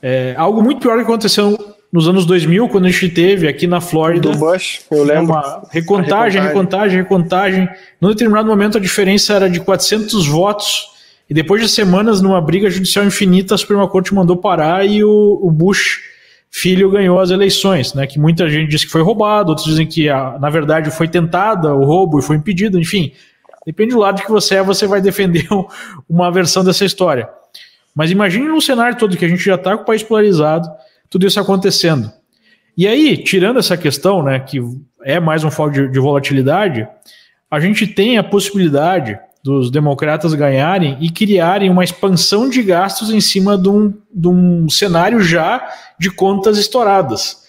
É, 0.00 0.34
algo 0.38 0.62
muito 0.62 0.80
pior 0.80 0.96
que 0.96 1.02
aconteceu 1.02 1.76
nos 1.92 2.08
anos 2.08 2.24
2000, 2.24 2.66
quando 2.70 2.86
a 2.86 2.90
gente 2.90 3.10
teve 3.10 3.46
aqui 3.46 3.66
na 3.66 3.82
Flórida. 3.82 4.30
Do 4.30 4.38
Bush, 4.38 4.80
eu 4.90 5.04
lembro. 5.04 5.34
Uma 5.34 5.62
recontagem, 5.70 6.40
recontagem, 6.40 6.96
recontagem. 6.96 7.68
Num 8.00 8.08
determinado 8.08 8.48
momento, 8.48 8.78
a 8.78 8.80
diferença 8.80 9.34
era 9.34 9.50
de 9.50 9.60
400 9.60 10.26
votos. 10.26 10.86
E 11.28 11.34
depois 11.34 11.60
de 11.60 11.68
semanas, 11.68 12.22
numa 12.22 12.40
briga 12.40 12.70
judicial 12.70 13.04
infinita, 13.04 13.54
a 13.54 13.58
Suprema 13.58 13.86
Corte 13.86 14.14
mandou 14.14 14.38
parar 14.38 14.86
e 14.86 15.04
o, 15.04 15.38
o 15.42 15.50
Bush 15.50 16.10
filho 16.52 16.90
ganhou 16.90 17.18
as 17.18 17.30
eleições, 17.30 17.94
né? 17.94 18.06
Que 18.06 18.18
muita 18.18 18.48
gente 18.48 18.68
diz 18.68 18.84
que 18.84 18.90
foi 18.90 19.02
roubado, 19.02 19.48
outros 19.48 19.66
dizem 19.66 19.86
que, 19.86 20.08
na 20.08 20.50
verdade, 20.50 20.90
foi 20.90 21.08
tentada 21.08 21.74
o 21.74 21.84
roubo 21.84 22.18
e 22.18 22.22
foi 22.22 22.36
impedido, 22.36 22.78
enfim. 22.78 23.12
Depende 23.64 23.92
do 23.92 23.98
lado 23.98 24.22
que 24.22 24.30
você 24.30 24.56
é, 24.56 24.62
você 24.62 24.86
vai 24.86 25.00
defender 25.00 25.48
uma 26.08 26.30
versão 26.30 26.62
dessa 26.62 26.84
história. 26.84 27.28
Mas 27.94 28.10
imagine 28.10 28.46
num 28.46 28.60
cenário 28.60 28.98
todo 28.98 29.16
que 29.16 29.24
a 29.24 29.28
gente 29.28 29.42
já 29.42 29.54
está 29.54 29.76
com 29.76 29.82
o 29.82 29.86
país 29.86 30.02
polarizado, 30.02 30.68
tudo 31.08 31.26
isso 31.26 31.40
acontecendo. 31.40 32.12
E 32.76 32.86
aí, 32.86 33.16
tirando 33.16 33.58
essa 33.58 33.76
questão, 33.76 34.22
né, 34.22 34.38
que 34.40 34.60
é 35.04 35.18
mais 35.18 35.44
um 35.44 35.50
foco 35.50 35.72
de, 35.72 35.88
de 35.88 35.98
volatilidade, 35.98 36.86
a 37.50 37.60
gente 37.60 37.86
tem 37.86 38.18
a 38.18 38.24
possibilidade 38.24 39.18
dos 39.42 39.70
democratas 39.70 40.34
ganharem 40.34 40.96
e 41.00 41.10
criarem 41.10 41.68
uma 41.68 41.82
expansão 41.82 42.48
de 42.48 42.62
gastos 42.62 43.10
em 43.10 43.20
cima 43.20 43.58
de 43.58 43.68
um, 43.68 43.92
de 44.14 44.28
um 44.28 44.68
cenário 44.68 45.20
já 45.20 45.68
de 45.98 46.10
contas 46.10 46.58
estouradas. 46.58 47.42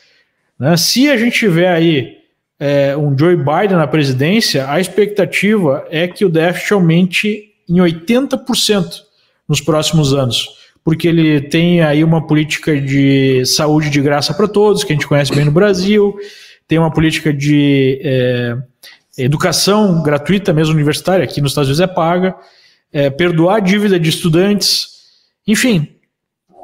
Né? 0.57 0.75
Se 0.75 1.09
a 1.09 1.17
gente 1.17 1.37
tiver 1.37 1.71
aí 1.71 2.17
é, 2.59 2.97
um 2.97 3.15
Joe 3.17 3.35
Biden 3.35 3.77
na 3.77 3.87
presidência, 3.87 4.69
a 4.69 4.79
expectativa 4.79 5.85
é 5.89 6.07
que 6.07 6.25
o 6.25 6.29
déficit 6.29 6.73
aumente 6.73 7.43
em 7.69 7.75
80% 7.75 9.01
nos 9.47 9.61
próximos 9.61 10.13
anos, 10.13 10.49
porque 10.83 11.07
ele 11.07 11.41
tem 11.41 11.81
aí 11.81 12.03
uma 12.03 12.25
política 12.25 12.79
de 12.79 13.45
saúde 13.45 13.89
de 13.89 14.01
graça 14.01 14.33
para 14.33 14.47
todos, 14.47 14.83
que 14.83 14.93
a 14.93 14.95
gente 14.95 15.07
conhece 15.07 15.33
bem 15.33 15.45
no 15.45 15.51
Brasil, 15.51 16.15
tem 16.67 16.79
uma 16.79 16.91
política 16.91 17.31
de 17.31 17.99
é, 18.03 18.57
educação 19.17 20.01
gratuita, 20.01 20.53
mesmo 20.53 20.73
universitária, 20.73 21.23
aqui 21.23 21.41
nos 21.41 21.51
Estados 21.51 21.69
Unidos 21.69 21.81
é 21.81 21.87
paga, 21.87 22.35
é, 22.91 23.09
perdoar 23.09 23.57
a 23.57 23.59
dívida 23.59 23.99
de 23.99 24.09
estudantes, 24.09 24.87
enfim, 25.47 25.87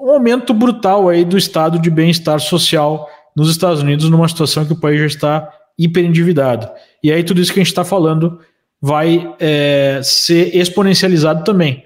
um 0.01 0.11
aumento 0.11 0.53
brutal 0.53 1.09
aí 1.09 1.25
do 1.25 1.37
estado 1.37 1.77
de 1.77 1.89
bem-estar 1.89 2.39
social 2.39 3.09
nos 3.35 3.49
Estados 3.49 3.81
Unidos, 3.81 4.09
numa 4.09 4.27
situação 4.27 4.65
que 4.65 4.73
o 4.73 4.79
país 4.79 4.99
já 4.99 5.05
está 5.05 5.53
hiperendividado. 5.77 6.69
E 7.03 7.11
aí 7.11 7.23
tudo 7.23 7.41
isso 7.41 7.53
que 7.53 7.59
a 7.59 7.63
gente 7.63 7.71
está 7.71 7.83
falando 7.83 8.39
vai 8.81 9.33
é, 9.39 9.99
ser 10.03 10.55
exponencializado 10.55 11.43
também. 11.43 11.83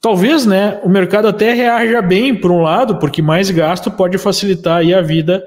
Talvez, 0.00 0.46
né, 0.46 0.80
o 0.84 0.88
mercado 0.88 1.26
até 1.26 1.52
reaja 1.52 2.00
bem 2.00 2.34
por 2.34 2.50
um 2.50 2.62
lado, 2.62 2.96
porque 2.98 3.20
mais 3.20 3.50
gasto 3.50 3.90
pode 3.90 4.16
facilitar 4.16 4.78
aí 4.78 4.94
a 4.94 5.02
vida, 5.02 5.44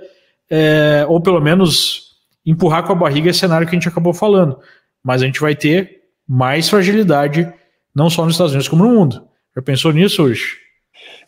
é, 0.50 1.06
ou 1.08 1.22
pelo 1.22 1.40
menos 1.40 2.01
empurrar 2.46 2.84
com 2.86 2.94
a 2.94 2.96
barriga 2.96 3.30
esse 3.30 3.40
cenário 3.40 3.68
que 3.68 3.76
a 3.76 3.80
gente 3.80 3.88
acabou 3.88 4.14
falando. 4.14 4.60
Mas 5.04 5.22
a 5.22 5.26
gente 5.26 5.40
vai 5.40 5.56
ter 5.56 6.02
mais 6.28 6.70
fragilidade, 6.70 7.52
não 7.94 8.10
só 8.10 8.24
nos 8.24 8.34
Estados 8.34 8.54
Unidos, 8.54 8.70
como 8.70 8.84
no 8.84 8.92
mundo. 8.92 9.28
Já 9.56 9.62
pensou 9.62 9.92
nisso 9.92 10.24
hoje? 10.24 10.62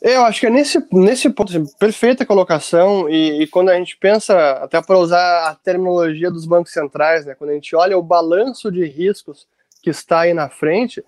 Eu 0.01 0.25
acho 0.25 0.41
que 0.41 0.47
é 0.47 0.49
nesse, 0.49 0.85
nesse 0.91 1.29
ponto, 1.29 1.49
assim, 1.49 1.65
perfeita 1.79 2.25
colocação, 2.25 3.09
e, 3.09 3.43
e, 3.43 3.47
quando 3.47 3.69
a 3.69 3.75
gente 3.75 3.97
pensa, 3.97 4.51
até 4.61 4.81
para 4.81 4.97
usar 4.97 5.47
a 5.47 5.55
terminologia 5.55 6.29
dos 6.29 6.45
bancos 6.45 6.73
centrais, 6.73 7.25
né, 7.25 7.35
quando 7.35 7.51
a 7.51 7.53
gente 7.53 7.73
olha 7.73 7.97
o 7.97 8.03
balanço 8.03 8.69
de 8.69 8.85
riscos 8.85 9.47
que 9.81 9.89
está 9.89 10.21
aí 10.21 10.33
na 10.33 10.49
frente, 10.49 11.01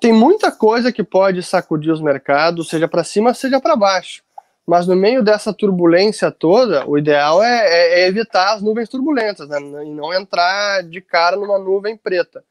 tem 0.00 0.12
muita 0.12 0.50
coisa 0.50 0.90
que 0.90 1.04
pode 1.04 1.44
sacudir 1.44 1.92
os 1.92 2.00
mercados, 2.00 2.68
seja 2.68 2.88
para 2.88 3.04
cima, 3.04 3.32
seja 3.32 3.60
para 3.60 3.76
baixo. 3.76 4.23
Mas 4.66 4.86
no 4.86 4.96
meio 4.96 5.22
dessa 5.22 5.52
turbulência 5.52 6.30
toda, 6.30 6.88
o 6.88 6.96
ideal 6.96 7.42
é, 7.42 7.66
é, 7.66 8.00
é 8.00 8.06
evitar 8.06 8.54
as 8.54 8.62
nuvens 8.62 8.88
turbulentas, 8.88 9.48
né, 9.48 9.58
e 9.58 9.90
não 9.90 10.12
entrar 10.12 10.82
de 10.82 11.00
cara 11.00 11.36
numa 11.36 11.58
nuvem 11.58 11.96
preta. 11.96 12.42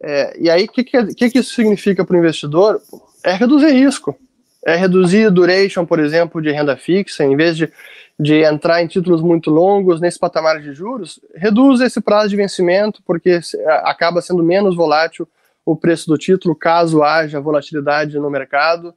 É, 0.00 0.36
e 0.38 0.50
aí, 0.50 0.64
o 0.64 0.68
que, 0.68 0.84
que, 0.84 1.30
que 1.30 1.38
isso 1.38 1.54
significa 1.54 2.04
para 2.04 2.14
o 2.14 2.18
investidor? 2.18 2.80
É 3.24 3.32
reduzir 3.32 3.70
risco 3.70 4.16
é 4.64 4.76
reduzir 4.76 5.26
a 5.26 5.30
duration, 5.30 5.86
por 5.86 5.98
exemplo, 5.98 6.42
de 6.42 6.50
renda 6.50 6.76
fixa, 6.76 7.24
em 7.24 7.36
vez 7.36 7.56
de, 7.56 7.72
de 8.18 8.42
entrar 8.42 8.82
em 8.82 8.86
títulos 8.86 9.22
muito 9.22 9.50
longos 9.50 10.00
nesse 10.00 10.18
patamar 10.18 10.60
de 10.60 10.72
juros, 10.72 11.20
reduz 11.34 11.80
esse 11.80 12.00
prazo 12.00 12.28
de 12.28 12.36
vencimento, 12.36 13.02
porque 13.06 13.40
acaba 13.82 14.20
sendo 14.20 14.42
menos 14.42 14.76
volátil 14.76 15.28
o 15.64 15.76
preço 15.76 16.06
do 16.08 16.18
título, 16.18 16.54
caso 16.54 17.02
haja 17.02 17.40
volatilidade 17.40 18.18
no 18.18 18.30
mercado. 18.30 18.94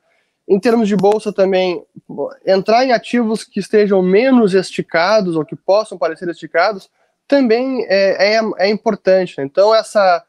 Em 0.52 0.60
termos 0.60 0.90
de 0.90 0.98
bolsa 0.98 1.32
também, 1.32 1.82
entrar 2.46 2.84
em 2.84 2.92
ativos 2.92 3.46
que 3.46 3.62
estejam 3.62 4.02
menos 4.02 4.54
esticados 4.54 5.38
ou 5.38 5.46
que 5.46 5.56
possam 5.56 5.98
parecer 5.98 6.28
esticados 6.28 6.90
também 7.26 7.86
é, 7.88 8.36
é, 8.36 8.42
é 8.58 8.70
importante. 8.70 9.36
Então, 9.40 9.74
essa 9.74 10.22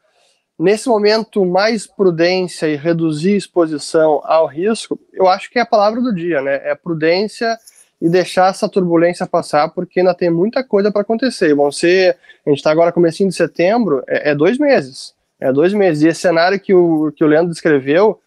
Nesse 0.57 0.87
momento, 0.87 1.43
mais 1.43 1.87
prudência 1.87 2.67
e 2.67 2.75
reduzir 2.75 3.35
exposição 3.35 4.21
ao 4.23 4.45
risco, 4.45 4.99
eu 5.11 5.27
acho 5.27 5.49
que 5.49 5.57
é 5.57 5.63
a 5.63 5.65
palavra 5.65 5.99
do 5.99 6.13
dia, 6.13 6.41
né? 6.41 6.61
É 6.63 6.75
prudência 6.75 7.57
e 7.99 8.07
deixar 8.07 8.51
essa 8.51 8.69
turbulência 8.69 9.25
passar, 9.25 9.69
porque 9.69 9.99
ainda 9.99 10.13
tem 10.13 10.29
muita 10.29 10.63
coisa 10.63 10.91
para 10.91 11.01
acontecer. 11.01 11.55
Vão 11.55 11.71
ser, 11.71 12.17
a 12.45 12.49
gente 12.49 12.59
está 12.59 12.69
agora 12.69 12.91
comecinho 12.91 13.29
de 13.29 13.35
setembro, 13.35 14.03
é, 14.07 14.29
é, 14.29 14.35
dois 14.35 14.59
meses. 14.59 15.15
É 15.39 15.51
dois 15.51 15.73
meses. 15.73 16.03
E 16.03 16.07
esse 16.07 16.21
cenário 16.21 16.59
que 16.59 16.73
o, 16.73 17.11
que 17.15 17.23
o 17.23 17.27
Leandro 17.27 17.51
descreveu 17.51 18.19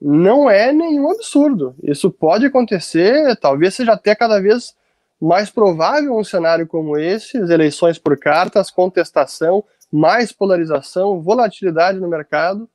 não 0.00 0.48
é 0.48 0.72
nenhum 0.72 1.10
absurdo. 1.10 1.74
Isso 1.82 2.10
pode 2.10 2.46
acontecer, 2.46 3.36
talvez 3.36 3.74
seja 3.74 3.92
até 3.92 4.14
cada 4.14 4.40
vez 4.40 4.74
mais 5.20 5.50
provável 5.50 6.16
um 6.16 6.22
cenário 6.22 6.66
como 6.66 6.96
esse, 6.96 7.36
eleições 7.36 7.98
por 7.98 8.16
cartas, 8.16 8.70
contestação, 8.70 9.64
mais 9.90 10.30
polarização, 10.30 11.20
volatilidade 11.20 11.98
no 11.98 12.08
mercado. 12.08 12.68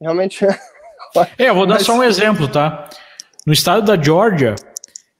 Realmente. 0.00 0.44
é, 1.38 1.48
eu 1.48 1.54
vou 1.54 1.66
dar 1.66 1.80
só 1.80 1.94
um 1.94 2.04
exemplo, 2.04 2.46
tá? 2.46 2.88
No 3.44 3.52
estado 3.52 3.84
da 3.84 4.00
Georgia, 4.00 4.54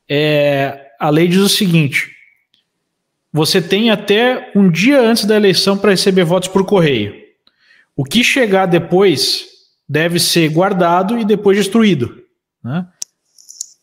é, 0.08 0.92
a 0.98 1.10
lei 1.10 1.26
diz 1.26 1.40
o 1.40 1.48
seguinte: 1.48 2.12
você 3.32 3.60
tem 3.60 3.90
até 3.90 4.52
um 4.54 4.70
dia 4.70 5.00
antes 5.00 5.24
da 5.24 5.34
eleição 5.34 5.76
para 5.76 5.90
receber 5.90 6.22
votos 6.22 6.48
por 6.48 6.64
correio. 6.64 7.20
O 7.96 8.04
que 8.04 8.22
chegar 8.22 8.66
depois 8.66 9.51
deve 9.88 10.18
ser 10.18 10.48
guardado 10.48 11.18
e 11.18 11.24
depois 11.24 11.56
destruído. 11.56 12.22
Né? 12.62 12.86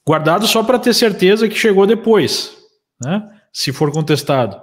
Guardado 0.05 0.47
só 0.47 0.63
para 0.63 0.79
ter 0.79 0.93
certeza 0.93 1.47
que 1.47 1.55
chegou 1.55 1.85
depois, 1.85 2.55
né? 3.03 3.27
se 3.53 3.71
for 3.71 3.91
contestado. 3.91 4.59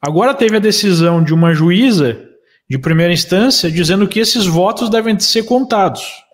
Agora 0.00 0.34
teve 0.34 0.56
a 0.56 0.60
decisão 0.60 1.22
de 1.22 1.32
uma 1.32 1.54
juíza 1.54 2.22
de 2.68 2.78
primeira 2.78 3.12
instância 3.12 3.70
dizendo 3.70 4.08
que 4.08 4.20
esses 4.20 4.46
votos 4.46 4.88
devem 4.88 5.18
ser 5.18 5.44
contados, 5.44 6.24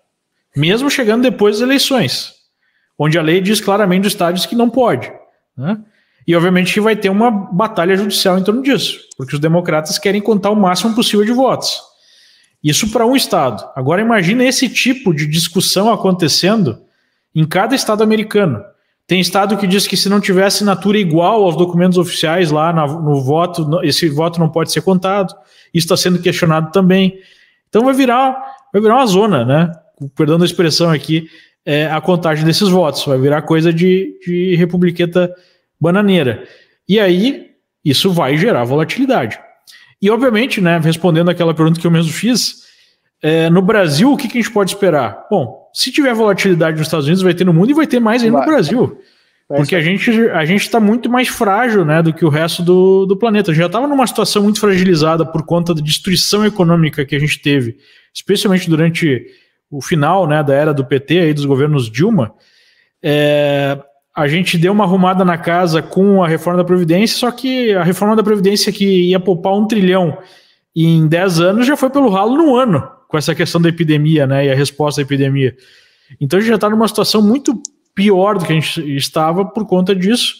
mesmo 0.55 0.89
chegando 0.89 1.23
depois 1.23 1.55
das 1.55 1.67
eleições, 1.67 2.33
onde 2.97 3.17
a 3.17 3.21
lei 3.21 3.41
diz 3.41 3.59
claramente 3.59 4.03
dos 4.03 4.13
estádios 4.13 4.45
que 4.45 4.55
não 4.55 4.69
pode. 4.69 5.11
Né? 5.57 5.77
E 6.27 6.35
obviamente 6.35 6.73
que 6.73 6.81
vai 6.81 6.95
ter 6.95 7.09
uma 7.09 7.31
batalha 7.31 7.95
judicial 7.95 8.37
em 8.37 8.43
torno 8.43 8.61
disso, 8.61 8.99
porque 9.17 9.35
os 9.35 9.41
democratas 9.41 9.97
querem 9.97 10.21
contar 10.21 10.51
o 10.51 10.55
máximo 10.55 10.93
possível 10.93 11.25
de 11.25 11.31
votos. 11.31 11.90
Isso 12.63 12.91
para 12.91 13.05
um 13.05 13.15
estado. 13.15 13.67
Agora 13.75 14.01
imagine 14.01 14.45
esse 14.45 14.69
tipo 14.69 15.13
de 15.13 15.25
discussão 15.25 15.91
acontecendo 15.91 16.79
em 17.33 17.45
cada 17.45 17.73
estado 17.75 18.03
americano. 18.03 18.63
Tem 19.07 19.19
estado 19.19 19.57
que 19.57 19.67
diz 19.67 19.87
que 19.87 19.97
se 19.97 20.07
não 20.07 20.21
tiver 20.21 20.45
assinatura 20.45 20.97
igual 20.97 21.43
aos 21.43 21.57
documentos 21.57 21.97
oficiais 21.97 22.51
lá 22.51 22.71
no, 22.71 23.01
no 23.01 23.21
voto, 23.21 23.81
esse 23.83 24.07
voto 24.09 24.39
não 24.39 24.47
pode 24.47 24.71
ser 24.71 24.81
contado. 24.81 25.33
Isso 25.73 25.85
está 25.85 25.97
sendo 25.97 26.21
questionado 26.21 26.71
também. 26.71 27.19
Então 27.67 27.83
vai 27.83 27.93
virar, 27.93 28.37
vai 28.71 28.81
virar 28.81 28.95
uma 28.97 29.07
zona, 29.07 29.43
né? 29.43 29.71
Perdão 30.15 30.41
a 30.41 30.45
expressão 30.45 30.89
aqui, 30.89 31.27
é, 31.65 31.87
a 31.87 31.99
contagem 31.99 32.45
desses 32.45 32.69
votos. 32.69 33.03
Vai 33.05 33.17
virar 33.17 33.41
coisa 33.41 33.73
de, 33.73 34.17
de 34.25 34.55
republiqueta 34.55 35.33
bananeira. 35.79 36.47
E 36.87 36.99
aí, 36.99 37.51
isso 37.83 38.11
vai 38.11 38.37
gerar 38.37 38.63
volatilidade. 38.63 39.39
E, 40.01 40.09
obviamente, 40.09 40.59
né, 40.59 40.79
respondendo 40.79 41.29
aquela 41.29 41.53
pergunta 41.53 41.79
que 41.79 41.85
eu 41.85 41.91
mesmo 41.91 42.11
fiz, 42.11 42.63
é, 43.21 43.49
no 43.49 43.61
Brasil, 43.61 44.11
o 44.11 44.17
que, 44.17 44.27
que, 44.27 44.39
a 44.39 44.41
gente 44.41 44.51
pode 44.51 44.71
esperar? 44.71 45.27
Bom, 45.29 45.69
se 45.73 45.91
tiver 45.91 46.13
volatilidade 46.13 46.77
nos 46.77 46.87
Estados 46.87 47.05
Unidos, 47.05 47.21
vai 47.21 47.33
ter 47.33 47.45
no 47.45 47.53
mundo 47.53 47.69
e 47.69 47.73
vai 47.73 47.85
ter 47.85 47.99
mais 47.99 48.23
aí 48.23 48.31
no 48.31 48.43
Brasil. 48.43 48.99
Porque 49.47 49.75
a 49.75 49.81
gente 49.81 50.09
a 50.29 50.45
gente 50.45 50.61
está 50.61 50.79
muito 50.79 51.09
mais 51.09 51.27
frágil 51.27 51.83
né, 51.83 52.01
do 52.01 52.13
que 52.13 52.23
o 52.23 52.29
resto 52.29 52.63
do, 52.63 53.05
do 53.05 53.17
planeta. 53.17 53.51
A 53.51 53.53
gente 53.53 53.61
já 53.61 53.67
estava 53.67 53.85
numa 53.85 54.07
situação 54.07 54.43
muito 54.43 54.59
fragilizada 54.59 55.25
por 55.25 55.45
conta 55.45 55.75
da 55.75 55.81
destruição 55.81 56.45
econômica 56.45 57.05
que 57.05 57.15
a 57.15 57.19
gente 57.19 57.39
teve, 57.39 57.75
especialmente 58.13 58.69
durante 58.69 59.25
o 59.69 59.81
final 59.81 60.25
né, 60.25 60.41
da 60.41 60.53
era 60.53 60.73
do 60.73 60.85
PT, 60.85 61.19
aí, 61.19 61.33
dos 61.33 61.45
governos 61.45 61.91
Dilma. 61.91 62.33
É, 63.03 63.77
a 64.21 64.27
gente 64.27 64.57
deu 64.57 64.71
uma 64.71 64.83
arrumada 64.83 65.25
na 65.25 65.37
casa 65.37 65.81
com 65.81 66.23
a 66.23 66.27
reforma 66.27 66.57
da 66.57 66.63
Previdência, 66.63 67.17
só 67.17 67.31
que 67.31 67.73
a 67.73 67.83
reforma 67.83 68.15
da 68.15 68.23
Previdência 68.23 68.71
que 68.71 69.09
ia 69.09 69.19
poupar 69.19 69.53
um 69.53 69.67
trilhão 69.67 70.17
em 70.75 71.07
10 71.07 71.39
anos 71.41 71.67
já 71.67 71.75
foi 71.75 71.89
pelo 71.89 72.09
ralo 72.09 72.37
no 72.37 72.55
ano 72.55 72.87
com 73.11 73.17
essa 73.17 73.35
questão 73.35 73.59
da 73.59 73.67
epidemia, 73.67 74.25
né? 74.25 74.45
E 74.45 74.51
a 74.51 74.55
resposta 74.55 75.01
à 75.01 75.03
epidemia. 75.03 75.53
Então 76.19 76.37
a 76.37 76.41
gente 76.41 76.49
já 76.49 76.55
está 76.55 76.69
numa 76.69 76.87
situação 76.87 77.21
muito 77.21 77.61
pior 77.93 78.37
do 78.37 78.45
que 78.45 78.53
a 78.53 78.55
gente 78.55 78.95
estava 78.95 79.43
por 79.43 79.67
conta 79.67 79.93
disso. 79.93 80.35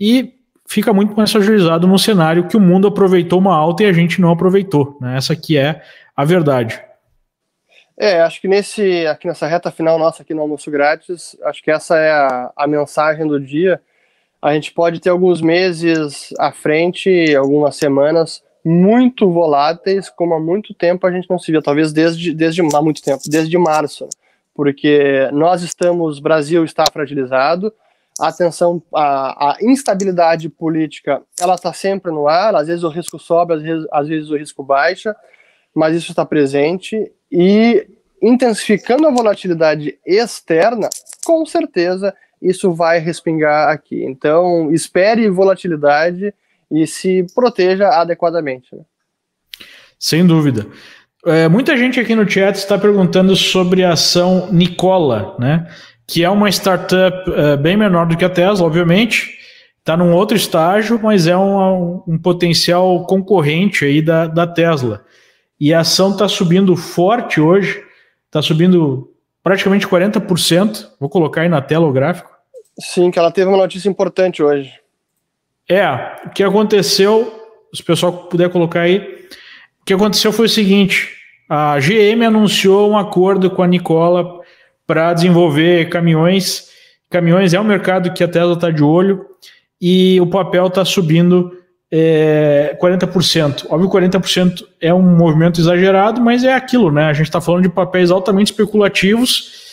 E 0.00 0.32
fica 0.66 0.92
muito 0.94 1.14
mais 1.14 1.30
fragilizado 1.30 1.86
num 1.86 1.98
cenário 1.98 2.48
que 2.48 2.56
o 2.56 2.60
mundo 2.60 2.88
aproveitou 2.88 3.38
uma 3.38 3.54
alta 3.54 3.82
e 3.82 3.86
a 3.86 3.92
gente 3.92 4.18
não 4.20 4.30
aproveitou. 4.30 4.96
Né? 5.00 5.16
Essa 5.16 5.36
que 5.36 5.58
é 5.58 5.82
a 6.16 6.24
verdade. 6.24 6.80
É, 7.98 8.20
acho 8.20 8.40
que 8.40 8.48
nesse, 8.48 9.06
aqui 9.06 9.26
nessa 9.26 9.46
reta 9.46 9.70
final 9.70 9.98
nossa 9.98 10.22
aqui 10.22 10.34
no 10.34 10.42
Almoço 10.42 10.70
Grátis, 10.70 11.34
acho 11.44 11.62
que 11.62 11.70
essa 11.70 11.96
é 11.96 12.10
a, 12.10 12.52
a 12.54 12.66
mensagem 12.66 13.26
do 13.26 13.40
dia. 13.40 13.80
A 14.40 14.52
gente 14.52 14.72
pode 14.72 15.00
ter 15.00 15.08
alguns 15.08 15.40
meses 15.40 16.28
à 16.38 16.52
frente, 16.52 17.34
algumas 17.34 17.76
semanas, 17.76 18.44
muito 18.62 19.30
voláteis, 19.30 20.10
como 20.10 20.34
há 20.34 20.40
muito 20.40 20.74
tempo 20.74 21.06
a 21.06 21.10
gente 21.10 21.30
não 21.30 21.38
se 21.38 21.50
via, 21.50 21.62
talvez 21.62 21.92
desde, 21.92 22.34
desde 22.34 22.60
há 22.60 22.82
muito 22.82 23.00
tempo, 23.00 23.22
desde 23.26 23.56
março, 23.56 24.08
porque 24.54 25.30
nós 25.32 25.62
estamos, 25.62 26.18
Brasil 26.18 26.64
está 26.64 26.84
fragilizado, 26.92 27.72
a 28.20 28.32
tensão, 28.32 28.82
a, 28.94 29.52
a 29.52 29.56
instabilidade 29.62 30.48
política, 30.48 31.22
ela 31.40 31.54
está 31.54 31.72
sempre 31.72 32.10
no 32.10 32.28
ar, 32.28 32.54
às 32.56 32.66
vezes 32.66 32.82
o 32.82 32.88
risco 32.88 33.18
sobe, 33.18 33.54
às 33.54 33.62
vezes, 33.62 33.86
às 33.90 34.08
vezes 34.08 34.30
o 34.30 34.36
risco 34.36 34.62
baixa, 34.62 35.14
mas 35.74 35.94
isso 35.94 36.10
está 36.10 36.26
presente 36.26 37.12
e 37.30 37.86
intensificando 38.22 39.06
a 39.06 39.10
volatilidade 39.10 39.98
externa, 40.04 40.88
com 41.24 41.44
certeza 41.44 42.14
isso 42.40 42.72
vai 42.72 42.98
respingar 42.98 43.70
aqui. 43.70 44.04
Então, 44.04 44.72
espere 44.72 45.28
volatilidade 45.28 46.32
e 46.70 46.86
se 46.86 47.26
proteja 47.34 47.88
adequadamente. 47.88 48.74
Né? 48.74 48.82
Sem 49.98 50.26
dúvida. 50.26 50.66
É, 51.24 51.48
muita 51.48 51.76
gente 51.76 51.98
aqui 51.98 52.14
no 52.14 52.28
chat 52.28 52.54
está 52.54 52.78
perguntando 52.78 53.34
sobre 53.34 53.82
a 53.82 53.92
ação 53.92 54.48
Nicola, 54.52 55.34
né? 55.38 55.66
Que 56.06 56.22
é 56.22 56.30
uma 56.30 56.48
startup 56.48 57.28
é, 57.32 57.56
bem 57.56 57.76
menor 57.76 58.06
do 58.06 58.16
que 58.16 58.24
a 58.24 58.30
Tesla, 58.30 58.64
obviamente. 58.64 59.36
Está 59.78 59.96
num 59.96 60.12
outro 60.12 60.36
estágio, 60.36 61.00
mas 61.02 61.26
é 61.26 61.36
um, 61.36 62.02
um 62.06 62.18
potencial 62.18 63.04
concorrente 63.06 63.84
aí 63.84 64.00
da, 64.00 64.26
da 64.26 64.46
Tesla. 64.46 65.04
E 65.58 65.72
a 65.72 65.80
ação 65.80 66.12
está 66.12 66.28
subindo 66.28 66.76
forte 66.76 67.40
hoje, 67.40 67.82
está 68.26 68.42
subindo 68.42 69.10
praticamente 69.42 69.86
40%. 69.86 70.88
Vou 71.00 71.08
colocar 71.08 71.42
aí 71.42 71.48
na 71.48 71.62
tela 71.62 71.86
o 71.86 71.92
gráfico. 71.92 72.30
Sim, 72.78 73.10
que 73.10 73.18
ela 73.18 73.30
teve 73.30 73.48
uma 73.48 73.56
notícia 73.56 73.88
importante 73.88 74.42
hoje. 74.42 74.72
É, 75.68 75.86
o 76.26 76.30
que 76.30 76.42
aconteceu, 76.42 77.32
se 77.72 77.80
o 77.80 77.84
pessoal 77.84 78.12
puder 78.28 78.50
colocar 78.50 78.80
aí, 78.80 78.98
o 79.80 79.84
que 79.84 79.94
aconteceu 79.94 80.32
foi 80.32 80.46
o 80.46 80.50
seguinte: 80.50 81.16
a 81.48 81.78
GM 81.78 82.24
anunciou 82.26 82.90
um 82.90 82.98
acordo 82.98 83.50
com 83.50 83.62
a 83.62 83.66
Nicola 83.66 84.40
para 84.86 85.14
desenvolver 85.14 85.88
caminhões. 85.88 86.70
Caminhões 87.08 87.54
é 87.54 87.60
um 87.60 87.64
mercado 87.64 88.12
que 88.12 88.22
a 88.22 88.28
Tesla 88.28 88.52
está 88.52 88.70
de 88.70 88.82
olho 88.82 89.24
e 89.80 90.20
o 90.20 90.26
papel 90.26 90.66
está 90.66 90.84
subindo 90.84 91.55
é, 91.92 92.76
40%. 92.80 93.66
Óbvio 93.70 93.90
que 93.90 93.96
40% 93.96 94.64
é 94.80 94.92
um 94.92 95.02
movimento 95.02 95.60
exagerado, 95.60 96.20
mas 96.20 96.44
é 96.44 96.52
aquilo, 96.52 96.90
né? 96.90 97.04
A 97.04 97.12
gente 97.12 97.26
está 97.26 97.40
falando 97.40 97.62
de 97.62 97.68
papéis 97.68 98.10
altamente 98.10 98.50
especulativos 98.50 99.64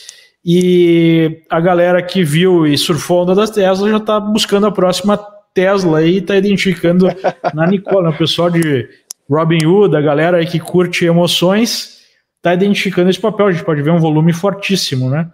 e 0.45 1.41
a 1.49 1.59
galera 1.59 2.01
que 2.03 2.23
viu 2.23 2.67
e 2.67 2.77
surfou 2.77 3.19
a 3.19 3.23
onda 3.23 3.35
das 3.35 3.49
Tesla 3.49 3.89
já 3.89 3.97
está 3.97 4.19
buscando 4.19 4.67
a 4.67 4.71
próxima 4.71 5.17
Tesla 5.53 5.99
aí 5.99 6.21
tá 6.21 6.35
identificando 6.35 7.07
na 7.53 7.65
Nicola, 7.67 8.09
o 8.09 8.17
pessoal 8.17 8.49
de 8.49 8.87
Robin 9.29 9.65
Hood, 9.65 9.95
a 9.95 10.01
galera 10.01 10.37
aí 10.37 10.45
que 10.45 10.59
curte 10.59 11.05
emoções, 11.05 12.01
tá 12.41 12.53
identificando 12.53 13.09
esse 13.09 13.19
papel. 13.19 13.47
A 13.47 13.51
gente 13.51 13.63
pode 13.63 13.81
ver 13.81 13.91
um 13.91 13.99
volume 13.99 14.33
fortíssimo, 14.33 15.09
né? 15.09 15.29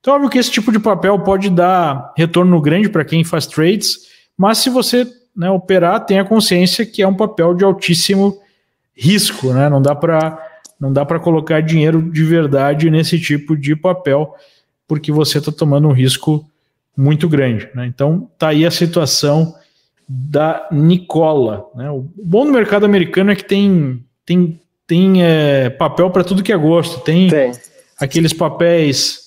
Então, 0.00 0.14
óbvio 0.14 0.30
que 0.30 0.38
esse 0.38 0.50
tipo 0.50 0.70
de 0.70 0.78
papel 0.78 1.18
pode 1.20 1.48
dar 1.48 2.12
retorno 2.16 2.60
grande 2.60 2.88
para 2.88 3.04
quem 3.04 3.24
faz 3.24 3.46
trades, 3.46 3.98
mas 4.36 4.58
se 4.58 4.68
você 4.68 5.06
né, 5.36 5.50
operar, 5.50 6.04
tenha 6.04 6.24
consciência 6.24 6.86
que 6.86 7.02
é 7.02 7.08
um 7.08 7.14
papel 7.14 7.54
de 7.54 7.64
altíssimo 7.64 8.38
risco, 8.96 9.52
né? 9.52 9.68
Não 9.68 9.82
dá 9.82 9.94
para 9.94 10.38
não 10.80 10.92
dá 10.92 11.04
para 11.04 11.20
colocar 11.20 11.62
dinheiro 11.62 12.02
de 12.10 12.22
verdade 12.24 12.90
nesse 12.90 13.18
tipo 13.18 13.56
de 13.56 13.74
papel, 13.74 14.34
porque 14.86 15.10
você 15.10 15.38
está 15.38 15.50
tomando 15.50 15.88
um 15.88 15.92
risco 15.92 16.44
muito 16.96 17.28
grande. 17.28 17.68
Né? 17.74 17.86
Então, 17.86 18.28
tá 18.38 18.48
aí 18.48 18.66
a 18.66 18.70
situação 18.70 19.54
da 20.06 20.68
Nicola. 20.70 21.66
Né? 21.74 21.90
O 21.90 22.06
bom 22.22 22.44
do 22.44 22.52
mercado 22.52 22.84
americano 22.84 23.30
é 23.30 23.36
que 23.36 23.44
tem, 23.44 24.04
tem, 24.26 24.60
tem 24.86 25.24
é, 25.24 25.70
papel 25.70 26.10
para 26.10 26.24
tudo 26.24 26.42
que 26.42 26.52
é 26.52 26.56
gosto. 26.56 27.00
Tem, 27.00 27.28
tem. 27.28 27.52
aqueles 27.98 28.32
papéis 28.32 29.23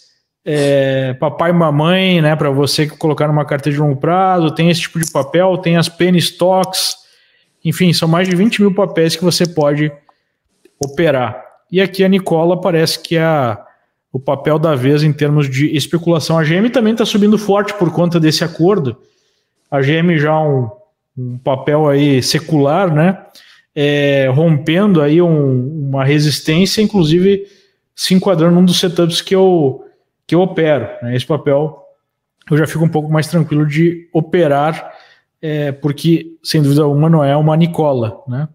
é, 0.50 1.14
papai 1.16 1.50
e 1.50 1.54
mamãe, 1.54 2.22
né, 2.22 2.36
para 2.36 2.50
você 2.50 2.88
colocar 2.88 3.28
numa 3.28 3.44
carteira 3.44 3.76
de 3.76 3.82
longo 3.82 4.00
prazo, 4.00 4.56
tem 4.56 4.70
esse 4.70 4.82
tipo 4.82 4.98
de 4.98 5.12
papel, 5.12 5.58
tem 5.58 5.76
as 5.76 5.90
penny 5.90 6.18
stocks, 6.20 6.96
enfim, 7.64 7.92
são 7.92 8.08
mais 8.08 8.30
de 8.30 8.36
20 8.36 8.62
mil 8.62 8.74
papéis 8.74 9.16
que 9.16 9.24
você 9.24 9.46
pode 9.46 9.92
operar. 10.80 11.44
E 11.70 11.82
aqui 11.82 12.04
a 12.04 12.08
Nicola 12.08 12.60
parece 12.62 12.98
que 13.00 13.18
é 13.18 13.24
a, 13.24 13.62
o 14.12 14.20
papel 14.20 14.58
da 14.58 14.74
vez 14.74 15.04
em 15.04 15.12
termos 15.12 15.50
de 15.50 15.76
especulação. 15.76 16.40
A 16.40 16.44
GM 16.44 16.70
também 16.72 16.94
está 16.94 17.06
subindo 17.06 17.38
forte 17.38 17.74
por 17.74 17.92
conta 17.92 18.20
desse 18.20 18.44
acordo 18.44 18.98
a 19.70 19.82
GM 19.82 20.18
já 20.18 20.40
um, 20.40 20.70
um 21.18 21.38
papel 21.38 21.88
aí 21.88 22.22
secular, 22.24 22.94
né? 22.94 23.22
É, 23.76 24.28
rompendo 24.34 25.02
aí 25.02 25.22
um, 25.22 25.88
uma 25.90 26.04
resistência, 26.04 26.82
inclusive 26.82 27.46
se 27.96 28.14
enquadrando 28.14 28.56
num 28.56 28.66
dos 28.66 28.80
setups 28.80 29.22
que 29.22 29.36
eu, 29.36 29.84
que 30.28 30.36
eu 30.36 30.42
opero. 30.42 30.90
Né? 31.02 31.16
Esse 31.16 31.26
papel 31.26 31.84
eu 32.50 32.58
já 32.58 32.68
fico 32.68 32.84
um 32.84 32.90
pouco 32.90 33.12
mais 33.12 33.28
tranquilo 33.28 33.66
de 33.66 34.08
operar, 34.14 34.94
é, 35.42 35.72
porque 35.72 36.38
sem 36.44 36.62
dúvida 36.62 36.84
alguma 36.84 37.10
não 37.10 37.24
é 37.24 37.36
uma 37.36 37.58
Nicola, 37.58 38.22
né? 38.28 38.48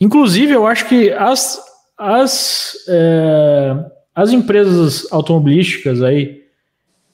Inclusive, 0.00 0.52
eu 0.52 0.66
acho 0.66 0.88
que 0.88 1.12
as, 1.12 1.60
as, 1.98 2.74
é, 2.88 3.76
as 4.14 4.32
empresas 4.32 5.06
automobilísticas 5.12 6.02
aí, 6.02 6.42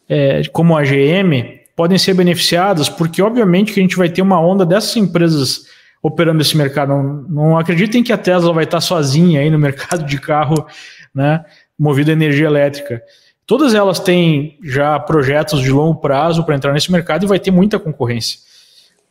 é, 0.09 0.43
como 0.53 0.76
a 0.76 0.82
GM, 0.84 1.59
podem 1.74 1.99
ser 1.99 2.14
beneficiadas, 2.14 2.89
porque 2.89 3.20
obviamente 3.20 3.72
que 3.72 3.80
a 3.80 3.82
gente 3.82 3.97
vai 3.97 4.09
ter 4.09 4.22
uma 4.22 4.41
onda 4.41 4.64
dessas 4.64 4.97
empresas 4.97 5.66
operando 6.01 6.41
esse 6.41 6.57
mercado. 6.57 6.91
Não, 6.91 7.03
não 7.28 7.59
acreditem 7.59 8.05
que 8.05 8.12
a 8.12 8.18
Tesla 8.18 8.53
vai 8.53 8.64
estar 8.64 8.80
sozinha 8.80 9.41
aí 9.41 9.51
no 9.51 9.59
mercado 9.59 10.07
de 10.07 10.20
carro, 10.20 10.64
né, 11.12 11.45
movido 11.76 12.11
a 12.11 12.14
energia 12.14 12.47
elétrica. 12.47 13.03
Todas 13.47 13.74
elas 13.74 14.01
têm 14.01 14.59
já 14.62 14.99
projetos 14.99 15.61
de 15.61 15.70
longo 15.70 16.01
prazo 16.01 16.44
para 16.44 16.57
entrar 16.57 16.72
nesse 16.72 16.90
mercado 16.90 17.24
e 17.24 17.28
vai 17.28 17.38
ter 17.38 17.53
muita 17.53 17.78
concorrência. 17.78 18.40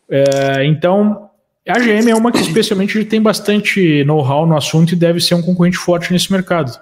É, 0.09 0.65
então, 0.65 1.29
a 1.67 1.79
GM 1.79 2.09
é 2.09 2.15
uma 2.15 2.31
que 2.31 2.39
especialmente 2.39 3.03
tem 3.05 3.21
bastante 3.21 4.03
know-how 4.03 4.45
no 4.45 4.57
assunto 4.57 4.91
e 4.91 4.95
deve 4.95 5.21
ser 5.21 5.35
um 5.35 5.41
concorrente 5.41 5.77
forte 5.77 6.11
nesse 6.11 6.31
mercado. 6.31 6.77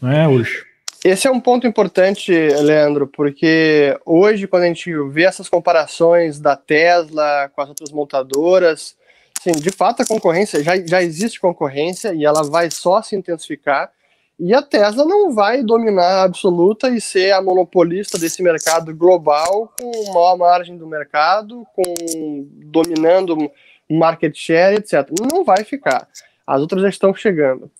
Não 0.00 0.10
é, 0.10 0.26
Ursh? 0.26 0.64
Esse 1.04 1.28
é 1.28 1.30
um 1.30 1.38
ponto 1.38 1.66
importante, 1.66 2.32
Leandro, 2.32 3.06
porque 3.06 3.96
hoje, 4.04 4.48
quando 4.48 4.64
a 4.64 4.66
gente 4.66 4.90
vê 5.10 5.24
essas 5.24 5.48
comparações 5.48 6.40
da 6.40 6.56
Tesla 6.56 7.48
com 7.54 7.60
as 7.60 7.68
outras 7.68 7.92
montadoras, 7.92 8.96
de 9.44 9.70
fato 9.70 10.02
a 10.02 10.06
concorrência, 10.06 10.64
já, 10.64 10.72
já 10.84 11.02
existe 11.02 11.38
concorrência 11.38 12.12
e 12.12 12.24
ela 12.24 12.42
vai 12.42 12.70
só 12.70 13.02
se 13.02 13.14
intensificar, 13.14 13.90
e 14.38 14.52
a 14.52 14.60
Tesla 14.60 15.04
não 15.04 15.32
vai 15.32 15.62
dominar 15.62 16.20
a 16.20 16.22
absoluta 16.24 16.90
e 16.90 17.00
ser 17.00 17.32
a 17.32 17.40
monopolista 17.40 18.18
desse 18.18 18.42
mercado 18.42 18.94
global 18.94 19.72
com 19.80 20.12
maior 20.12 20.36
margem 20.36 20.76
do 20.76 20.86
mercado, 20.86 21.66
com 21.74 22.46
dominando 22.66 23.50
market 23.90 24.36
share, 24.36 24.76
etc. 24.76 25.08
Não 25.32 25.42
vai 25.42 25.64
ficar. 25.64 26.06
As 26.46 26.60
outras 26.60 26.82
já 26.82 26.88
estão 26.88 27.14
chegando. 27.14 27.70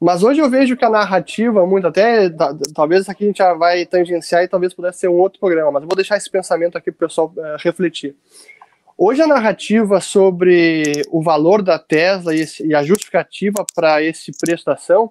Mas 0.00 0.22
hoje 0.22 0.40
eu 0.40 0.48
vejo 0.48 0.76
que 0.76 0.84
a 0.84 0.90
narrativa, 0.90 1.66
muito 1.66 1.86
até, 1.86 2.30
talvez 2.74 3.08
aqui 3.08 3.24
a 3.24 3.26
gente 3.26 3.38
já 3.38 3.54
vai 3.54 3.86
tangenciar 3.86 4.44
e 4.44 4.48
talvez 4.48 4.74
pudesse 4.74 5.00
ser 5.00 5.08
um 5.08 5.18
outro 5.18 5.40
programa, 5.40 5.72
mas 5.72 5.82
eu 5.82 5.88
vou 5.88 5.96
deixar 5.96 6.16
esse 6.16 6.30
pensamento 6.30 6.76
aqui 6.76 6.92
para 6.92 7.06
o 7.06 7.08
pessoal 7.08 7.32
uh, 7.36 7.56
refletir. 7.58 8.14
Hoje 8.98 9.22
a 9.22 9.26
narrativa 9.26 10.00
sobre 10.00 11.02
o 11.10 11.22
valor 11.22 11.62
da 11.62 11.78
Tesla 11.78 12.34
e, 12.34 12.40
esse, 12.40 12.66
e 12.66 12.74
a 12.74 12.82
justificativa 12.82 13.64
para 13.74 14.02
esse 14.02 14.30
preço 14.38 14.64
da 14.64 14.74
ação 14.74 15.10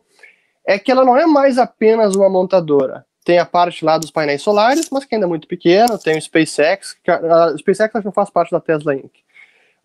é 0.65 0.79
que 0.79 0.91
ela 0.91 1.05
não 1.05 1.17
é 1.17 1.25
mais 1.25 1.57
apenas 1.57 2.15
uma 2.15 2.29
montadora. 2.29 3.05
Tem 3.25 3.39
a 3.39 3.45
parte 3.45 3.85
lá 3.85 3.97
dos 3.97 4.11
painéis 4.11 4.41
solares, 4.41 4.89
mas 4.91 5.05
que 5.05 5.15
ainda 5.15 5.27
é 5.27 5.29
muito 5.29 5.47
pequeno, 5.47 5.97
tem 5.97 6.17
o 6.17 6.21
SpaceX, 6.21 6.93
que 7.03 7.09
a, 7.09 7.45
a 7.45 7.57
SpaceX 7.57 8.03
não 8.03 8.11
faz 8.11 8.29
parte 8.29 8.51
da 8.51 8.59
Tesla 8.59 8.95
Inc. 8.95 9.11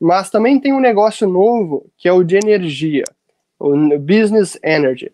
Mas 0.01 0.31
também 0.31 0.61
tem 0.61 0.73
um 0.73 0.81
negócio 0.81 1.29
novo, 1.29 1.91
que 1.97 2.09
é 2.09 2.13
o 2.13 2.23
de 2.23 2.37
energia 2.37 3.05
o 3.59 3.99
Business 3.99 4.59
Energy, 4.63 5.11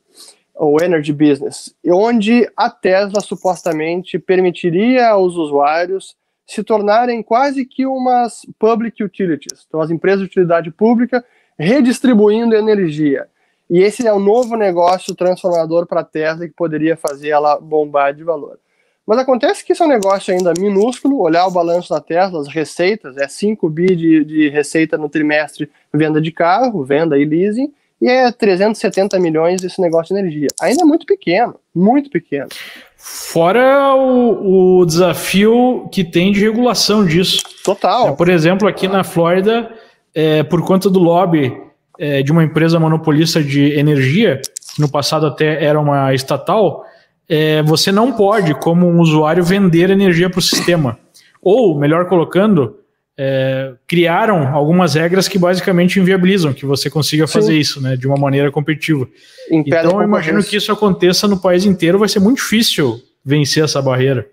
ou 0.55 0.81
Energy 0.81 1.13
Business, 1.13 1.75
onde 1.87 2.49
a 2.57 2.71
Tesla 2.71 3.21
supostamente 3.21 4.19
permitiria 4.19 5.09
aos 5.09 5.35
usuários 5.35 6.15
se 6.47 6.63
tornarem 6.63 7.23
quase 7.23 7.65
que 7.65 7.87
umas 7.87 8.43
public 8.59 9.03
utilities, 9.03 9.65
então 9.67 9.81
as 9.81 9.91
empresas 9.91 10.21
de 10.21 10.27
utilidade 10.27 10.71
pública 10.71 11.25
redistribuindo 11.59 12.55
energia. 12.55 13.27
E 13.69 13.83
esse 13.83 14.07
é 14.07 14.13
o 14.13 14.17
um 14.17 14.21
novo 14.21 14.57
negócio 14.57 15.15
transformador 15.15 15.87
para 15.87 16.01
a 16.01 16.05
Tesla 16.05 16.47
que 16.47 16.55
poderia 16.55 16.97
fazer 16.97 17.31
ela 17.31 17.59
bombar 17.59 18.15
de 18.15 18.23
valor. 18.23 18.59
Mas 19.07 19.19
acontece 19.19 19.65
que 19.65 19.73
isso 19.73 19.83
é 19.83 19.87
um 19.87 19.91
negócio 19.91 20.33
ainda 20.33 20.53
minúsculo, 20.59 21.21
olhar 21.21 21.47
o 21.47 21.51
balanço 21.51 21.91
da 21.91 22.01
Tesla, 22.01 22.41
as 22.41 22.49
receitas, 22.49 23.17
é 23.19 23.29
5 23.29 23.69
bi 23.69 23.95
de, 23.95 24.25
de 24.25 24.49
receita 24.49 24.97
no 24.97 25.11
trimestre 25.11 25.71
venda 25.93 26.21
de 26.21 26.33
carro, 26.33 26.85
venda 26.85 27.19
e 27.19 27.25
leasing, 27.25 27.71
e 28.01 28.09
é 28.09 28.33
370 28.33 29.19
milhões 29.19 29.63
esse 29.63 29.81
negócio 29.81 30.15
de 30.15 30.21
energia. 30.21 30.49
Ainda 30.61 30.83
é 30.83 30.85
muito 30.87 31.05
pequeno, 31.05 31.55
muito 31.75 32.11
pequeno. 32.11 32.49
Fora 32.97 33.95
o, 33.95 34.81
o 34.81 34.87
desafio 34.87 35.89
que 35.93 36.03
tem 36.03 36.33
de 36.33 36.41
regulação 36.41 37.05
disso. 37.05 37.43
Total. 37.63 38.09
É, 38.09 38.13
por 38.13 38.31
exemplo, 38.31 38.67
aqui 38.67 38.89
na 38.89 39.05
Flórida, 39.05 39.71
é, 40.15 40.43
por 40.43 40.65
conta 40.65 40.89
do 40.89 40.99
lobby 40.99 41.55
é, 41.99 42.23
de 42.23 42.33
uma 42.33 42.45
empresa 42.45 42.79
monopolista 42.79 43.43
de 43.43 43.73
energia, 43.73 44.41
que 44.75 44.81
no 44.81 44.89
passado 44.89 45.27
até 45.27 45.65
era 45.65 45.81
uma 45.81 46.13
estatal, 46.15 46.85
é, 47.29 47.63
você 47.63 47.91
não 47.91 48.13
pode, 48.13 48.55
como 48.55 48.87
um 48.87 49.01
usuário, 49.01 49.45
vender 49.45 49.91
energia 49.91 50.29
para 50.29 50.39
o 50.39 50.43
sistema. 50.43 50.99
Ou, 51.41 51.79
melhor 51.79 52.07
colocando, 52.07 52.79
é, 53.17 53.73
criaram 53.87 54.55
algumas 54.55 54.95
regras 54.95 55.29
que 55.29 55.39
basicamente 55.39 56.01
inviabilizam 56.01 56.53
que 56.53 56.67
você 56.67 56.91
consiga 56.91 57.27
fazer 57.27 57.53
Sim. 57.53 57.59
isso, 57.59 57.81
né, 57.81 57.97
de 57.97 58.07
uma 58.07 58.17
maneira 58.17 58.51
competitiva. 58.51 59.07
Impede 59.51 59.87
então, 59.87 60.01
eu 60.01 60.07
imagino 60.07 60.43
que 60.43 60.57
isso 60.57 60.73
aconteça 60.73 61.29
no 61.29 61.41
país 61.41 61.65
inteiro, 61.65 61.99
vai 61.99 62.09
ser 62.09 62.21
muito 62.21 62.39
difícil 62.39 63.01
vencer 63.25 63.65
essa 63.65 63.81
barreira. 63.81 64.27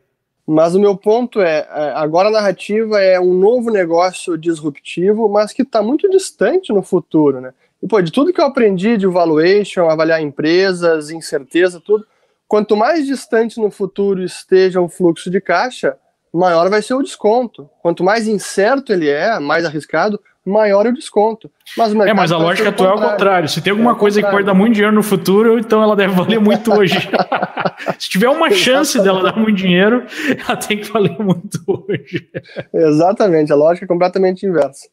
Mas 0.45 0.75
o 0.75 0.79
meu 0.79 0.97
ponto 0.97 1.41
é, 1.41 1.59
é 1.59 1.93
agora 1.95 2.29
a 2.29 2.31
narrativa 2.31 2.99
é 2.99 3.19
um 3.19 3.33
novo 3.33 3.69
negócio 3.69 4.37
disruptivo, 4.37 5.29
mas 5.29 5.53
que 5.53 5.61
está 5.61 5.81
muito 5.81 6.09
distante 6.09 6.73
no 6.73 6.81
futuro, 6.81 7.39
né? 7.39 7.53
E, 7.81 7.87
pô, 7.87 8.01
de 8.01 8.11
tudo 8.11 8.31
que 8.31 8.39
eu 8.39 8.45
aprendi 8.45 8.97
de 8.97 9.07
valuation, 9.07 9.89
avaliar 9.89 10.21
empresas, 10.21 11.09
incerteza, 11.09 11.81
tudo, 11.83 12.05
quanto 12.47 12.75
mais 12.75 13.05
distante 13.05 13.59
no 13.59 13.71
futuro 13.71 14.23
esteja 14.23 14.81
o 14.81 14.89
fluxo 14.89 15.31
de 15.31 15.41
caixa, 15.41 15.97
maior 16.33 16.69
vai 16.69 16.81
ser 16.81 16.93
o 16.93 17.01
desconto. 17.01 17.69
Quanto 17.81 18.03
mais 18.03 18.27
incerto 18.27 18.93
ele 18.93 19.09
é, 19.09 19.39
mais 19.39 19.65
arriscado, 19.65 20.19
maior 20.45 20.87
o 20.87 20.93
desconto. 20.93 21.51
Mas 21.77 21.93
o 21.93 22.01
é, 22.03 22.13
mas 22.13 22.31
a 22.31 22.37
lógica 22.37 22.69
atual 22.69 22.93
é 22.93 22.95
o 22.95 23.09
contrário. 23.11 23.47
Se 23.47 23.61
tem 23.61 23.71
alguma 23.71 23.91
é 23.91 23.95
coisa 23.95 24.21
que 24.21 24.29
pode 24.29 24.45
dar 24.45 24.53
muito 24.53 24.73
dinheiro 24.73 24.95
no 24.95 25.03
futuro, 25.03 25.59
então 25.59 25.81
ela 25.81 25.95
deve 25.95 26.13
valer 26.13 26.39
muito 26.39 26.73
hoje. 26.73 26.97
Se 27.99 28.09
tiver 28.09 28.29
uma 28.29 28.49
chance 28.51 29.01
dela 29.01 29.23
dar 29.23 29.37
muito 29.37 29.57
dinheiro, 29.57 30.05
ela 30.47 30.57
tem 30.57 30.79
que 30.79 30.91
valer 30.91 31.17
muito 31.19 31.59
hoje. 31.67 32.29
Exatamente, 32.73 33.51
a 33.51 33.55
lógica 33.55 33.85
é 33.85 33.87
completamente 33.87 34.45
inversa. 34.45 34.89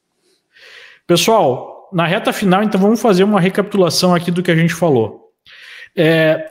Pessoal, 1.06 1.88
na 1.92 2.06
reta 2.06 2.32
final, 2.32 2.62
então 2.62 2.80
vamos 2.80 3.00
fazer 3.00 3.24
uma 3.24 3.40
recapitulação 3.40 4.14
aqui 4.14 4.30
do 4.30 4.42
que 4.42 4.50
a 4.50 4.56
gente 4.56 4.74
falou. 4.74 5.30
É, 5.96 6.46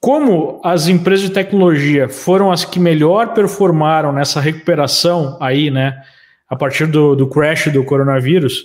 como 0.00 0.60
as 0.64 0.88
empresas 0.88 1.28
de 1.28 1.32
tecnologia 1.32 2.08
foram 2.08 2.50
as 2.50 2.64
que 2.64 2.80
melhor 2.80 3.32
performaram 3.34 4.12
nessa 4.12 4.40
recuperação 4.40 5.36
aí, 5.40 5.70
né, 5.70 6.00
a 6.48 6.56
partir 6.56 6.86
do, 6.86 7.14
do 7.14 7.28
crash 7.28 7.68
do 7.68 7.84
coronavírus, 7.84 8.64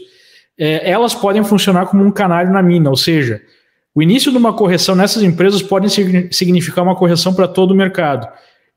é, 0.57 0.89
elas 0.89 1.13
podem 1.13 1.43
funcionar 1.43 1.85
como 1.87 2.03
um 2.03 2.11
canário 2.11 2.51
na 2.51 2.61
mina, 2.61 2.89
ou 2.89 2.95
seja, 2.95 3.41
o 3.95 4.01
início 4.01 4.31
de 4.31 4.37
uma 4.37 4.53
correção 4.53 4.95
nessas 4.95 5.21
empresas 5.21 5.61
pode 5.61 5.87
significar 6.33 6.83
uma 6.83 6.95
correção 6.95 7.33
para 7.33 7.47
todo 7.47 7.71
o 7.71 7.75
mercado. 7.75 8.27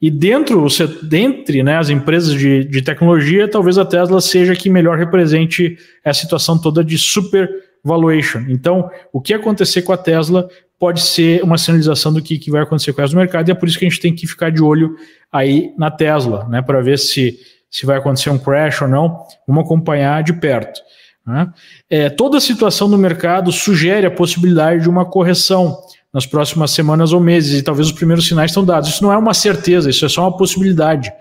E 0.00 0.11
dentro, 0.11 0.66
dentre 1.02 1.62
né, 1.62 1.78
as 1.78 1.88
empresas 1.88 2.34
de, 2.34 2.64
de 2.64 2.82
tecnologia, 2.82 3.48
talvez 3.48 3.78
a 3.78 3.84
Tesla 3.84 4.20
seja 4.20 4.52
a 4.52 4.57
que 4.57 4.68
melhor 4.68 4.98
represente 4.98 5.78
a 6.04 6.12
situação 6.12 6.61
toda 6.61 6.84
de 6.84 6.98
super 6.98 7.48
valuation. 7.82 8.44
Então, 8.48 8.90
o 9.11 9.20
que 9.20 9.32
acontecer 9.32 9.82
com 9.82 9.92
a 9.92 9.96
Tesla 9.96 10.48
pode 10.78 11.00
ser 11.00 11.42
uma 11.42 11.57
sinalização 11.57 12.12
do 12.12 12.20
que, 12.20 12.38
que 12.38 12.50
vai 12.50 12.62
acontecer 12.62 12.92
com 12.92 12.98
o 12.98 13.02
resto 13.02 13.14
do 13.14 13.18
mercado, 13.18 13.48
e 13.48 13.52
é 13.52 13.54
por 13.54 13.66
isso 13.66 13.78
que 13.78 13.86
a 13.86 13.88
gente 13.88 14.00
tem 14.00 14.14
que 14.14 14.26
ficar 14.26 14.50
de 14.50 14.62
olho 14.62 14.96
aí 15.32 15.72
na 15.78 15.90
Tesla, 15.90 16.46
né, 16.48 16.61
para 16.61 16.82
ver 16.82 16.98
se, 16.98 17.38
se 17.77 17.85
vai 17.85 17.99
acontecer 17.99 18.31
um 18.31 18.39
crash 18.39 18.81
ou 18.81 18.89
não, 18.89 19.22
vamos 19.47 19.64
acompanhar 19.64 20.22
de 20.22 20.33
perto. 20.33 20.81
Né? 21.27 21.47
É, 21.91 22.09
toda 22.09 22.39
a 22.39 22.41
situação 22.41 22.89
do 22.89 22.97
mercado 22.97 23.53
sugere 23.53 24.07
a 24.07 24.11
possibilidade 24.11 24.85
de 24.85 24.89
uma 24.89 25.05
correção 25.05 25.79
nas 26.11 26.24
próximas 26.24 26.70
semanas 26.70 27.12
ou 27.12 27.20
meses, 27.20 27.61
e 27.61 27.62
talvez 27.62 27.89
os 27.89 27.93
primeiros 27.93 28.27
sinais 28.27 28.51
estão 28.51 28.64
dados. 28.64 28.89
Isso 28.89 29.05
não 29.05 29.12
é 29.12 29.18
uma 29.18 29.35
certeza, 29.35 29.91
isso 29.91 30.07
é 30.07 30.09
só 30.09 30.22
uma 30.22 30.35
possibilidade. 30.35 31.12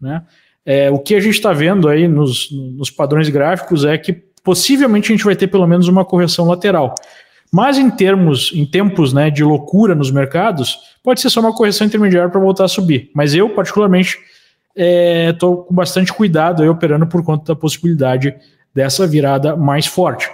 Né? 0.00 0.22
É, 0.64 0.88
o 0.88 1.00
que 1.00 1.16
a 1.16 1.20
gente 1.20 1.34
está 1.34 1.52
vendo 1.52 1.88
aí 1.88 2.06
nos, 2.06 2.48
nos 2.52 2.92
padrões 2.92 3.28
gráficos 3.28 3.84
é 3.84 3.98
que 3.98 4.12
possivelmente 4.44 5.10
a 5.10 5.16
gente 5.16 5.24
vai 5.24 5.34
ter 5.34 5.48
pelo 5.48 5.66
menos 5.66 5.88
uma 5.88 6.04
correção 6.04 6.46
lateral. 6.46 6.94
Mas 7.52 7.76
em 7.76 7.90
termos, 7.90 8.52
em 8.54 8.64
tempos 8.64 9.12
né, 9.12 9.30
de 9.30 9.42
loucura 9.42 9.96
nos 9.96 10.12
mercados, 10.12 10.78
pode 11.02 11.20
ser 11.20 11.30
só 11.30 11.40
uma 11.40 11.52
correção 11.52 11.84
intermediária 11.84 12.30
para 12.30 12.40
voltar 12.40 12.66
a 12.66 12.68
subir. 12.68 13.10
Mas 13.12 13.34
eu, 13.34 13.50
particularmente, 13.50 14.16
estou 14.74 15.64
é, 15.64 15.68
com 15.68 15.74
bastante 15.74 16.12
cuidado 16.12 16.62
aí, 16.62 16.68
operando 16.68 17.06
por 17.06 17.22
conta 17.24 17.54
da 17.54 17.58
possibilidade 17.58 18.34
dessa 18.74 19.06
virada 19.06 19.56
mais 19.56 19.86
forte. 19.86 20.28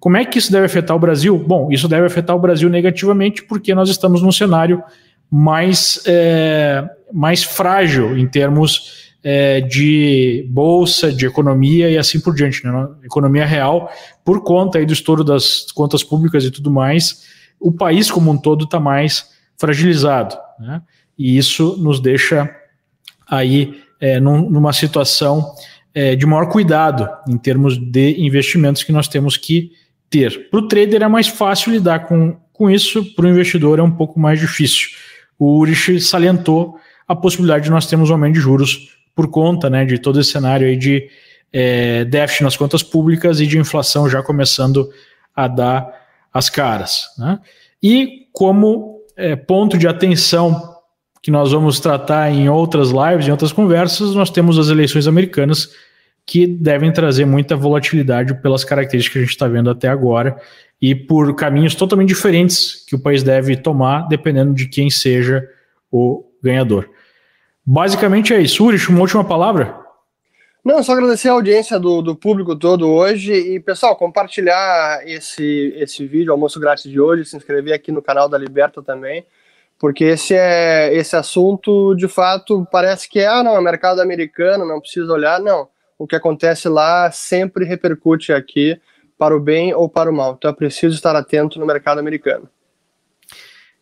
Como 0.00 0.16
é 0.16 0.24
que 0.24 0.38
isso 0.38 0.52
deve 0.52 0.66
afetar 0.66 0.96
o 0.96 1.00
Brasil? 1.00 1.38
Bom, 1.38 1.70
isso 1.70 1.88
deve 1.88 2.06
afetar 2.06 2.34
o 2.36 2.38
Brasil 2.38 2.68
negativamente 2.68 3.42
porque 3.42 3.74
nós 3.74 3.88
estamos 3.88 4.22
num 4.22 4.32
cenário 4.32 4.82
mais, 5.30 6.02
é, 6.06 6.84
mais 7.12 7.42
frágil 7.42 8.16
em 8.16 8.26
termos 8.26 9.12
é, 9.22 9.62
de 9.62 10.46
bolsa, 10.50 11.10
de 11.10 11.26
economia 11.26 11.90
e 11.90 11.96
assim 11.96 12.20
por 12.20 12.34
diante, 12.34 12.64
né? 12.64 12.88
economia 13.02 13.46
real, 13.46 13.90
por 14.22 14.42
conta 14.42 14.78
aí 14.78 14.84
do 14.84 14.92
estouro 14.92 15.24
das 15.24 15.72
contas 15.72 16.04
públicas 16.04 16.44
e 16.44 16.50
tudo 16.50 16.70
mais, 16.70 17.24
o 17.58 17.72
país 17.72 18.10
como 18.10 18.30
um 18.30 18.36
todo 18.36 18.64
está 18.64 18.78
mais 18.78 19.30
fragilizado, 19.56 20.36
né? 20.60 20.82
E 21.16 21.38
isso 21.38 21.76
nos 21.78 22.00
deixa 22.00 22.50
aí 23.28 23.82
é, 24.00 24.20
num, 24.20 24.50
numa 24.50 24.72
situação 24.72 25.54
é, 25.94 26.16
de 26.16 26.26
maior 26.26 26.48
cuidado 26.48 27.08
em 27.28 27.38
termos 27.38 27.78
de 27.78 28.16
investimentos 28.18 28.82
que 28.82 28.92
nós 28.92 29.08
temos 29.08 29.36
que 29.36 29.72
ter. 30.10 30.50
Para 30.50 30.60
o 30.60 30.68
trader 30.68 31.02
é 31.02 31.08
mais 31.08 31.28
fácil 31.28 31.72
lidar 31.72 32.06
com, 32.06 32.36
com 32.52 32.70
isso, 32.70 33.04
para 33.14 33.26
o 33.26 33.28
investidor 33.28 33.78
é 33.78 33.82
um 33.82 33.90
pouco 33.90 34.18
mais 34.18 34.40
difícil. 34.40 34.88
O 35.38 35.58
Urich 35.58 36.00
salientou 36.00 36.76
a 37.06 37.14
possibilidade 37.14 37.64
de 37.64 37.70
nós 37.70 37.86
termos 37.86 38.10
um 38.10 38.14
aumento 38.14 38.34
de 38.34 38.40
juros 38.40 38.96
por 39.14 39.28
conta 39.28 39.70
né, 39.70 39.84
de 39.84 39.98
todo 39.98 40.20
esse 40.20 40.32
cenário 40.32 40.66
aí 40.66 40.76
de 40.76 41.08
é, 41.52 42.04
déficit 42.04 42.42
nas 42.42 42.56
contas 42.56 42.82
públicas 42.82 43.40
e 43.40 43.46
de 43.46 43.58
inflação 43.58 44.08
já 44.08 44.22
começando 44.22 44.90
a 45.34 45.46
dar 45.46 45.86
as 46.32 46.50
caras. 46.50 47.06
Né? 47.16 47.38
E 47.82 48.26
como 48.32 49.00
é, 49.16 49.36
ponto 49.36 49.78
de 49.78 49.86
atenção 49.86 50.73
que 51.24 51.30
nós 51.30 51.52
vamos 51.52 51.80
tratar 51.80 52.30
em 52.30 52.50
outras 52.50 52.90
lives, 52.90 53.26
em 53.26 53.30
outras 53.30 53.50
conversas, 53.50 54.14
nós 54.14 54.28
temos 54.28 54.58
as 54.58 54.68
eleições 54.68 55.06
americanas 55.06 55.70
que 56.26 56.46
devem 56.46 56.92
trazer 56.92 57.24
muita 57.24 57.56
volatilidade 57.56 58.34
pelas 58.42 58.62
características 58.62 59.12
que 59.14 59.18
a 59.18 59.22
gente 59.22 59.30
está 59.30 59.48
vendo 59.48 59.70
até 59.70 59.88
agora 59.88 60.38
e 60.82 60.94
por 60.94 61.34
caminhos 61.34 61.74
totalmente 61.74 62.10
diferentes 62.10 62.84
que 62.86 62.94
o 62.94 62.98
país 62.98 63.22
deve 63.22 63.56
tomar, 63.56 64.06
dependendo 64.06 64.52
de 64.52 64.68
quem 64.68 64.90
seja 64.90 65.48
o 65.90 66.26
ganhador. 66.42 66.90
Basicamente 67.64 68.34
é 68.34 68.42
isso. 68.42 68.62
Urich, 68.62 68.90
uma 68.90 69.00
última 69.00 69.24
palavra? 69.24 69.74
Não, 70.62 70.82
só 70.82 70.92
agradecer 70.92 71.30
a 71.30 71.32
audiência 71.32 71.80
do, 71.80 72.02
do 72.02 72.14
público 72.14 72.54
todo 72.54 72.86
hoje 72.86 73.32
e, 73.32 73.58
pessoal, 73.60 73.96
compartilhar 73.96 75.00
esse, 75.06 75.72
esse 75.78 76.06
vídeo, 76.06 76.32
almoço 76.32 76.60
grátis 76.60 76.90
de 76.90 77.00
hoje, 77.00 77.24
se 77.24 77.34
inscrever 77.34 77.72
aqui 77.72 77.90
no 77.90 78.02
canal 78.02 78.28
da 78.28 78.36
Liberta 78.36 78.82
também, 78.82 79.24
porque 79.84 80.04
esse 80.04 80.34
é 80.34 80.96
esse 80.96 81.14
assunto, 81.14 81.94
de 81.94 82.08
fato, 82.08 82.66
parece 82.72 83.06
que 83.06 83.18
é, 83.18 83.26
ah, 83.26 83.42
não, 83.42 83.54
é 83.54 83.60
mercado 83.60 84.00
americano, 84.00 84.66
não 84.66 84.80
precisa 84.80 85.12
olhar, 85.12 85.38
não. 85.38 85.68
O 85.98 86.06
que 86.06 86.16
acontece 86.16 86.70
lá 86.70 87.10
sempre 87.10 87.66
repercute 87.66 88.32
aqui 88.32 88.80
para 89.18 89.36
o 89.36 89.40
bem 89.40 89.74
ou 89.74 89.86
para 89.86 90.10
o 90.10 90.14
mal. 90.14 90.36
Então 90.38 90.50
é 90.50 90.54
preciso 90.54 90.94
estar 90.94 91.14
atento 91.14 91.60
no 91.60 91.66
mercado 91.66 91.98
americano. 91.98 92.48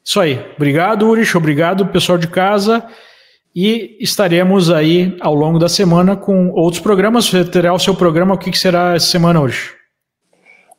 Isso 0.05 0.19
aí. 0.19 0.45
Obrigado, 0.57 1.07
Urich. 1.07 1.37
Obrigado, 1.37 1.87
pessoal 1.87 2.19
de 2.19 2.27
casa. 2.27 2.85
E 3.55 3.97
estaremos 4.01 4.73
aí 4.73 5.17
ao 5.21 5.37
longo 5.37 5.61
da 5.61 5.69
semana 5.69 6.17
com 6.17 6.51
outros 6.51 6.83
programas. 6.83 7.29
Você 7.29 7.45
terá 7.45 7.73
o 7.73 7.79
seu 7.79 7.95
programa, 7.95 8.35
o 8.35 8.39
que, 8.39 8.53
será 8.59 8.97
essa 8.97 9.07
semana 9.07 9.41
hoje? 9.41 9.71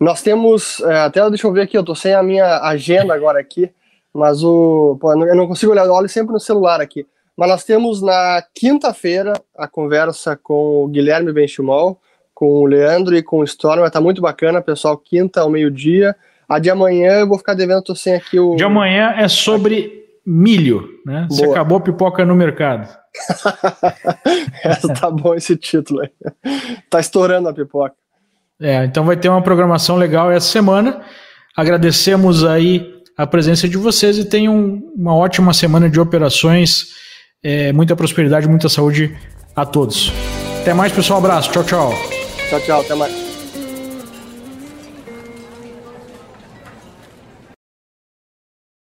Nós 0.01 0.21
temos, 0.21 0.82
é, 0.82 0.97
até 0.97 1.30
deixa 1.30 1.47
eu 1.47 1.53
ver 1.53 1.61
aqui, 1.61 1.78
eu 1.78 1.84
tô 1.86 1.95
sem 1.95 2.13
a 2.13 2.21
minha 2.21 2.59
agenda 2.59 3.13
agora 3.13 3.39
aqui, 3.39 3.71
mas 4.14 4.43
o, 4.43 4.97
pô, 4.99 5.11
eu 5.11 5.36
não 5.36 5.47
consigo 5.47 5.72
olhar, 5.72 5.86
eu 5.86 5.93
olho 5.93 6.07
sempre 6.07 6.34
no 6.34 6.39
celular 6.39 6.80
aqui. 6.80 7.05
Mas 7.36 7.49
nós 7.49 7.64
temos 7.64 8.01
na 8.01 8.43
quinta-feira 8.53 9.34
a 9.57 9.68
conversa 9.68 10.36
com 10.36 10.84
o 10.84 10.88
Guilherme 10.88 11.34
Benchimol, 11.34 11.99
com 12.34 12.61
o 12.61 12.66
Leandro 12.66 13.16
e 13.16 13.24
com 13.24 13.39
o 13.39 13.43
Storm, 13.43 13.89
tá 13.89 13.99
muito 13.99 14.22
bacana, 14.22 14.61
pessoal, 14.61 14.97
quinta 14.97 15.41
ao 15.41 15.49
meio-dia. 15.49 16.16
A 16.47 16.59
de 16.59 16.70
amanhã 16.70 17.20
eu 17.20 17.28
vou 17.28 17.38
ficar 17.38 17.53
devendo, 17.55 17.95
sem 17.95 18.16
aqui 18.16 18.39
o... 18.39 18.55
De 18.55 18.64
amanhã 18.64 19.16
é 19.18 19.28
sobre 19.28 20.03
milho, 20.26 20.88
né? 21.05 21.28
Se 21.32 21.43
acabou 21.43 21.80
pipoca 21.80 22.24
no 22.24 22.36
mercado. 22.36 22.88
Essa 24.64 24.93
tá 24.93 25.09
bom 25.09 25.34
esse 25.34 25.55
título 25.55 26.01
aí. 26.01 26.09
Tá 26.89 26.99
estourando 26.99 27.49
a 27.49 27.53
pipoca. 27.53 27.95
É, 28.61 28.86
então 28.86 29.05
vai 29.05 29.18
ter 29.18 29.30
uma 29.30 29.41
programação 29.41 29.95
legal 29.95 30.32
essa 30.32 30.47
semana. 30.47 31.01
Agradecemos 31.55 32.43
aí 32.43 32.92
a 33.18 33.28
presença 33.28 33.68
de 33.68 33.78
vocês 33.78 34.18
e 34.18 34.26
tenham 34.26 34.82
uma 34.95 35.16
ótima 35.16 35.53
semana 35.53 35.89
de 35.89 35.99
operações. 35.99 36.88
É, 37.43 37.72
muita 37.74 37.95
prosperidade, 37.95 38.47
muita 38.47 38.70
saúde 38.70 39.16
a 39.55 39.66
todos. 39.66 40.11
Até 40.61 40.74
mais, 40.74 40.91
pessoal. 40.91 41.20
abraço. 41.20 41.51
Tchau, 41.51 41.64
tchau. 41.64 41.93
Tchau, 42.49 42.59
tchau. 42.61 42.82
Até 42.82 42.95
mais. 42.95 43.22